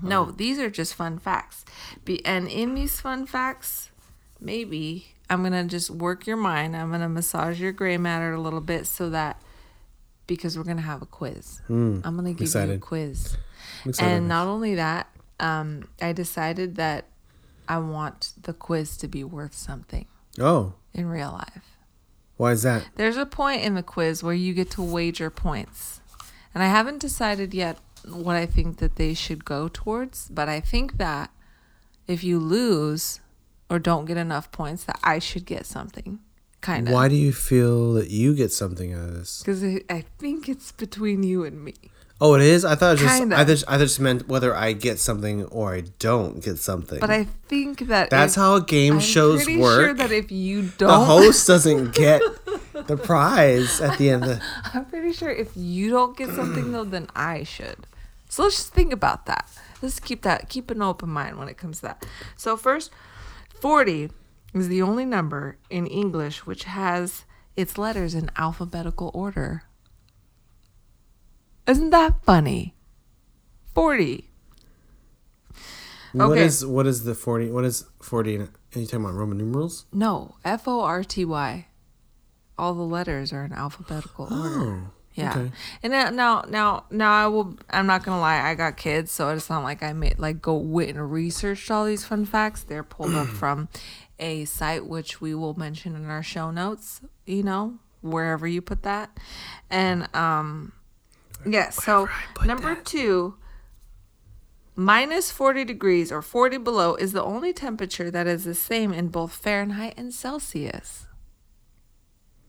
[0.04, 1.66] No, these are just fun facts.
[2.04, 3.90] Be, and in these fun facts,
[4.40, 6.76] maybe I'm going to just work your mind.
[6.76, 9.42] I'm going to massage your gray matter a little bit so that
[10.28, 11.62] because we're going to have a quiz.
[11.68, 13.38] Hmm, I'm going to give you a quiz.
[14.00, 15.08] And not only that,
[15.40, 17.06] um, I decided that
[17.68, 20.06] I want the quiz to be worth something
[20.40, 21.78] oh, in real life.
[22.38, 22.88] why is that?
[22.96, 26.02] There's a point in the quiz where you get to wager points.
[26.54, 27.78] And I haven't decided yet
[28.08, 31.32] what I think that they should go towards, but I think that
[32.08, 33.20] if you lose
[33.70, 36.20] or don't get enough points that I should get something.
[36.62, 36.94] Kind of.
[36.94, 39.44] Why do you feel that you get something out of this?
[39.44, 41.76] Cuz I think it's between you and me.
[42.22, 42.64] Oh, it is.
[42.64, 43.20] I thought it just.
[43.20, 43.38] Kinda.
[43.38, 43.66] I just.
[43.68, 47.00] I just meant whether I get something or I don't get something.
[47.00, 49.80] But I think that That's if- how game I'm shows pretty work.
[49.86, 52.22] sure that if you don't the host doesn't get
[52.88, 54.24] the prize at the end.
[54.24, 54.42] Of the,
[54.74, 57.86] I'm pretty sure if you don't get something though, then I should.
[58.30, 59.50] So let's just think about that.
[59.82, 62.06] Let's keep that keep an open mind when it comes to that.
[62.38, 62.92] So first,
[63.60, 64.10] forty
[64.54, 67.26] is the only number in English which has
[67.58, 69.64] its letters in alphabetical order.
[71.68, 72.76] Isn't that funny?
[73.74, 74.30] Forty.
[76.14, 76.46] What Okay.
[76.46, 77.50] is what is the forty?
[77.50, 78.36] What is forty?
[78.36, 78.42] in-
[78.76, 79.86] Are you talking about Roman numerals?
[79.92, 81.68] No, F O R T Y.
[82.58, 84.60] All the letters are in alphabetical order.
[84.88, 85.32] Oh, Yeah.
[85.32, 85.52] okay.
[85.84, 87.58] And now, now, now, now, I will.
[87.70, 88.40] I'm not gonna lie.
[88.42, 91.86] I got kids, so it's not like I made like go went and researched all
[91.86, 92.64] these fun facts.
[92.64, 93.68] They're pulled up from
[94.20, 97.02] a site which we will mention in our show notes.
[97.26, 99.18] You know, wherever you put that,
[99.70, 100.72] and um,
[101.46, 101.70] yeah.
[101.70, 102.10] So
[102.46, 102.86] number that.
[102.86, 103.36] two.
[104.78, 109.08] Minus 40 degrees or 40 below is the only temperature that is the same in
[109.08, 111.08] both Fahrenheit and Celsius.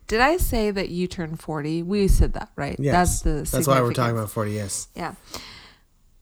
[0.08, 1.82] Did I say that you turn 40?
[1.84, 2.76] We said that, right?
[2.78, 3.22] Yes.
[3.22, 4.52] That's the That's why we're talking about forty.
[4.52, 4.88] Yes.
[4.94, 5.14] Yeah.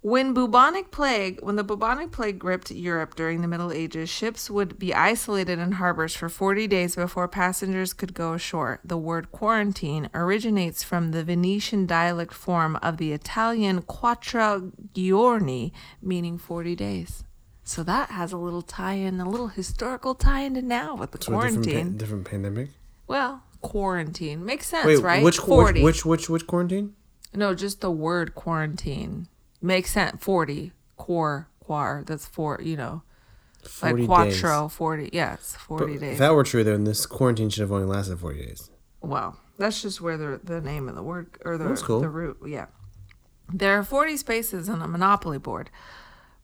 [0.04, 4.78] When bubonic plague, when the bubonic plague gripped Europe during the Middle Ages, ships would
[4.78, 8.80] be isolated in harbors for 40 days before passengers could go ashore.
[8.84, 16.36] The word quarantine originates from the Venetian dialect form of the Italian quattro giorni, meaning
[16.36, 17.24] 40 days.
[17.62, 21.32] So that has a little tie-in, a little historical tie-in to now with the So
[21.32, 21.92] a different, quarantine.
[21.92, 22.68] pa- different pandemic.
[23.06, 25.24] well, quarantine makes sense, Wait, right?
[25.24, 25.82] which, 40.
[25.82, 26.92] which which which which quarantine?
[27.34, 29.28] No, just the word quarantine
[29.64, 30.22] makes sense.
[30.22, 32.04] Forty quar quar.
[32.06, 32.60] That's four.
[32.62, 33.02] You know,
[33.82, 34.68] like 40 quattro.
[34.68, 35.10] Forty.
[35.12, 36.12] Yeah, it's forty But days.
[36.12, 38.70] if that were true, then this quarantine should have only lasted forty days.
[39.00, 42.00] well, that's just where the the name of the word or the cool.
[42.00, 42.38] the root.
[42.46, 42.66] Yeah,
[43.52, 45.70] there are forty spaces on a Monopoly board,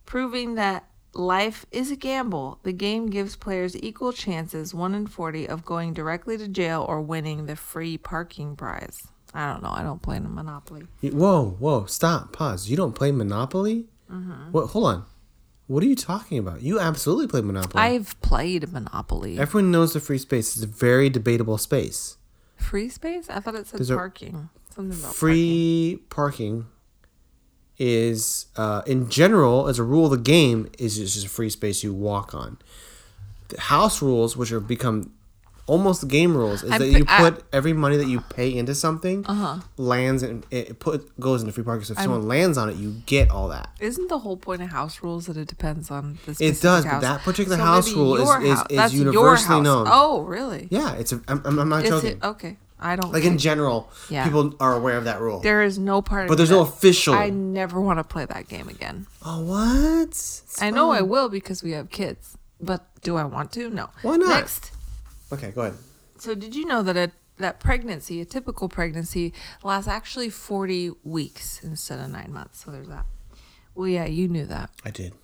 [0.07, 0.87] proving that.
[1.12, 2.61] Life is a gamble.
[2.62, 7.01] The game gives players equal chances, 1 in 40, of going directly to jail or
[7.03, 9.09] winning the free parking prize.
[9.33, 9.70] I don't know.
[9.70, 10.87] I don't play Monopoly.
[11.03, 12.68] Whoa, whoa, stop, pause.
[12.68, 13.87] You don't play Monopoly?
[14.11, 14.53] Mm-hmm.
[14.53, 14.68] What?
[14.68, 15.05] Hold on.
[15.66, 16.62] What are you talking about?
[16.62, 17.81] You absolutely play Monopoly.
[17.81, 19.39] I've played Monopoly.
[19.39, 22.16] Everyone knows the free space is a very debatable space.
[22.57, 23.31] Free space?
[23.31, 24.51] I thought it said There's parking.
[24.74, 26.66] Something about Free parking
[27.78, 31.85] is, uh, in general, as a rule of the game, is just a free space
[31.85, 32.59] you walk on.
[33.49, 35.12] The house rules, which have become
[35.71, 38.75] almost game rules, is I that you I- put every money that you pay into
[38.75, 39.61] something uh-huh.
[39.77, 41.85] lands and it put goes into free parking.
[41.85, 43.71] So if someone lands on it, you get all that.
[43.81, 47.01] Isn't the whole point of house rules that it depends on the It does, but
[47.01, 49.64] that particular So house rule is- is- is that's your universally house.
[49.64, 49.87] known.
[49.89, 50.66] Oh, really?
[50.71, 51.21] Yeah, it's a.
[51.29, 52.11] I'm, I'm I'm not joking.
[52.18, 52.57] it okay?
[52.83, 54.25] I don't Like in general, Yeah.
[54.25, 55.41] people are aware of that rule.
[55.41, 56.29] There is no part.
[56.29, 57.14] But of there's me no official.
[57.14, 59.07] I never want to play that game again.
[59.23, 60.09] oh, what?
[60.09, 63.68] It's I know I will because we have kids, but do I want to?
[63.68, 63.91] No.
[64.03, 64.29] Why not?
[64.31, 64.73] Next.
[65.33, 65.78] Okay, go ahead.
[66.18, 71.62] So did you know that a that pregnancy, a typical pregnancy, lasts actually forty weeks
[71.62, 72.62] instead of nine months?
[72.64, 73.07] So there's that.
[73.74, 74.70] Well, yeah, you knew that.
[74.85, 75.14] I did.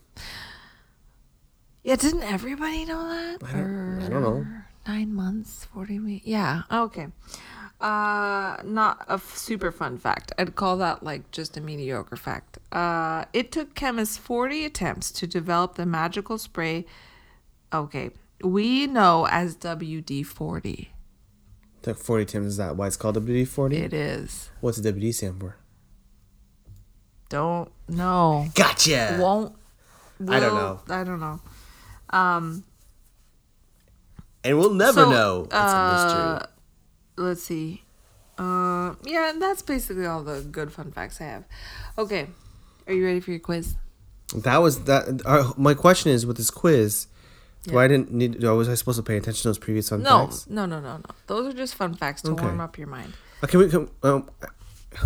[1.83, 3.43] Yeah, didn't everybody know that?
[3.45, 4.47] I don't- I don't know.
[4.87, 6.27] Nine months, forty weeks.
[6.27, 6.63] Yeah.
[6.73, 7.09] Okay.
[7.81, 10.33] Uh, not a f- super fun fact.
[10.39, 12.59] I'd call that like just a mediocre fact.
[12.73, 16.87] Uh, it took chemists forty attempts to develop the magical spray.
[17.73, 18.11] Okay,
[18.43, 20.91] we know as WD forty.
[21.83, 22.47] Took 40 times.
[22.49, 23.77] Is that why it's called WD 40?
[23.77, 24.51] It is.
[24.61, 25.55] What's the WD stand for?
[27.29, 28.49] Don't know.
[28.55, 29.19] Gotcha.
[29.21, 29.55] Won't.
[30.29, 30.81] I don't know.
[30.89, 31.41] I don't know.
[32.11, 32.65] Um.
[34.45, 35.43] and we'll never So, know.
[35.45, 36.53] It's a uh, mystery.
[37.25, 37.83] let's see.
[38.39, 41.45] Uh, yeah, that's basically all the good fun facts I have.
[41.99, 42.29] Okay,
[42.87, 43.77] are you ready for your quiz?
[44.35, 45.23] That was that.
[45.25, 47.07] Uh, my question is with this quiz.
[47.75, 47.79] Yeah.
[47.81, 48.41] I didn't need?
[48.41, 50.47] Do, was I supposed to pay attention to those previous fun No, facts?
[50.49, 51.03] no, no, no, no.
[51.27, 52.45] Those are just fun facts to Okay.
[52.45, 53.13] warm up your mind.
[53.43, 53.69] Uh, can we?
[53.69, 54.31] Can, um,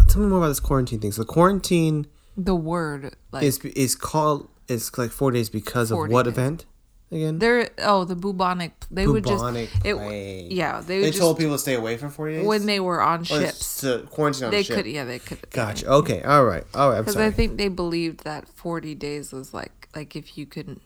[0.08, 1.12] tell me more about this quarantine thing.
[1.12, 2.06] So the quarantine
[2.36, 6.32] The word like is is called is like four days because of what days.
[6.34, 6.66] event
[7.10, 7.38] again?
[7.40, 8.72] they're oh the bubonic.
[8.90, 9.96] They would just Bubonic it.
[9.96, 10.52] plague.
[10.52, 13.00] Yeah, they would They told people to stay away for forty days when they were
[13.02, 13.80] on ships.
[13.80, 14.68] to quarantine on ships.
[14.68, 14.84] They ship.
[14.84, 15.38] could, yeah, they could.
[15.50, 15.88] Gotcha.
[15.90, 16.22] Okay.
[16.22, 16.64] All right.
[16.74, 17.00] All right.
[17.00, 17.16] Because.
[17.16, 20.82] I think they believed that 40 days was like like if you couldn't,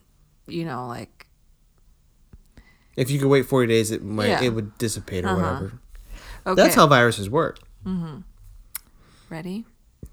[0.47, 1.14] you know, like
[2.97, 4.43] if you could wait forty days, it might Yeah.
[4.43, 5.37] it would dissipate or Uh-huh.
[5.41, 5.73] whatever.
[6.47, 6.63] okay.
[6.63, 7.59] That's how viruses work.
[9.31, 9.65] ready.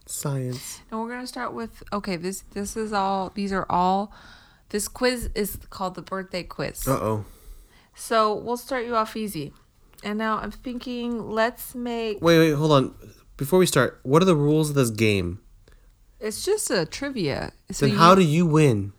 [0.05, 0.81] Science.
[0.89, 2.15] And we're gonna start with okay.
[2.17, 3.31] This this is all.
[3.33, 4.11] These are all.
[4.69, 6.87] This quiz is called the birthday quiz.
[6.87, 7.25] Uh oh.
[7.95, 9.53] So we'll start you off easy.
[10.03, 12.21] And now I'm thinking, let's make.
[12.21, 12.95] Wait, wait, hold on.
[13.37, 15.39] Before we start, what are the rules of this game?
[16.19, 17.51] It's just a trivia.
[17.71, 18.93] So Then you, how do you win?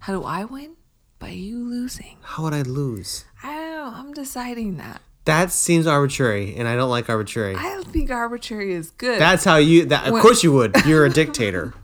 [0.00, 0.76] how do I win?
[1.24, 2.18] By you losing.
[2.20, 3.24] How would I lose?
[3.42, 3.92] I don't know.
[3.96, 5.00] I'm deciding that.
[5.24, 7.54] That seems arbitrary, and I don't like arbitrary.
[7.54, 9.18] I don't think arbitrary is good.
[9.18, 9.86] That's how you.
[9.86, 10.76] That of When- course you would.
[10.84, 11.72] You're a dictator.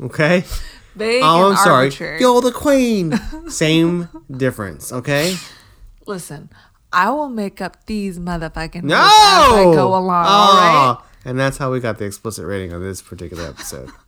[0.00, 0.44] Okay.
[0.96, 1.84] Vague Oh, I'm sorry.
[1.86, 2.20] arbitrary.
[2.20, 3.18] You're the queen.
[3.48, 4.92] Same difference.
[4.92, 5.36] Okay.
[6.06, 6.50] Listen,
[6.92, 8.96] I will make up these motherfucking No.
[8.96, 10.24] rules as I go along.
[10.26, 10.96] All right.
[10.98, 13.90] Ah, And that's how we got the explicit rating on this particular episode.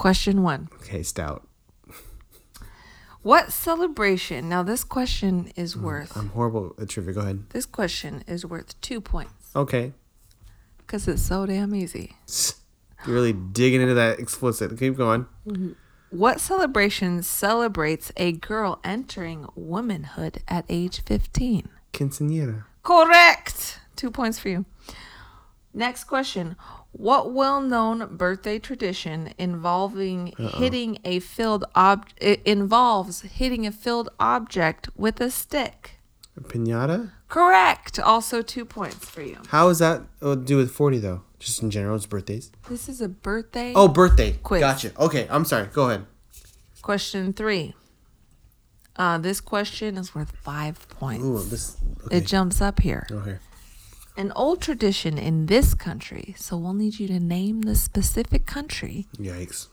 [0.00, 0.70] Question one.
[0.76, 1.46] Okay, stout.
[3.20, 4.48] What celebration?
[4.48, 6.16] Now this question is mm, worth.
[6.16, 7.12] I'm horrible at trivia.
[7.12, 7.50] Go ahead.
[7.50, 9.92] This question is worth two points Okay.
[10.78, 12.16] because it's so damn easy.
[13.06, 14.78] You're really digging into that explicit.
[14.78, 15.26] Keep going.
[15.46, 15.72] Mm-hmm.
[16.08, 21.68] What celebration celebrates a girl entering womanhood at age 15?
[21.92, 22.64] Quinceañera.
[22.82, 23.80] Correct.
[23.96, 24.64] Two points for you.
[25.74, 26.56] Next question.
[26.92, 35.20] What well-known birthday tradition involving hitting a filled ob involves hitting a filled object with
[35.20, 35.92] a stick?
[36.40, 37.12] Pinata?
[37.28, 37.98] Correct.
[37.98, 39.38] Also two points for you.
[39.48, 41.22] How is that uh, do with 40 though?
[41.38, 42.50] Just in general, it's birthdays.
[42.68, 43.72] This is a birthday.
[43.74, 44.32] Oh, birthday.
[44.42, 44.60] Quiz.
[44.60, 44.92] Gotcha.
[44.98, 45.66] Okay, I'm sorry.
[45.66, 46.06] Go ahead.
[46.82, 47.74] Question three.
[48.96, 51.24] Uh, this question is worth five points.
[51.24, 51.76] Ooh, this.
[52.06, 52.18] Okay.
[52.18, 53.06] It jumps up here.
[53.10, 53.38] okay.
[54.16, 59.06] An old tradition in this country, so we'll need you to name the specific country,
[59.16, 59.68] Yikes.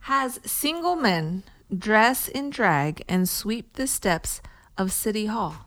[0.00, 1.42] has single men
[1.76, 4.40] dress in drag and sweep the steps
[4.78, 5.66] of City Hall.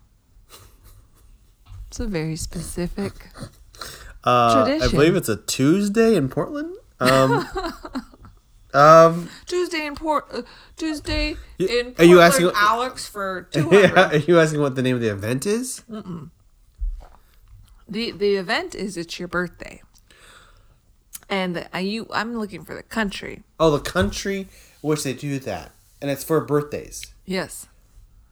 [1.88, 3.14] It's a very specific.
[4.24, 6.76] Uh, I believe it's a Tuesday in Portland.
[7.00, 7.48] Um,
[8.74, 10.26] um, Tuesday in Port.
[10.34, 10.42] Uh,
[10.76, 13.82] Tuesday Y- in are you asking- Alex for two hundred.
[13.96, 15.84] yeah, are you asking what the name of the event is?
[17.90, 19.82] The the event is it's your birthday,
[21.30, 23.44] and uh, you I'm looking for the country.
[23.60, 24.48] Oh, the country
[24.82, 25.72] which they do that,
[26.02, 27.14] and it's for birthdays.
[27.26, 27.68] Yes,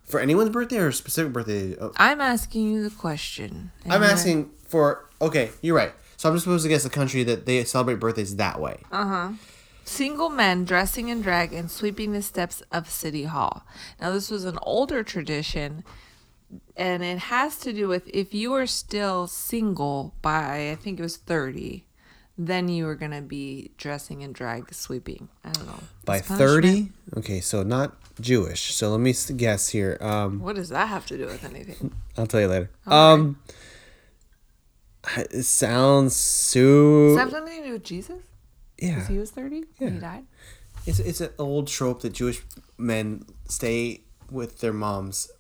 [0.03, 1.75] For anyone's birthday or a specific birthday?
[1.79, 3.71] Oh, I'm asking you the question.
[3.89, 5.09] I'm asking for.
[5.21, 5.91] Okay, you're right.
[6.17, 8.81] So I'm just supposed to guess the country that they celebrate birthdays that way.
[8.91, 9.29] Uh huh.
[9.83, 13.65] Single men dressing in drag and sweeping the steps of City Hall.
[14.01, 15.83] Now, this was an older tradition,
[16.75, 21.03] and it has to do with if you are still single by, I think it
[21.03, 21.85] was 30,
[22.37, 25.29] then you are going to be dressing in drag sweeping.
[25.43, 25.79] I don't know.
[26.05, 26.91] By 30?
[27.17, 28.73] Okay, so not Jewish.
[28.75, 29.97] So let me guess here.
[30.01, 31.93] Um, What does that have to do with anything?
[32.17, 32.69] I'll tell you later.
[32.87, 32.95] Okay.
[32.95, 33.39] Um,
[35.17, 36.59] it sounds so.
[37.09, 38.21] Does that have something to do with Jesus?
[38.77, 40.25] yeah, Because he was 30 when he died?
[40.85, 42.43] it's it's an old trope that Jewish
[42.77, 45.31] men stay with their moms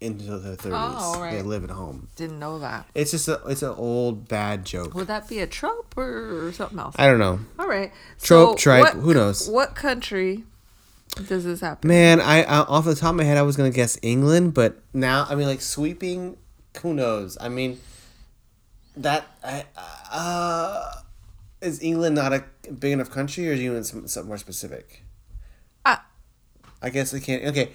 [0.00, 0.78] into their thirties.
[0.80, 2.08] Oh, They live at home.
[2.16, 2.86] Didn't know that.
[2.94, 4.94] It's just a it's an old bad joke.
[4.94, 6.94] Would that be a trope or something else?
[6.98, 7.40] I don't know.
[7.58, 7.92] All right.
[8.20, 9.48] Trope, tripe, what who knows?
[9.48, 10.44] What country
[11.28, 11.88] does this happen?
[11.88, 14.80] Man, I, I off the top of my head I was gonna guess England, but
[14.92, 16.36] now I mean like sweeping,
[16.82, 17.38] who knows?
[17.40, 17.80] I mean,
[18.96, 19.64] that I
[20.12, 20.92] uh,
[21.60, 22.44] is England not a
[22.78, 25.02] big enough country, or is England some, something more specific?
[25.84, 25.96] Uh,
[26.82, 27.44] I guess I can't.
[27.44, 27.70] Okay.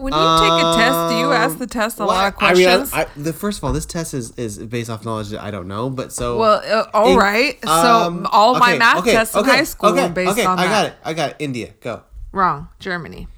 [0.00, 2.54] When you take a test, do you ask the test a lot of Um, I
[2.54, 2.92] mean, questions?
[2.92, 5.50] I, I, the first of all, this test is, is based off knowledge that I
[5.50, 7.58] don't know, but so well, uh, all right.
[7.64, 10.44] So um, all my math okay, tests in okay, high school okay, were based okay,
[10.46, 10.70] on I that.
[10.70, 10.94] got it.
[11.04, 11.36] I got it.
[11.38, 12.02] India, go.
[12.32, 12.68] Wrong.
[12.78, 13.28] Germany.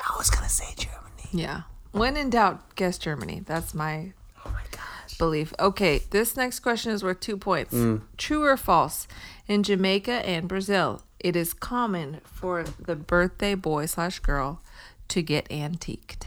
[0.00, 1.28] I was gonna say Germany.
[1.32, 1.62] Yeah.
[1.92, 3.42] When in doubt, guess Germany.
[3.46, 4.12] That's my
[4.44, 5.18] Oh my gosh.
[5.18, 5.52] belief.
[5.58, 7.74] Okay, this next question is worth two points.
[7.74, 8.02] Mm.
[8.16, 9.06] True or false?
[9.46, 14.60] In Jamaica and Brazil, it is common for the birthday boy slash girl
[15.08, 16.26] to get antiqued.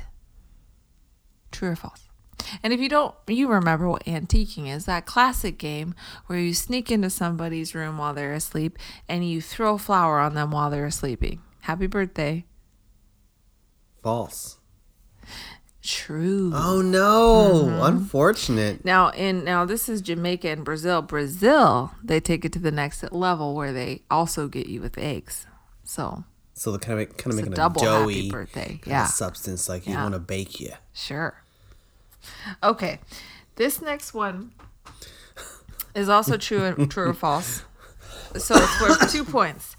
[1.51, 2.07] True or false?
[2.63, 5.93] And if you don't, you remember what antiquing is that classic game
[6.25, 8.77] where you sneak into somebody's room while they're asleep
[9.07, 11.41] and you throw flour on them while they're sleeping.
[11.61, 12.45] Happy birthday.
[14.01, 14.57] False.
[15.83, 16.51] True.
[16.53, 17.65] Oh no!
[17.65, 17.81] Mm-hmm.
[17.81, 18.85] Unfortunate.
[18.85, 21.01] Now, in now this is Jamaica and Brazil.
[21.01, 25.47] Brazil, they take it to the next level where they also get you with eggs.
[25.83, 26.23] So
[26.61, 28.65] So they're kind of kind of It's making a, double doughy birthday.
[28.65, 29.05] kind of Yeah.
[29.07, 30.73] substance like you want to bake you.
[30.93, 31.41] sure.
[32.61, 32.99] Okay,
[33.55, 34.51] this next one
[35.95, 37.63] is also true and true or false.
[38.37, 39.75] So it's worth two points.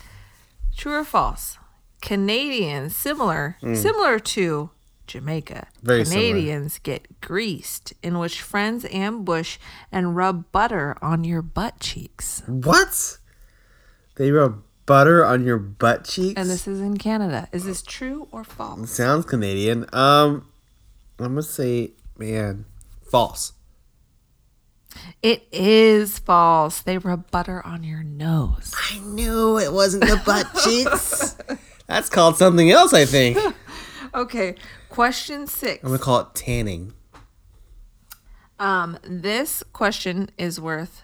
[0.77, 1.57] True or false?
[2.01, 3.77] Canadians similar hmm.
[3.77, 4.71] similar to
[5.07, 5.69] Jamaica.
[5.85, 6.27] Very similar.
[6.27, 9.59] Canadians get greased, in which friends ambush
[9.93, 12.43] and rub butter on your butt cheeks.
[12.49, 13.19] What?
[14.17, 16.41] They rub butter on your butt cheeks.
[16.41, 17.49] And this is in Canada.
[17.53, 18.91] Is this true or false?
[18.91, 19.87] sounds Canadian.
[19.93, 20.49] Um,
[21.19, 22.65] I'm gonna say, man,
[23.11, 23.53] false.
[25.23, 26.81] It is false.
[26.81, 28.75] They rub butter on your nose.
[28.91, 31.37] I knew it wasn't the butt cheeks.
[31.87, 33.39] That's called something else, I think.
[34.15, 34.57] Okay,
[34.91, 35.83] question six.
[35.83, 36.93] I'm gonna call it tanning.
[38.59, 41.01] Um, this question is worth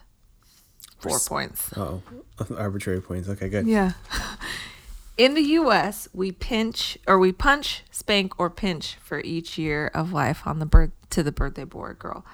[0.99, 1.71] four points.
[1.77, 2.03] Oh,
[2.57, 3.29] arbitrary points.
[3.29, 3.67] Okay, good.
[3.67, 3.93] Yeah.
[5.19, 10.13] In the U.S., we pinch or we punch, spank, or pinch for each year of
[10.13, 12.25] life on the birth to the birthday boy girl.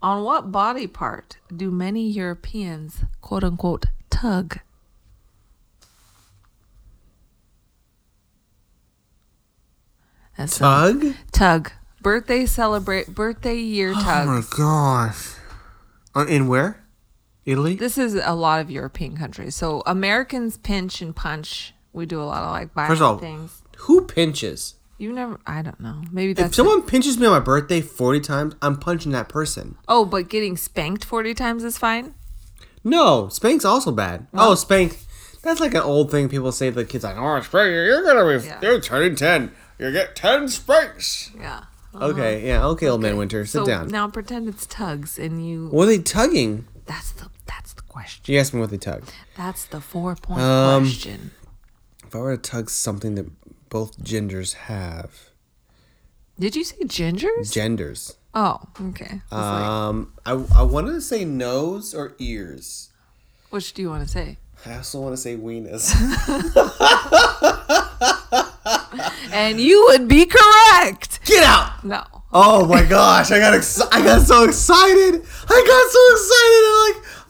[0.00, 4.60] On what body part do many Europeans quote unquote tug?
[10.36, 11.04] That's Tug?
[11.32, 11.72] tug.
[12.00, 14.28] Birthday celebrate birthday year tug.
[14.28, 15.34] Oh my gosh.
[16.14, 16.84] Uh, in where?
[17.48, 17.74] Italy?
[17.76, 19.54] This is a lot of European countries.
[19.56, 21.74] So Americans pinch and punch.
[21.92, 23.62] We do a lot of like violent First of all, things.
[23.78, 24.74] Who pinches?
[24.98, 25.38] You never.
[25.46, 26.02] I don't know.
[26.12, 26.56] Maybe If that's.
[26.56, 29.76] someone pinches me on my birthday 40 times, I'm punching that person.
[29.88, 32.14] oh, but getting spanked forty times is fine.
[32.84, 34.26] No, spank's also bad.
[34.34, 34.98] oh, spank.
[35.42, 38.38] That's like an old thing people say to the kids, like, oh, spank, you're gonna
[38.38, 38.58] be, Yeah.
[38.60, 39.52] you're turning 10.
[39.78, 41.30] You get 10 spanks.
[41.38, 41.62] Yeah.
[41.94, 43.88] Okay, yeah, okay, old man Winter, sit so down.
[43.88, 45.68] now pretend it's tugs, and you.
[45.68, 46.66] What are they tugging?
[46.86, 47.30] That's the.
[47.88, 48.32] Question.
[48.32, 49.04] You asked me what they tug.
[49.36, 51.30] That's the four point Um, question.
[52.06, 53.26] If I were to tug something that
[53.68, 55.30] both genders have,
[56.38, 57.52] Did you say gingers?
[57.52, 58.16] genders.
[58.34, 59.20] oh, okay.
[59.32, 62.90] I like, Um, I, I wanted to say nose or ears.
[63.50, 64.36] which do you want to say?
[64.66, 65.94] I also want to say weenus.
[69.32, 71.20] And you would be correct.
[71.24, 71.84] Get out!
[71.84, 72.02] No.
[72.32, 75.14] Oh my gosh, I got ex- I got so excited.
[75.48, 76.62] I got so excited.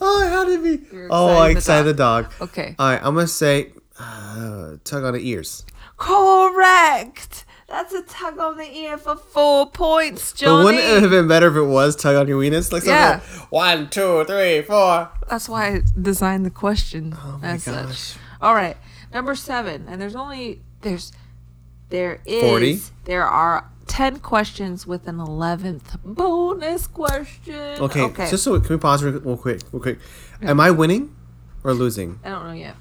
[0.00, 0.96] I'm like, oh, to be.
[0.96, 2.32] You're oh, I excited the dog.
[2.40, 2.74] Okay.
[2.78, 5.64] All right, I'm gonna say uh, tug on the ears.
[5.96, 7.44] Correct.
[7.68, 10.64] That's a tug on the ear for four points, But Johnny.
[10.64, 12.72] wouldn't it have been better if it was tug on your weenus?
[12.72, 13.20] Like something Yeah.
[13.40, 15.10] like, one, two, three, four.
[15.28, 17.98] That's why I designed the question Oh my as gosh.
[17.98, 18.20] such.
[18.40, 18.76] All right,
[19.12, 21.12] number seven, and there's only there's
[21.90, 22.80] there is 40?
[23.04, 23.64] there are
[23.98, 27.82] ten questions with an eleventh bonus question.
[27.82, 28.30] Okay, okay.
[28.30, 29.98] just so can we pause real, real quick, real quick?
[30.40, 31.16] Am I winning
[31.64, 32.20] or losing?
[32.22, 32.76] I don't know yet.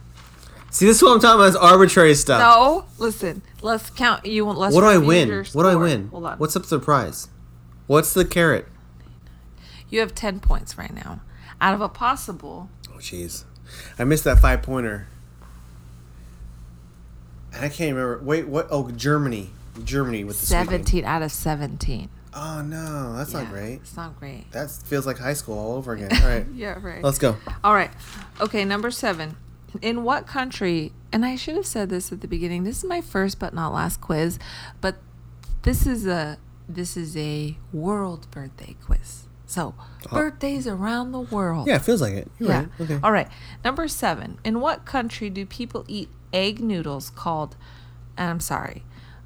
[0.70, 1.49] See, this is what I'm talking about.
[1.49, 2.39] Is arbitrary stuff.
[2.39, 3.41] No, listen.
[3.63, 4.28] Let's count.
[4.28, 4.59] You want.
[4.59, 5.43] Let's what do I win?
[5.53, 6.09] What do I win?
[6.09, 6.38] Hold on.
[6.38, 7.30] What's up the prize?
[7.88, 8.68] What's the carrot?
[9.89, 11.22] You have ten points right now,
[11.59, 12.70] out of a possible.
[12.93, 13.43] Oh, jeez.
[13.97, 15.07] I missed that five pointer.
[17.53, 18.24] And I can't remember.
[18.24, 18.68] Wait, what?
[18.70, 19.49] Oh, Germany.
[19.86, 20.66] Germany with the sweeping.
[20.66, 22.10] 17 out of 17.
[22.34, 23.74] Oh no, that's Yeah, not great.
[23.76, 24.52] It's not great.
[24.52, 26.10] That feels like high school all over again.
[26.22, 27.04] All right, Yeah, right.
[27.04, 27.36] let's go.
[27.64, 27.90] All right.
[28.40, 29.36] Okay, number seven.
[29.82, 33.02] In what country, and I should have said this at the beginning, this is my
[33.02, 34.38] first but not last quiz,
[34.82, 34.96] but
[35.64, 36.38] this is a
[36.70, 39.24] this is a world birthday quiz.
[39.46, 40.16] So uh-huh.
[40.16, 41.68] birthdays around the world.
[41.68, 42.30] Yeah, it feels like it.
[42.38, 42.58] You're Yeah.
[42.60, 42.70] right.
[42.82, 43.00] Okay.
[43.02, 43.30] All right.
[43.64, 44.38] Number seven.
[44.44, 47.56] In what country do people eat egg noodles called,
[48.18, 48.84] and I'm sorry,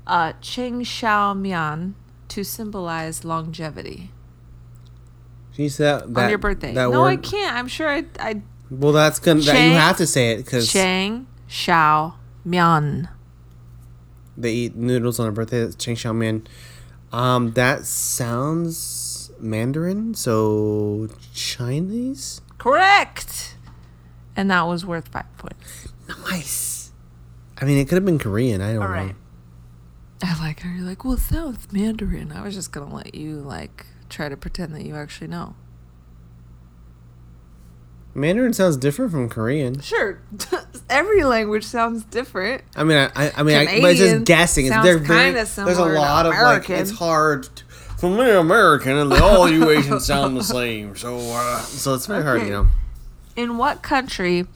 [0.08, 1.96] uh, Ching Shao Mian
[2.30, 4.12] to symbolize longevity
[5.56, 6.74] Can you say that, that on your birthday?
[6.74, 7.08] No, word?
[7.08, 7.56] I can't.
[7.56, 9.42] I'm sure I, I Well, that's gonna.
[9.42, 13.10] That, you have to say it because Chang Shao Mian.
[14.38, 15.64] they eat noodles on a birthday.
[15.64, 16.48] That's Ching Xiao Mian.
[17.12, 20.14] Um, that sounds Mandarin.
[20.14, 22.42] So Chinese.
[22.58, 23.58] Correct.
[24.36, 25.90] And that was worth five points.
[26.30, 26.92] Nice.
[27.60, 28.62] I mean, it could have been Korean.
[28.62, 28.94] I don't All know.
[28.94, 29.16] right.
[30.24, 32.32] I like how you're like, well, sounds Mandarin.
[32.32, 35.56] I was just gonna let you like try to pretend that you actually know.
[38.14, 39.80] Mandarin sounds different from Korean.
[39.80, 40.22] Sure,
[40.90, 42.64] every language sounds different.
[42.76, 44.66] I mean, I, I, I mean, I, but it's just guessing.
[44.68, 47.44] It's they're very, kinda there's a similar lot of like it's hard.
[47.44, 47.64] To,
[47.98, 50.96] for me, American, and all you Asians sound the same.
[50.96, 52.68] So, uh, so it's very hard, you know.
[53.36, 54.48] In what country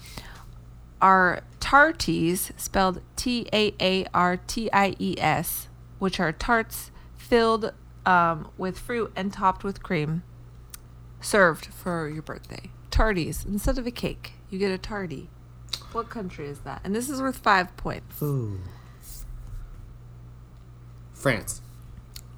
[1.06, 5.68] are tarties spelled T A A R T I E S,
[5.99, 7.74] which are tarts filled
[8.08, 10.24] um, with fruit and topped with cream,
[11.22, 12.72] served for your birthday?
[12.89, 15.30] Tarties instead of a cake, you get a tardy.
[15.91, 16.82] What country is that?
[16.84, 18.20] And this is worth five points.
[18.24, 18.60] Ooh.
[21.14, 21.62] France.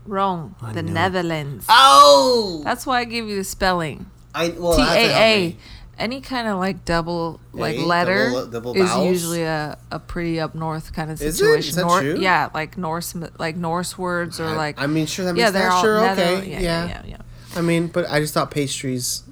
[0.05, 0.55] Wrong.
[0.73, 0.91] the know.
[0.91, 1.65] Netherlands.
[1.69, 4.11] Oh, That's why I gave you the spelling.
[4.35, 5.57] I well, T that's to A help A.
[5.99, 10.53] Any kind of like double like letter double- double is usually a, a pretty up
[10.53, 11.69] north kind of situation.
[11.69, 12.19] Is that Nor- true?
[12.19, 15.71] Yeah, like Norse like Norse words or like I mean, sure, that yeah, makes they're
[15.71, 16.87] all sure, Nether- okay, yeah, yeah.
[16.87, 17.17] yeah, yeah,
[17.55, 19.23] I mean, but I just thought pastries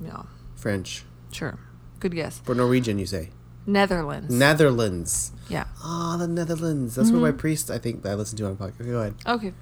[0.00, 0.22] yeah, yeah.
[0.56, 1.58] French, Sure,
[2.00, 2.38] good guess.
[2.40, 3.30] For Norwegian, you say
[3.66, 4.32] Netherlands.
[4.34, 5.32] Netherlands.
[5.48, 5.66] yeah.
[5.84, 6.94] Ah, the Netherlands.
[6.96, 7.20] That's Mm-hmm.
[7.20, 8.80] where my priest, I think, that I listened to on podcast.
[8.80, 9.14] Okay, go ahead.
[9.26, 9.52] Okay.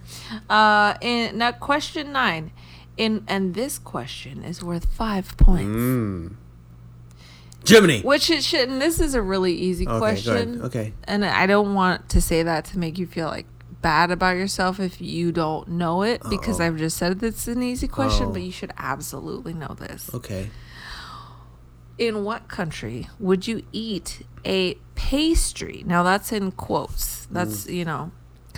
[0.48, 2.52] Uh, in now question nine,
[3.00, 5.64] in and this question is worth five points.
[5.74, 6.34] Mm.
[7.64, 8.00] Germany.
[8.02, 8.68] Which it should.
[8.68, 10.62] And this is a really easy Okay, question.
[10.62, 10.92] Okay.
[11.04, 13.46] And I don't want to say that to make you feel like
[13.82, 16.66] bad about yourself if you don't know it because Uh-oh.
[16.66, 18.32] I've just said it's an easy question, Oh.
[18.32, 20.10] but you should absolutely know this.
[20.14, 20.50] Okay.
[21.98, 25.82] In what country would you eat a pastry?
[25.86, 27.26] Now that's in quotes.
[27.30, 27.72] That's Mm.
[27.74, 28.10] you know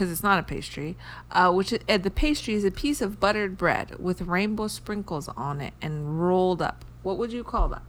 [0.02, 0.96] because it's not a pastry.
[1.30, 5.28] Uh, which is, uh, the pastry is a piece of buttered bread with rainbow sprinkles
[5.36, 6.84] on it and rolled up.
[7.04, 7.82] What would you call that?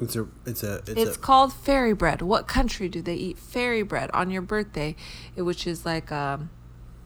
[0.00, 0.26] It's a.
[0.44, 0.78] It's a.
[0.78, 1.18] It's, It's a.
[1.20, 2.22] called fairy bread.
[2.22, 4.96] What country do they eat fairy bread on your birthday?
[5.36, 6.50] Which is like um,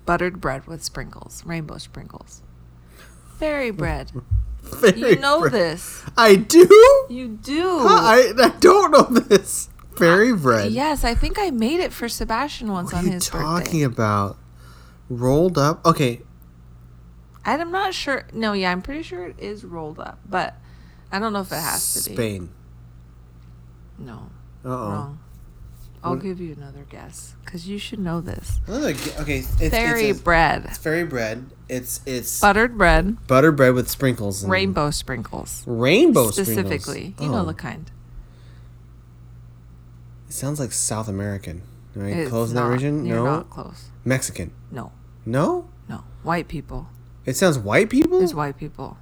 [0.06, 2.40] buttered bread with sprinkles, rainbow sprinkles.
[3.38, 4.12] Fairy bread.
[4.96, 5.52] You know bread.
[5.52, 6.02] this.
[6.16, 6.66] I do.
[7.10, 7.80] You do.
[7.80, 9.68] I, I don't know this.
[9.96, 10.72] Fairy bread.
[10.72, 13.38] Yes, I think I made it for Sebastian once What on his birthday.
[13.44, 14.36] What are you talking about?
[15.08, 15.84] Rolled up.
[15.86, 16.22] Okay.
[17.44, 18.24] I'm not sure.
[18.32, 20.56] No, yeah, I'm pretty sure it is rolled up, but
[21.12, 22.14] I don't know if it has to be.
[22.16, 22.50] Spain.
[23.98, 24.30] No,
[24.64, 24.70] Uh oh.
[24.90, 25.18] wrong.
[26.02, 28.60] I'll What- give you another guess because you should know this.
[28.66, 28.88] Another,
[29.20, 29.38] Okay.
[29.60, 31.46] It's, Fairy it's a- bread, It's fairy bread.
[31.68, 34.44] It's it's buttered bread, butter bread with sprinkles.
[34.44, 35.62] Rainbow sprinkles.
[35.66, 36.78] Rainbow specifically.
[37.14, 37.20] sprinkles.
[37.26, 37.44] You know Oh.
[37.46, 37.90] the kind.
[40.34, 41.62] Sounds like South American.
[41.94, 43.06] Am I It's close in that region?
[43.06, 43.24] You're No.
[43.36, 43.90] not close.
[44.04, 44.50] Mexican.
[44.72, 44.90] No,
[45.24, 45.68] No.
[45.88, 46.02] no.
[46.24, 46.88] White people.
[47.24, 48.20] It sounds white people.
[48.20, 48.96] It's white people.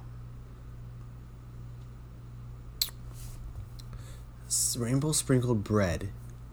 [4.77, 6.09] Rainbow sprinkled bread.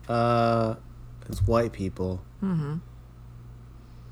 [0.09, 0.77] Uh,
[1.29, 2.23] it's white people.
[2.43, 2.77] Mm-hmm.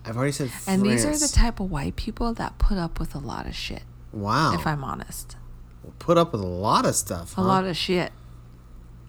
[0.05, 3.15] I've already said And these are the type of white people that put up with
[3.15, 3.85] a lot of shit.
[4.13, 4.53] wow.
[4.53, 5.37] If I'm honest,
[5.99, 7.33] put up with a lot of stuff.
[7.39, 7.47] a huh?
[7.47, 8.13] lot of shit.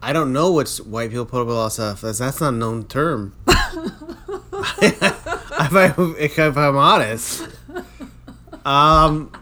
[0.02, 2.00] I don't know which white people put up with a lot stuff.
[2.00, 3.34] That's, that's not a known term.
[4.82, 5.02] if,
[5.74, 7.48] I, if I'm honest.
[8.64, 9.32] Um,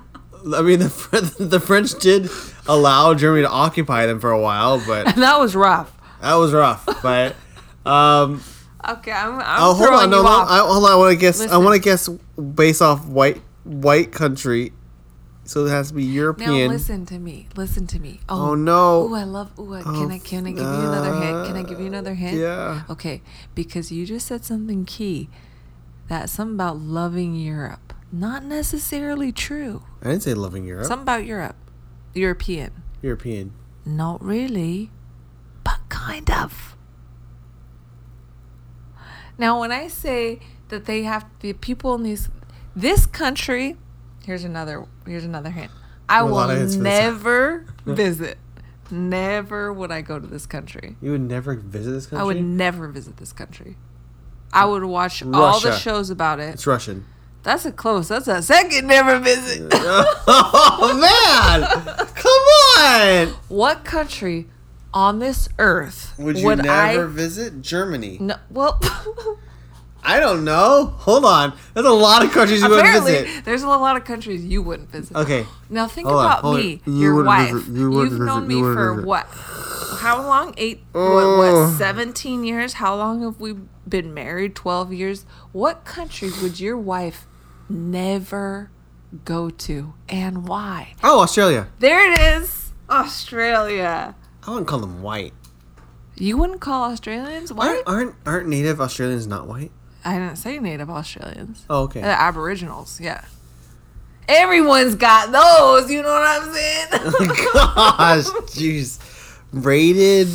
[0.55, 2.31] I mean, the the French did
[2.67, 5.93] allow Germany to occupy them for a while, but And that was rough.
[6.21, 6.87] that was rough.
[7.03, 7.37] But
[7.85, 8.43] um,
[8.89, 9.41] Okay, I'm.
[9.41, 10.29] I'm oh, hold on, no, no.
[10.29, 10.93] I, hold on.
[10.93, 11.41] I want to guess.
[11.41, 14.73] I want to guess based off white white country.
[15.49, 16.51] So it has to be European.
[16.53, 17.49] Now listen to me.
[17.57, 18.21] Listen to me.
[18.29, 19.09] Oh, oh, no.
[19.09, 19.59] Ooh, I love.
[19.59, 21.47] Ooh, I- can I can I give you another hint?
[21.47, 22.37] Can I give you another hint?
[22.37, 22.83] yeah.
[22.91, 23.23] Okay,
[23.55, 25.31] because you just said something key.
[26.09, 27.95] That something about loving Europe.
[28.13, 29.85] Not necessarily true.
[30.03, 30.85] I didn't say loving Europe.
[30.85, 31.57] Something about Europe.
[32.13, 32.83] European.
[33.01, 33.53] European.
[33.87, 34.91] Not really,
[35.65, 36.77] but kind of.
[39.39, 42.29] Now, when I say that they have the people in these
[42.77, 43.77] this country,
[44.29, 45.73] here's another here's another hint.
[46.07, 47.01] I will of hints for this.
[47.01, 48.39] never visit.
[48.91, 50.97] Never would I go to this country.
[51.01, 52.23] You would never visit this country.
[52.23, 53.77] I would never visit this country.
[54.53, 56.55] I would watch all the shows about it.
[56.55, 57.07] It's Russian.
[57.43, 58.09] That's a close.
[58.09, 59.69] That's a second never visit.
[59.73, 62.07] oh man!
[62.15, 63.29] Come on!
[63.49, 64.47] what country
[64.93, 68.19] on this earth Would you never I visit Germany?
[68.21, 68.81] no, well
[70.03, 70.95] I don't know.
[70.99, 71.53] Hold on.
[71.75, 73.45] There's a lot of countries you wouldn't apparently visit.
[73.45, 75.17] there's a lot of countries you wouldn't visit.
[75.17, 75.45] Okay.
[75.69, 76.93] Now think Hold on, about hold me, on.
[76.95, 77.53] You your wouldn't wife.
[77.53, 79.07] visit- you You've known me for visit.
[79.07, 79.27] what?
[80.01, 80.55] How long?
[80.57, 80.83] Eight?
[80.93, 81.05] What?
[81.05, 81.49] What?
[81.49, 81.75] Oh.
[81.77, 82.75] Seventeen years?
[82.75, 83.55] How long have we
[83.89, 84.55] been married?
[84.55, 85.27] Twelve years?
[85.53, 87.27] What country would your wife
[87.69, 88.71] never
[89.25, 90.95] go to, and why?
[91.03, 91.69] Oh, Australia.
[91.81, 94.15] There it is, Australia.
[94.47, 95.33] I wouldn't call them white.
[96.17, 97.83] You wouldn't call Australians white?
[97.87, 99.71] Aren't, aren't aren't native Australians not white?
[100.09, 101.67] I didn't say Native Australians.
[101.69, 102.01] Oh, okay.
[102.01, 103.27] The Aboriginals, yeah.
[104.27, 105.91] Everyone's got those.
[105.91, 106.89] You know what I'm saying?
[107.53, 108.25] Gosh,
[108.57, 108.99] jeez.
[109.53, 110.29] Rated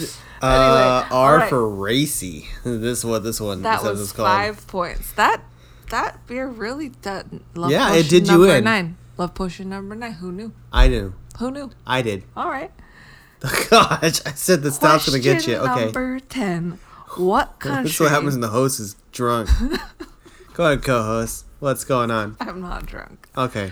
[0.44, 1.50] uh, Anyway, R alright.
[1.50, 2.46] for racy.
[2.64, 3.64] This is what this one.
[3.64, 5.12] That was five points.
[5.14, 5.42] That
[5.90, 7.26] that beer really does.
[7.56, 8.64] Love Yeah, it potion did you number in.
[8.64, 8.98] Nine.
[9.18, 10.14] Love potion number nine.
[10.14, 10.54] Who knew?
[10.72, 11.16] I knew.
[11.40, 11.72] Who knew?
[11.88, 12.26] I did.
[12.38, 12.72] All right.
[13.72, 15.56] Gosh, I said the stout's gonna get you.
[15.56, 15.86] Okay.
[15.86, 16.78] Number ten.
[17.18, 17.84] What country?
[17.86, 19.50] This is what happens when the host is drunk.
[20.54, 21.46] Go ahead, co-host.
[21.60, 22.36] What's going on?
[22.40, 23.28] I'm not drunk.
[23.38, 23.72] Okay.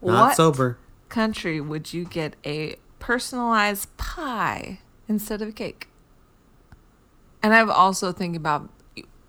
[0.00, 0.78] Not what sober.
[1.08, 5.88] country would you get a personalized pie instead of a cake?
[7.42, 8.70] And I'm also thinking about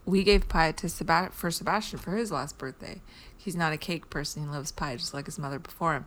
[0.05, 3.01] we gave pie to Seba- for Sebastian for his last birthday.
[3.37, 4.43] He's not a cake person.
[4.43, 6.05] He loves pie just like his mother before him.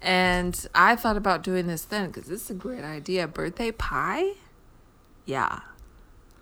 [0.00, 3.26] And I thought about doing this then because this is a great idea.
[3.26, 4.32] Birthday pie?
[5.24, 5.60] Yeah.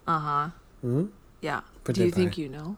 [0.07, 0.49] Uh huh.
[0.85, 1.11] Mhm.
[1.43, 1.61] Yeah.
[1.85, 2.77] Birthday Do you think you know?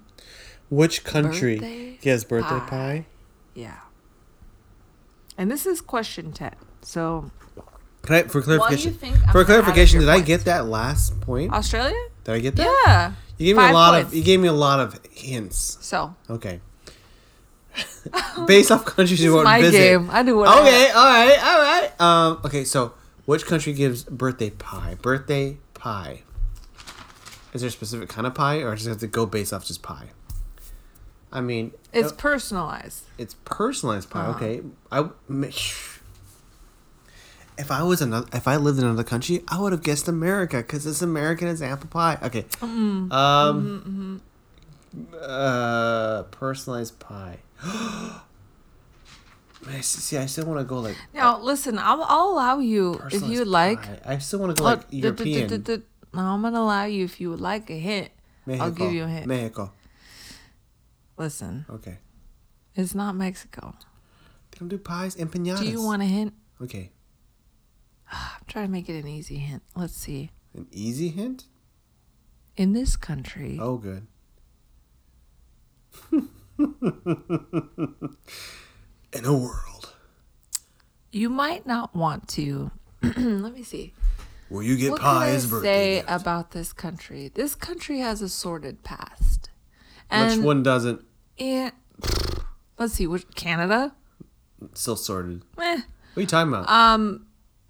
[0.71, 2.67] Which country Birthday gives birthday pie.
[2.69, 3.07] pie?
[3.55, 3.77] Yeah.
[5.39, 6.55] And this is question 10.
[6.83, 7.31] So,
[8.09, 11.53] I, for clarification, think for clarification, did your I get that last point?
[11.53, 11.95] Australia?
[12.25, 12.83] Did I get that?
[12.87, 13.13] Yeah.
[13.39, 14.09] You gave me a lot points.
[14.09, 14.15] of.
[14.15, 15.79] You gave me a lot of hints.
[15.81, 16.61] So, Okay.
[18.47, 19.79] Based off countries you this is won't my visit.
[19.79, 20.09] game.
[20.11, 22.01] I do what I Okay, all right, all right.
[22.01, 22.93] Um, okay, so
[23.25, 24.97] which country gives birthday pie?
[25.03, 26.23] Birthday pie.
[27.55, 29.65] Is there a specific kind of pie, or does it have to go based off
[29.65, 30.09] just pie?
[31.33, 33.05] I mean, It's uh, personalized.
[33.17, 34.27] it's personalized pie.
[34.27, 34.37] Uh-huh.
[34.37, 35.09] Okay, I
[37.57, 40.57] if I was another, if I lived in another country, I would have guessed America
[40.59, 42.19] because it's American as apple pie.
[42.23, 43.13] Okay, Mm-hmm.
[43.13, 44.21] um,
[45.21, 47.39] uh, personalized pie.
[49.67, 53.23] I see, I still want to go like Now, listen, I'll, I'll allow you if
[53.27, 53.83] you would like.
[53.83, 54.01] pie.
[54.05, 55.49] I still want to go like European.
[56.15, 56.23] Duh, duh, duh.
[56.23, 58.11] No, I'm going to allow you if you would like a hint.
[58.47, 58.65] Mexico.
[58.65, 59.27] I'll give you a hint.
[59.27, 59.73] Mexico.
[61.17, 61.99] Listen, Okay.
[62.75, 63.75] it's not Mexico.
[64.51, 65.61] They don't do pies and pinatas.
[65.61, 66.35] Do you want a hint?
[66.61, 66.91] Okay.
[68.13, 69.63] I'm trying to make it an easy hint.
[69.77, 70.31] Let's see.
[70.55, 71.45] An easy hint?
[72.57, 74.07] In this country, Oh, good.
[79.13, 79.93] In a world
[81.13, 82.73] you might not want to.
[83.03, 83.93] Let me see.
[84.49, 86.21] Where you get what can I pies birthday say gift.
[86.21, 87.31] about this country?
[87.35, 89.51] This country has a sordid past.
[90.11, 91.05] And Which one doesn't?
[91.37, 91.73] it,
[92.79, 93.95] let's see, which Canada?
[94.75, 95.43] Still sorted.
[95.59, 95.75] Eh.
[95.75, 95.85] What
[96.17, 96.69] are you talking about?
[96.69, 97.27] Um,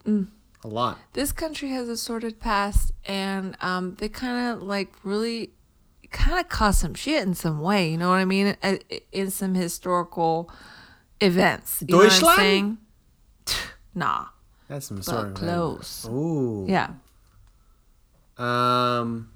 [0.07, 0.99] a lot.
[1.15, 5.53] this country has a sordid past, and um, they kind of like really
[6.11, 7.90] kind of caused some shit in some way.
[7.90, 8.57] You know what I mean?
[9.12, 10.51] In some historical
[11.20, 11.82] events.
[11.86, 12.78] You know what I'm saying?
[13.94, 14.27] Nah,
[14.75, 16.05] That's some sort of close.
[16.11, 16.67] Ooh.
[16.69, 16.91] yeah.
[18.37, 19.31] Um.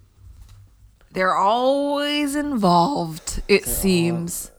[1.12, 3.40] They're always involved.
[3.46, 4.50] It seems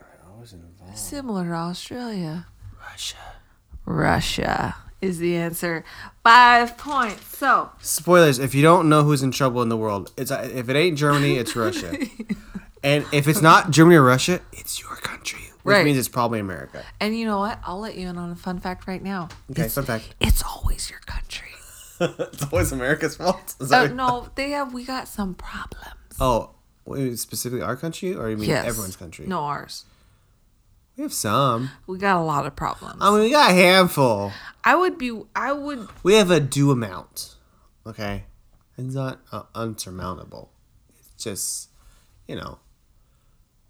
[0.00, 0.96] I was involved.
[0.96, 2.46] similar to Australia.
[2.80, 3.18] Russia.
[3.84, 5.84] Russia is the answer.
[6.24, 7.36] Five points.
[7.36, 10.76] So Spoilers: If you don't know who's in trouble in the world, it's if it
[10.76, 11.94] ain't Germany, it's Russia.
[12.82, 15.84] and if it's not Germany or Russia, it's your country, which Right.
[15.84, 16.84] means it's probably America.
[17.00, 17.58] And you know what?
[17.64, 19.28] I'll let you in on a fun fact right now.
[19.50, 20.14] Okay, it's, fun fact.
[20.20, 21.48] It's always your country.
[22.00, 23.56] it's always America's fault.
[23.60, 24.72] Is Uh, no, they have.
[24.72, 25.92] We got some problems.
[26.20, 26.50] Oh,
[27.16, 28.64] specifically our country, or you mean yes.
[28.64, 29.26] everyone's country?
[29.26, 29.86] No, ours.
[30.96, 31.70] We have some.
[31.88, 32.98] We got a lot of problems.
[33.00, 34.32] I mean, we got a handful.
[34.62, 35.20] I would be.
[35.34, 35.88] I would.
[36.04, 37.34] We have a due amount.
[37.84, 38.22] Okay,
[38.78, 40.50] it's not uh, unsurmountable.
[40.96, 41.70] It's just,
[42.28, 42.60] you know,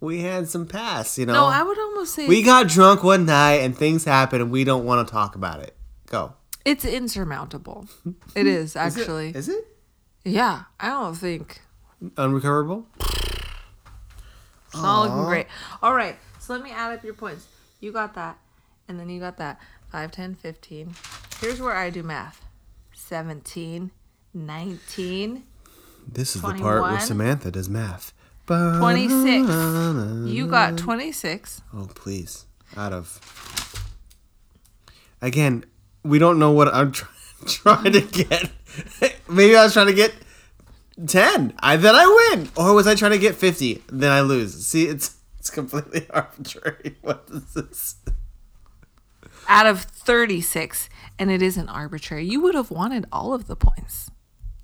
[0.00, 1.18] we had some past.
[1.18, 4.42] You know, No, I would almost say we got drunk one night and things happened
[4.42, 5.76] and we don't want to talk about it.
[6.06, 6.34] Go.
[6.64, 7.86] it's insurmountable.
[8.34, 9.30] It is actually.
[9.30, 9.66] Is it
[10.24, 11.62] Yeah, I don't think
[12.16, 12.86] unrecoverable?
[13.00, 15.46] it's not looking great.
[15.82, 17.46] All right, so let me add up your points.
[17.80, 18.38] You got that,
[18.88, 19.58] and then you got that.
[19.92, 20.94] 5, 10, 15.
[21.40, 22.44] Here's where I do math
[22.92, 23.90] 17,
[24.34, 25.42] 19,
[26.06, 28.12] This is the part where Samantha does math.
[28.46, 29.48] 26.
[30.32, 31.62] You got 26.
[31.74, 32.46] Oh, please.
[32.76, 33.20] Out of.
[35.22, 35.64] Again,
[36.04, 37.08] we don't know what I'm try-
[37.46, 38.50] trying to get.
[39.28, 40.14] Maybe I was trying to get
[41.06, 41.54] 10.
[41.58, 42.48] I Then I win.
[42.56, 43.82] Or was I trying to get 50?
[43.88, 44.66] Then I lose.
[44.66, 46.96] See, it's it's completely arbitrary.
[47.02, 47.96] What is this?
[49.48, 50.88] Out of 36,
[51.20, 52.24] and it isn't arbitrary.
[52.26, 54.10] You would have wanted all of the points.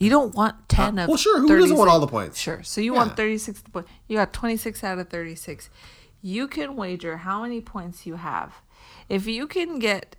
[0.03, 2.39] You don't want 10 of Uh, well, sure, who doesn't want all the points?
[2.41, 2.63] Sure.
[2.63, 2.99] So you Yeah.
[2.99, 3.89] want 36 points.
[4.09, 5.71] You got 26 out of 36.
[6.21, 8.53] You can wager how many points you have.
[9.09, 10.17] If you can get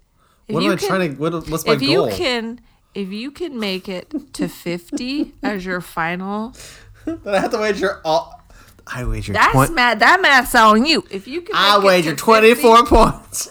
[0.48, 1.22] if What you am I can, trying to.
[1.22, 1.90] What, what's my if goal?
[2.10, 2.60] you can
[2.96, 6.54] if you can make it to 50 as your final
[7.06, 8.42] Then I have to wager all.
[8.86, 9.74] I wager that's 20.
[9.74, 13.50] mad that math's on you if you can I wager 24 points.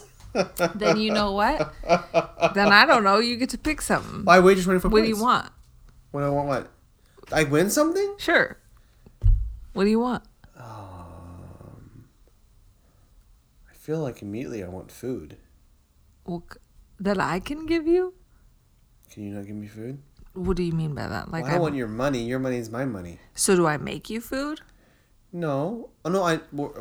[0.74, 1.74] then you know what
[2.54, 5.04] then i don't know you get to pick something I wager 24 what points.
[5.10, 5.50] do you want
[6.12, 6.48] What do I want?
[6.48, 6.70] What?
[7.32, 8.14] I win something?
[8.18, 8.58] sure
[9.72, 10.22] what do you want
[10.56, 12.04] Um,
[13.70, 15.36] I feel like immediately I want food.
[16.26, 16.44] well,
[17.00, 18.12] that i can give you
[19.10, 19.98] Can you not give me food?
[20.34, 22.22] what do you mean by that like Well, I I want your money.
[22.24, 23.18] Your money is my money.
[23.34, 24.60] so do i make you food
[25.32, 25.90] No.
[26.04, 26.36] Oh, no, I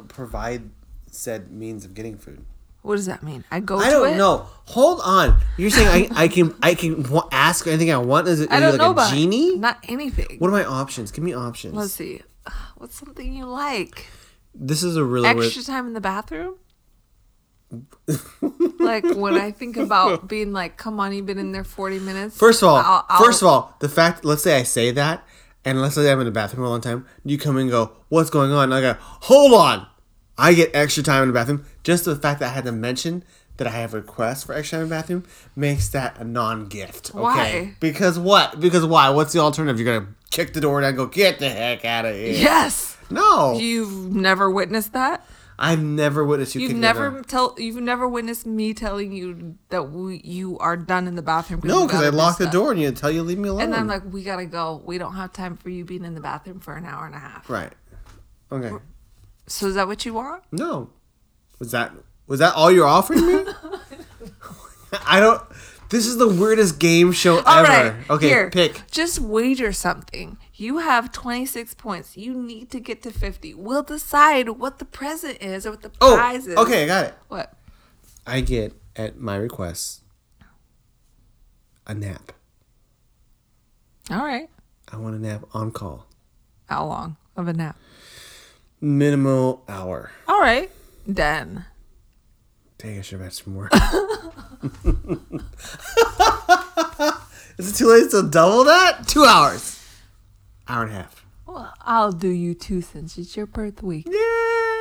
[0.09, 0.71] provide
[1.09, 2.43] said means of getting food.
[2.81, 4.47] What does that mean i go I don't it know.
[4.65, 5.37] Hold on.
[5.57, 8.27] You're saying I, I can I can ask anything I want?
[8.27, 9.57] Is it i are you don't like know a genie?
[9.57, 11.11] not anything What are my options?
[11.11, 11.73] Give me options.
[11.73, 12.21] let's see
[12.77, 14.07] what's something you like
[14.55, 15.65] this is a really extra weird.
[15.65, 16.55] time in the bathroom
[18.79, 22.37] like when I think about being like, come on, you've been in there forty minutes.
[22.37, 24.25] First of all, I'll- I'll- first of all, the fact.
[24.25, 25.23] Let's say I say that,
[25.63, 27.05] and let's say I'm in the bathroom a long time.
[27.23, 29.87] You come and go, "What's going on?" And I go, "Hold on."
[30.41, 31.65] I get extra time in the bathroom.
[31.83, 33.23] Just the fact that I had to mention
[33.57, 35.23] that I have requests for extra time in the bathroom
[35.55, 37.11] makes that a non-gift.
[37.13, 37.21] Okay?
[37.21, 37.75] Why?
[37.79, 38.59] Because what?
[38.59, 39.09] Because why?
[39.11, 39.79] What's the alternative?
[39.79, 42.97] You're gonna kick the door down and go, "Get the heck out of here!" yes,
[43.11, 45.23] No, you've never witnessed that.
[45.59, 46.61] I've never witnessed you.
[46.61, 47.53] You've never tell.
[47.59, 51.61] You've never witnessed me telling you that we, you are done in the bathroom.
[51.63, 53.61] No, because I locked the door and you tell you leave me alone.
[53.65, 54.81] And I'm like, we gotta go.
[54.83, 57.19] We don't have time for you being in the bathroom for an hour and a
[57.19, 57.47] half.
[57.47, 57.71] right.
[58.51, 58.71] Okay.
[59.51, 60.43] So is that what you want?
[60.51, 60.89] No.
[61.59, 61.91] Was that
[62.27, 63.45] was that all you're offering me?
[65.05, 65.41] I don't.
[65.89, 67.67] This is the weirdest game show All ever.
[67.97, 68.09] right.
[68.09, 68.81] Okay, here, pick.
[68.89, 70.37] Just wager something.
[70.55, 72.15] You have 26 points.
[72.15, 73.55] You need to get to 50.
[73.55, 76.55] We'll decide what the present is or what the Oh, prize is.
[76.55, 77.13] okay, I got it.
[77.27, 77.53] What?
[78.25, 80.01] I get at my request
[81.85, 82.31] a nap.
[84.09, 84.49] All right.
[84.93, 86.05] I want a nap on call.
[86.69, 87.75] How long of a nap?
[88.81, 90.11] Minimal hour.
[90.27, 90.71] All right.
[91.05, 91.65] Then.
[92.79, 93.69] Dang, I should have asked for more.
[97.57, 99.07] is it too late to double that?
[99.07, 99.77] Two hours.
[100.67, 101.23] Hour and a half.
[101.45, 104.07] Well, I'll do you two since it's your birth week.
[104.09, 104.17] Yeah.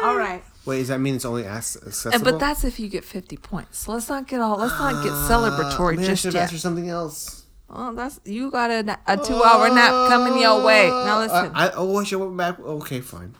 [0.06, 0.42] All right.
[0.64, 2.24] Wait, does that mean it's only accessible?
[2.24, 3.78] But that's if you get 50 points.
[3.80, 6.42] So let's not get all, let's not get celebratory Uh, I just should have yet.
[6.44, 7.44] asked for something else.
[7.68, 10.88] Oh, that's, you got a, a two hour nap coming your way.
[10.88, 11.52] Now Uh, listen.
[11.54, 12.58] I, I, oh, I should went back.
[12.60, 13.34] Okay, fine.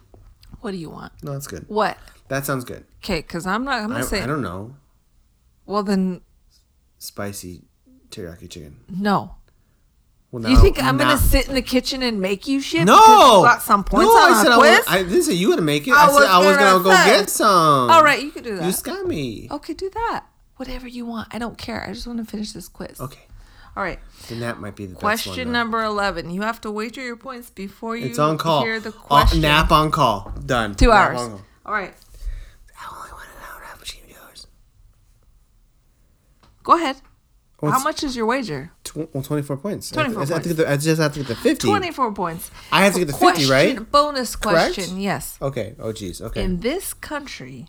[0.61, 1.13] What do you want?
[1.23, 1.65] No, that's good.
[1.69, 1.97] What?
[2.29, 2.85] That sounds good.
[3.03, 4.77] Okay, because I'm not, I'm going to say, I don't know.
[5.67, 6.21] well, then,
[6.99, 7.63] Spicy
[8.11, 8.77] teriyaki chicken.
[8.89, 9.37] no.
[10.33, 12.85] Well, You think I'm now- gonna sit in the kitchen and make you shit?
[12.85, 14.71] No, you got some points no, on I a said quiz.
[14.71, 15.91] I, was, I didn't say you to make it.
[15.93, 17.05] I I, said I was gonna gonna go say.
[17.19, 17.91] get some.
[17.91, 18.63] All right, you can do that.
[18.65, 19.49] You just got me.
[19.51, 20.27] okay, do that.
[20.55, 21.35] Whatever you want.
[21.35, 21.83] I don't care.
[21.85, 23.01] I just want to finish this quiz.
[23.01, 23.23] Okay,
[23.81, 23.99] All right.
[24.29, 26.29] then that might be the best Question one, number eleven.
[26.29, 28.63] You have to wager your points before you It's on call.
[28.63, 30.35] hear the Uh, nap on call.
[30.45, 30.75] Done.
[30.75, 31.41] Two Nap hours.
[31.65, 31.95] All right.
[32.79, 33.81] I only want an hour a half.
[33.81, 34.47] Machine yours.
[36.63, 36.97] Go ahead.
[37.63, 38.71] How much is your wager?
[38.85, 39.91] Tw- well, 24 points.
[39.91, 40.47] 24 I, I, points.
[40.47, 41.67] get the, I just have to get the 50.
[41.69, 42.51] Twenty-four points.
[42.71, 43.91] I have to get the 50, right?
[43.91, 44.75] Bonus Correct?
[44.75, 45.01] question.
[45.01, 45.39] Yes.
[45.41, 45.75] Okay.
[45.79, 46.21] Oh, geez.
[46.21, 46.43] Okay.
[46.45, 47.65] In this country,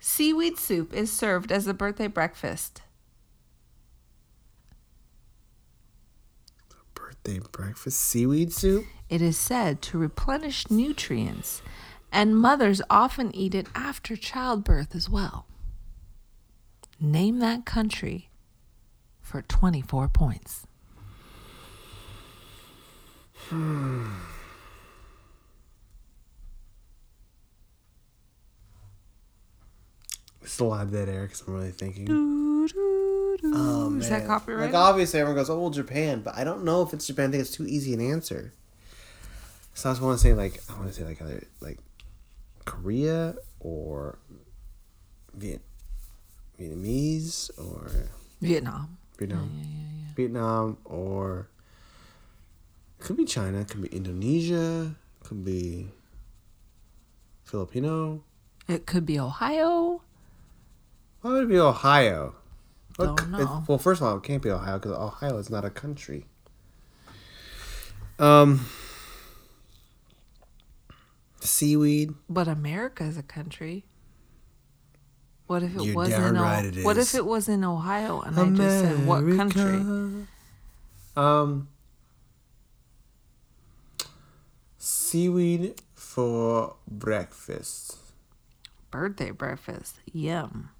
[0.00, 2.82] seaweed soup is served as a birthday breakfast.
[7.24, 8.84] Birthday breakfast seaweed soup.
[9.08, 11.62] It is said to replenish nutrients,
[12.10, 15.46] and mothers often eat it after childbirth as well.
[16.98, 18.28] Name that country
[19.20, 20.66] for 24 points.
[23.34, 23.52] It's
[30.60, 32.06] a lot of dead air because I'm really thinking.
[33.44, 34.66] Oh, Is that copyright?
[34.66, 37.28] Like obviously everyone goes, "Oh, well, Japan," but I don't know if it's Japan.
[37.28, 38.52] I think it's too easy an answer.
[39.74, 41.78] So I just want to say like I want to say like either like
[42.64, 44.18] Korea or
[45.34, 45.62] Viet
[46.60, 47.90] Vietnamese or
[48.40, 48.98] Vietnam.
[49.18, 49.50] Vietnam,
[50.16, 51.48] Vietnam or
[52.98, 54.94] could be China, could be Indonesia,
[55.24, 55.88] could be
[57.44, 58.22] Filipino.
[58.68, 60.02] It could be Ohio.
[61.22, 62.34] Why would it be Ohio?
[62.98, 63.64] Don't it- know.
[63.66, 66.26] well, first of all, it can't be Ohio because Ohio is not a country.
[68.18, 68.66] Um,
[71.40, 72.14] seaweed.
[72.28, 73.84] But America is a country.
[75.46, 78.20] What if it You're was in O- right it What if it was in Ohio
[78.20, 80.26] and I just said what country?
[81.16, 81.68] Um,
[84.78, 87.96] seaweed for breakfast.
[88.90, 89.96] Birthday breakfast.
[90.12, 90.70] Yum.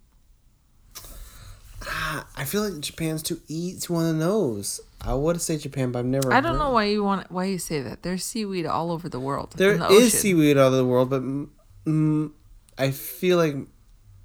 [1.86, 3.92] Ah, I feel like Japan's too easy.
[3.92, 4.80] one of those.
[5.00, 6.32] I would say Japan, but I've never.
[6.32, 8.02] I don't know why you want why you say that.
[8.02, 9.54] There's seaweed all over the world.
[9.56, 12.30] There the is seaweed all over the world, but mm,
[12.78, 13.56] I feel like.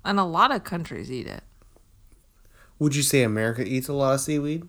[0.06, 1.44] and a lot of countries eat it.
[2.80, 4.68] Would you say America eats a lot of seaweed?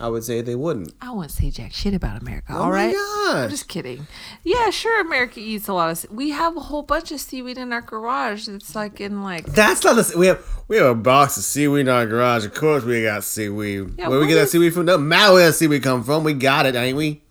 [0.00, 0.92] I would say they wouldn't.
[1.00, 2.52] I wouldn't say jack shit about America.
[2.56, 3.34] Oh all right, gosh.
[3.44, 4.06] I'm just kidding.
[4.42, 5.00] Yeah, sure.
[5.00, 6.10] America eats a lot of.
[6.10, 8.48] We have a whole bunch of seaweed in our garage.
[8.48, 10.44] It's like in like That's not the we have.
[10.66, 12.44] We have a box of seaweed in our garage.
[12.44, 13.94] Of course, we got seaweed.
[13.98, 14.86] Yeah, where we get that is- seaweed from?
[14.86, 16.24] Doesn't matter where that seaweed come from.
[16.24, 17.22] We got it, ain't we?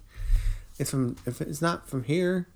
[0.79, 1.17] It's from.
[1.25, 2.47] If it's not from here,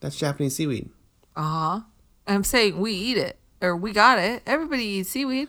[0.00, 0.88] that's Japanese seaweed.
[1.36, 1.80] uh huh.
[2.26, 4.42] I'm saying we eat it or we got it.
[4.46, 5.48] Everybody eats seaweed.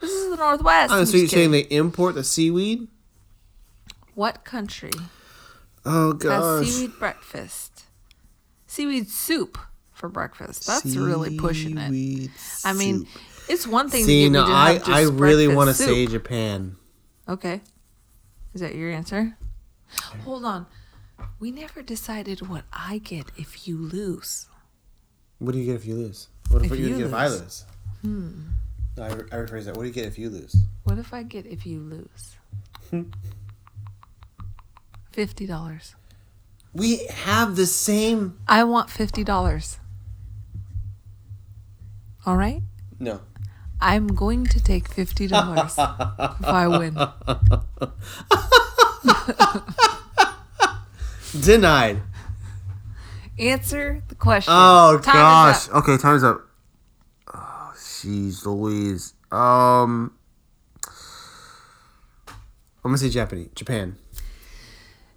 [0.00, 0.92] This is the Northwest.
[0.92, 1.68] Oh, I'm so you're saying kidding.
[1.68, 2.88] they import the seaweed?
[4.14, 4.92] what country
[5.84, 7.84] Oh has seaweed breakfast?
[8.66, 9.58] Seaweed soup
[9.92, 10.66] for breakfast.
[10.66, 11.88] That's really pushing it.
[11.88, 12.30] Seaweed
[12.64, 13.06] I mean,
[13.48, 15.88] it's one thing see, to get no, I, I really want to soup.
[15.88, 16.76] say Japan.
[17.28, 17.60] Okay.
[18.54, 19.36] Is that your answer?
[20.24, 20.66] Hold on.
[21.40, 24.46] We never decided what I get if you lose.
[25.38, 26.28] What do you get if you lose?
[26.50, 27.40] What if, If you, you get if I lose.
[27.40, 27.64] lose?
[28.02, 28.40] Hmm.
[28.96, 29.02] Hmm.
[29.02, 29.76] I, re- I rephrase that.
[29.76, 30.56] What do you get if you lose?
[30.84, 32.36] What if I get if you lose?
[35.12, 35.94] Fifty dollars.
[36.72, 38.38] We have the same.
[38.48, 39.78] I want fifty dollars.
[42.26, 42.62] All right.
[42.98, 43.20] No.
[43.80, 46.96] I'm going to take fifty dollars if I win.
[51.40, 52.00] Denied.
[53.38, 54.52] Answer the question.
[54.56, 55.68] Oh Time gosh.
[55.68, 55.74] up.
[55.76, 56.40] Okay, time's up.
[58.04, 59.14] Jeez, Louise.
[59.32, 60.12] Um,
[62.84, 63.48] I'm gonna say Japanese.
[63.54, 63.96] Japan.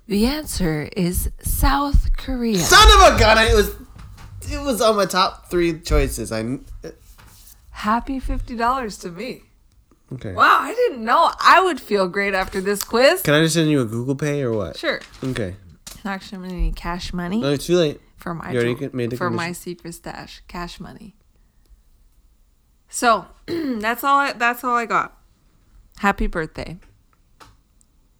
[0.08, 2.60] The answer is South Korea.
[2.60, 3.38] Son of a gun!
[3.40, 3.76] It was.
[4.50, 6.32] It was on my top three choices.
[6.32, 6.60] I.
[7.72, 9.42] Happy fifty dollars to me.
[10.14, 10.32] Okay.
[10.32, 13.22] Wow, I didn't know I would feel great after this quiz.
[13.22, 14.78] Can I just send you a Google Pay or what?
[14.78, 15.02] Sure.
[15.22, 15.58] Okay.
[16.06, 18.00] Actually, I'm gonna need cash money No, it's too late.
[18.16, 20.42] for my you already made the for my secret stash.
[20.48, 21.17] Cash money.
[22.90, 24.18] So that's all.
[24.18, 25.18] I, that's all I got.
[26.00, 26.78] Happy birthday.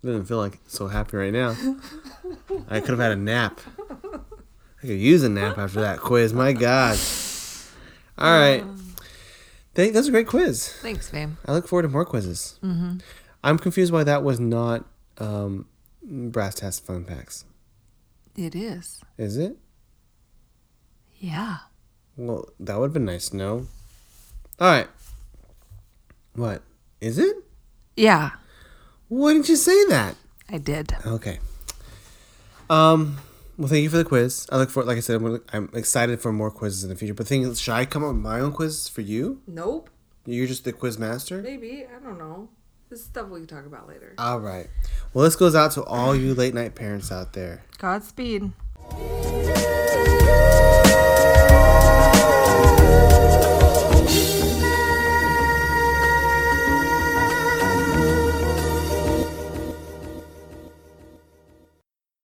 [0.04, 1.56] Doesn't feel like so happy right now.
[2.70, 3.60] I could have had a nap.
[4.82, 6.34] I could use a nap after that quiz.
[6.34, 6.98] My God.
[8.18, 8.64] All right.
[9.74, 10.72] Thank, that's a great quiz.
[10.82, 11.38] Thanks, fam.
[11.46, 12.60] I look forward to more quizzes.
[12.64, 12.98] Mm-hmm.
[13.44, 14.86] I'm confused why that was not
[15.20, 15.68] um,
[16.04, 17.46] brass test fun packs.
[18.36, 19.02] It is.
[19.18, 19.58] Is it?
[21.20, 21.58] Yeah.
[22.16, 23.68] Well, that would have been nice to know.
[24.60, 24.88] All right.
[26.34, 26.62] What
[27.02, 27.36] is it?
[27.96, 28.32] Yeah.
[29.08, 30.16] Why didn't you say that?
[30.50, 30.96] I did.
[31.06, 31.40] Okay.
[32.70, 33.18] Um.
[33.58, 34.48] Well, thank you for the quiz.
[34.52, 36.96] I look for, like I said, I'm, gonna- I'm excited for more quizzes in the
[36.96, 37.16] future.
[37.16, 39.42] But thing, should I come up with my own quiz for you?
[39.48, 39.90] Nope.
[40.28, 41.42] You're just the quiz master.
[41.42, 41.86] Maybe.
[41.86, 42.50] I don't know.
[42.90, 44.14] This is stuff we can talk about later.
[44.20, 44.68] All right.
[45.14, 47.64] Well, this goes out to all you late night parents out there.
[47.80, 48.52] Godspeed.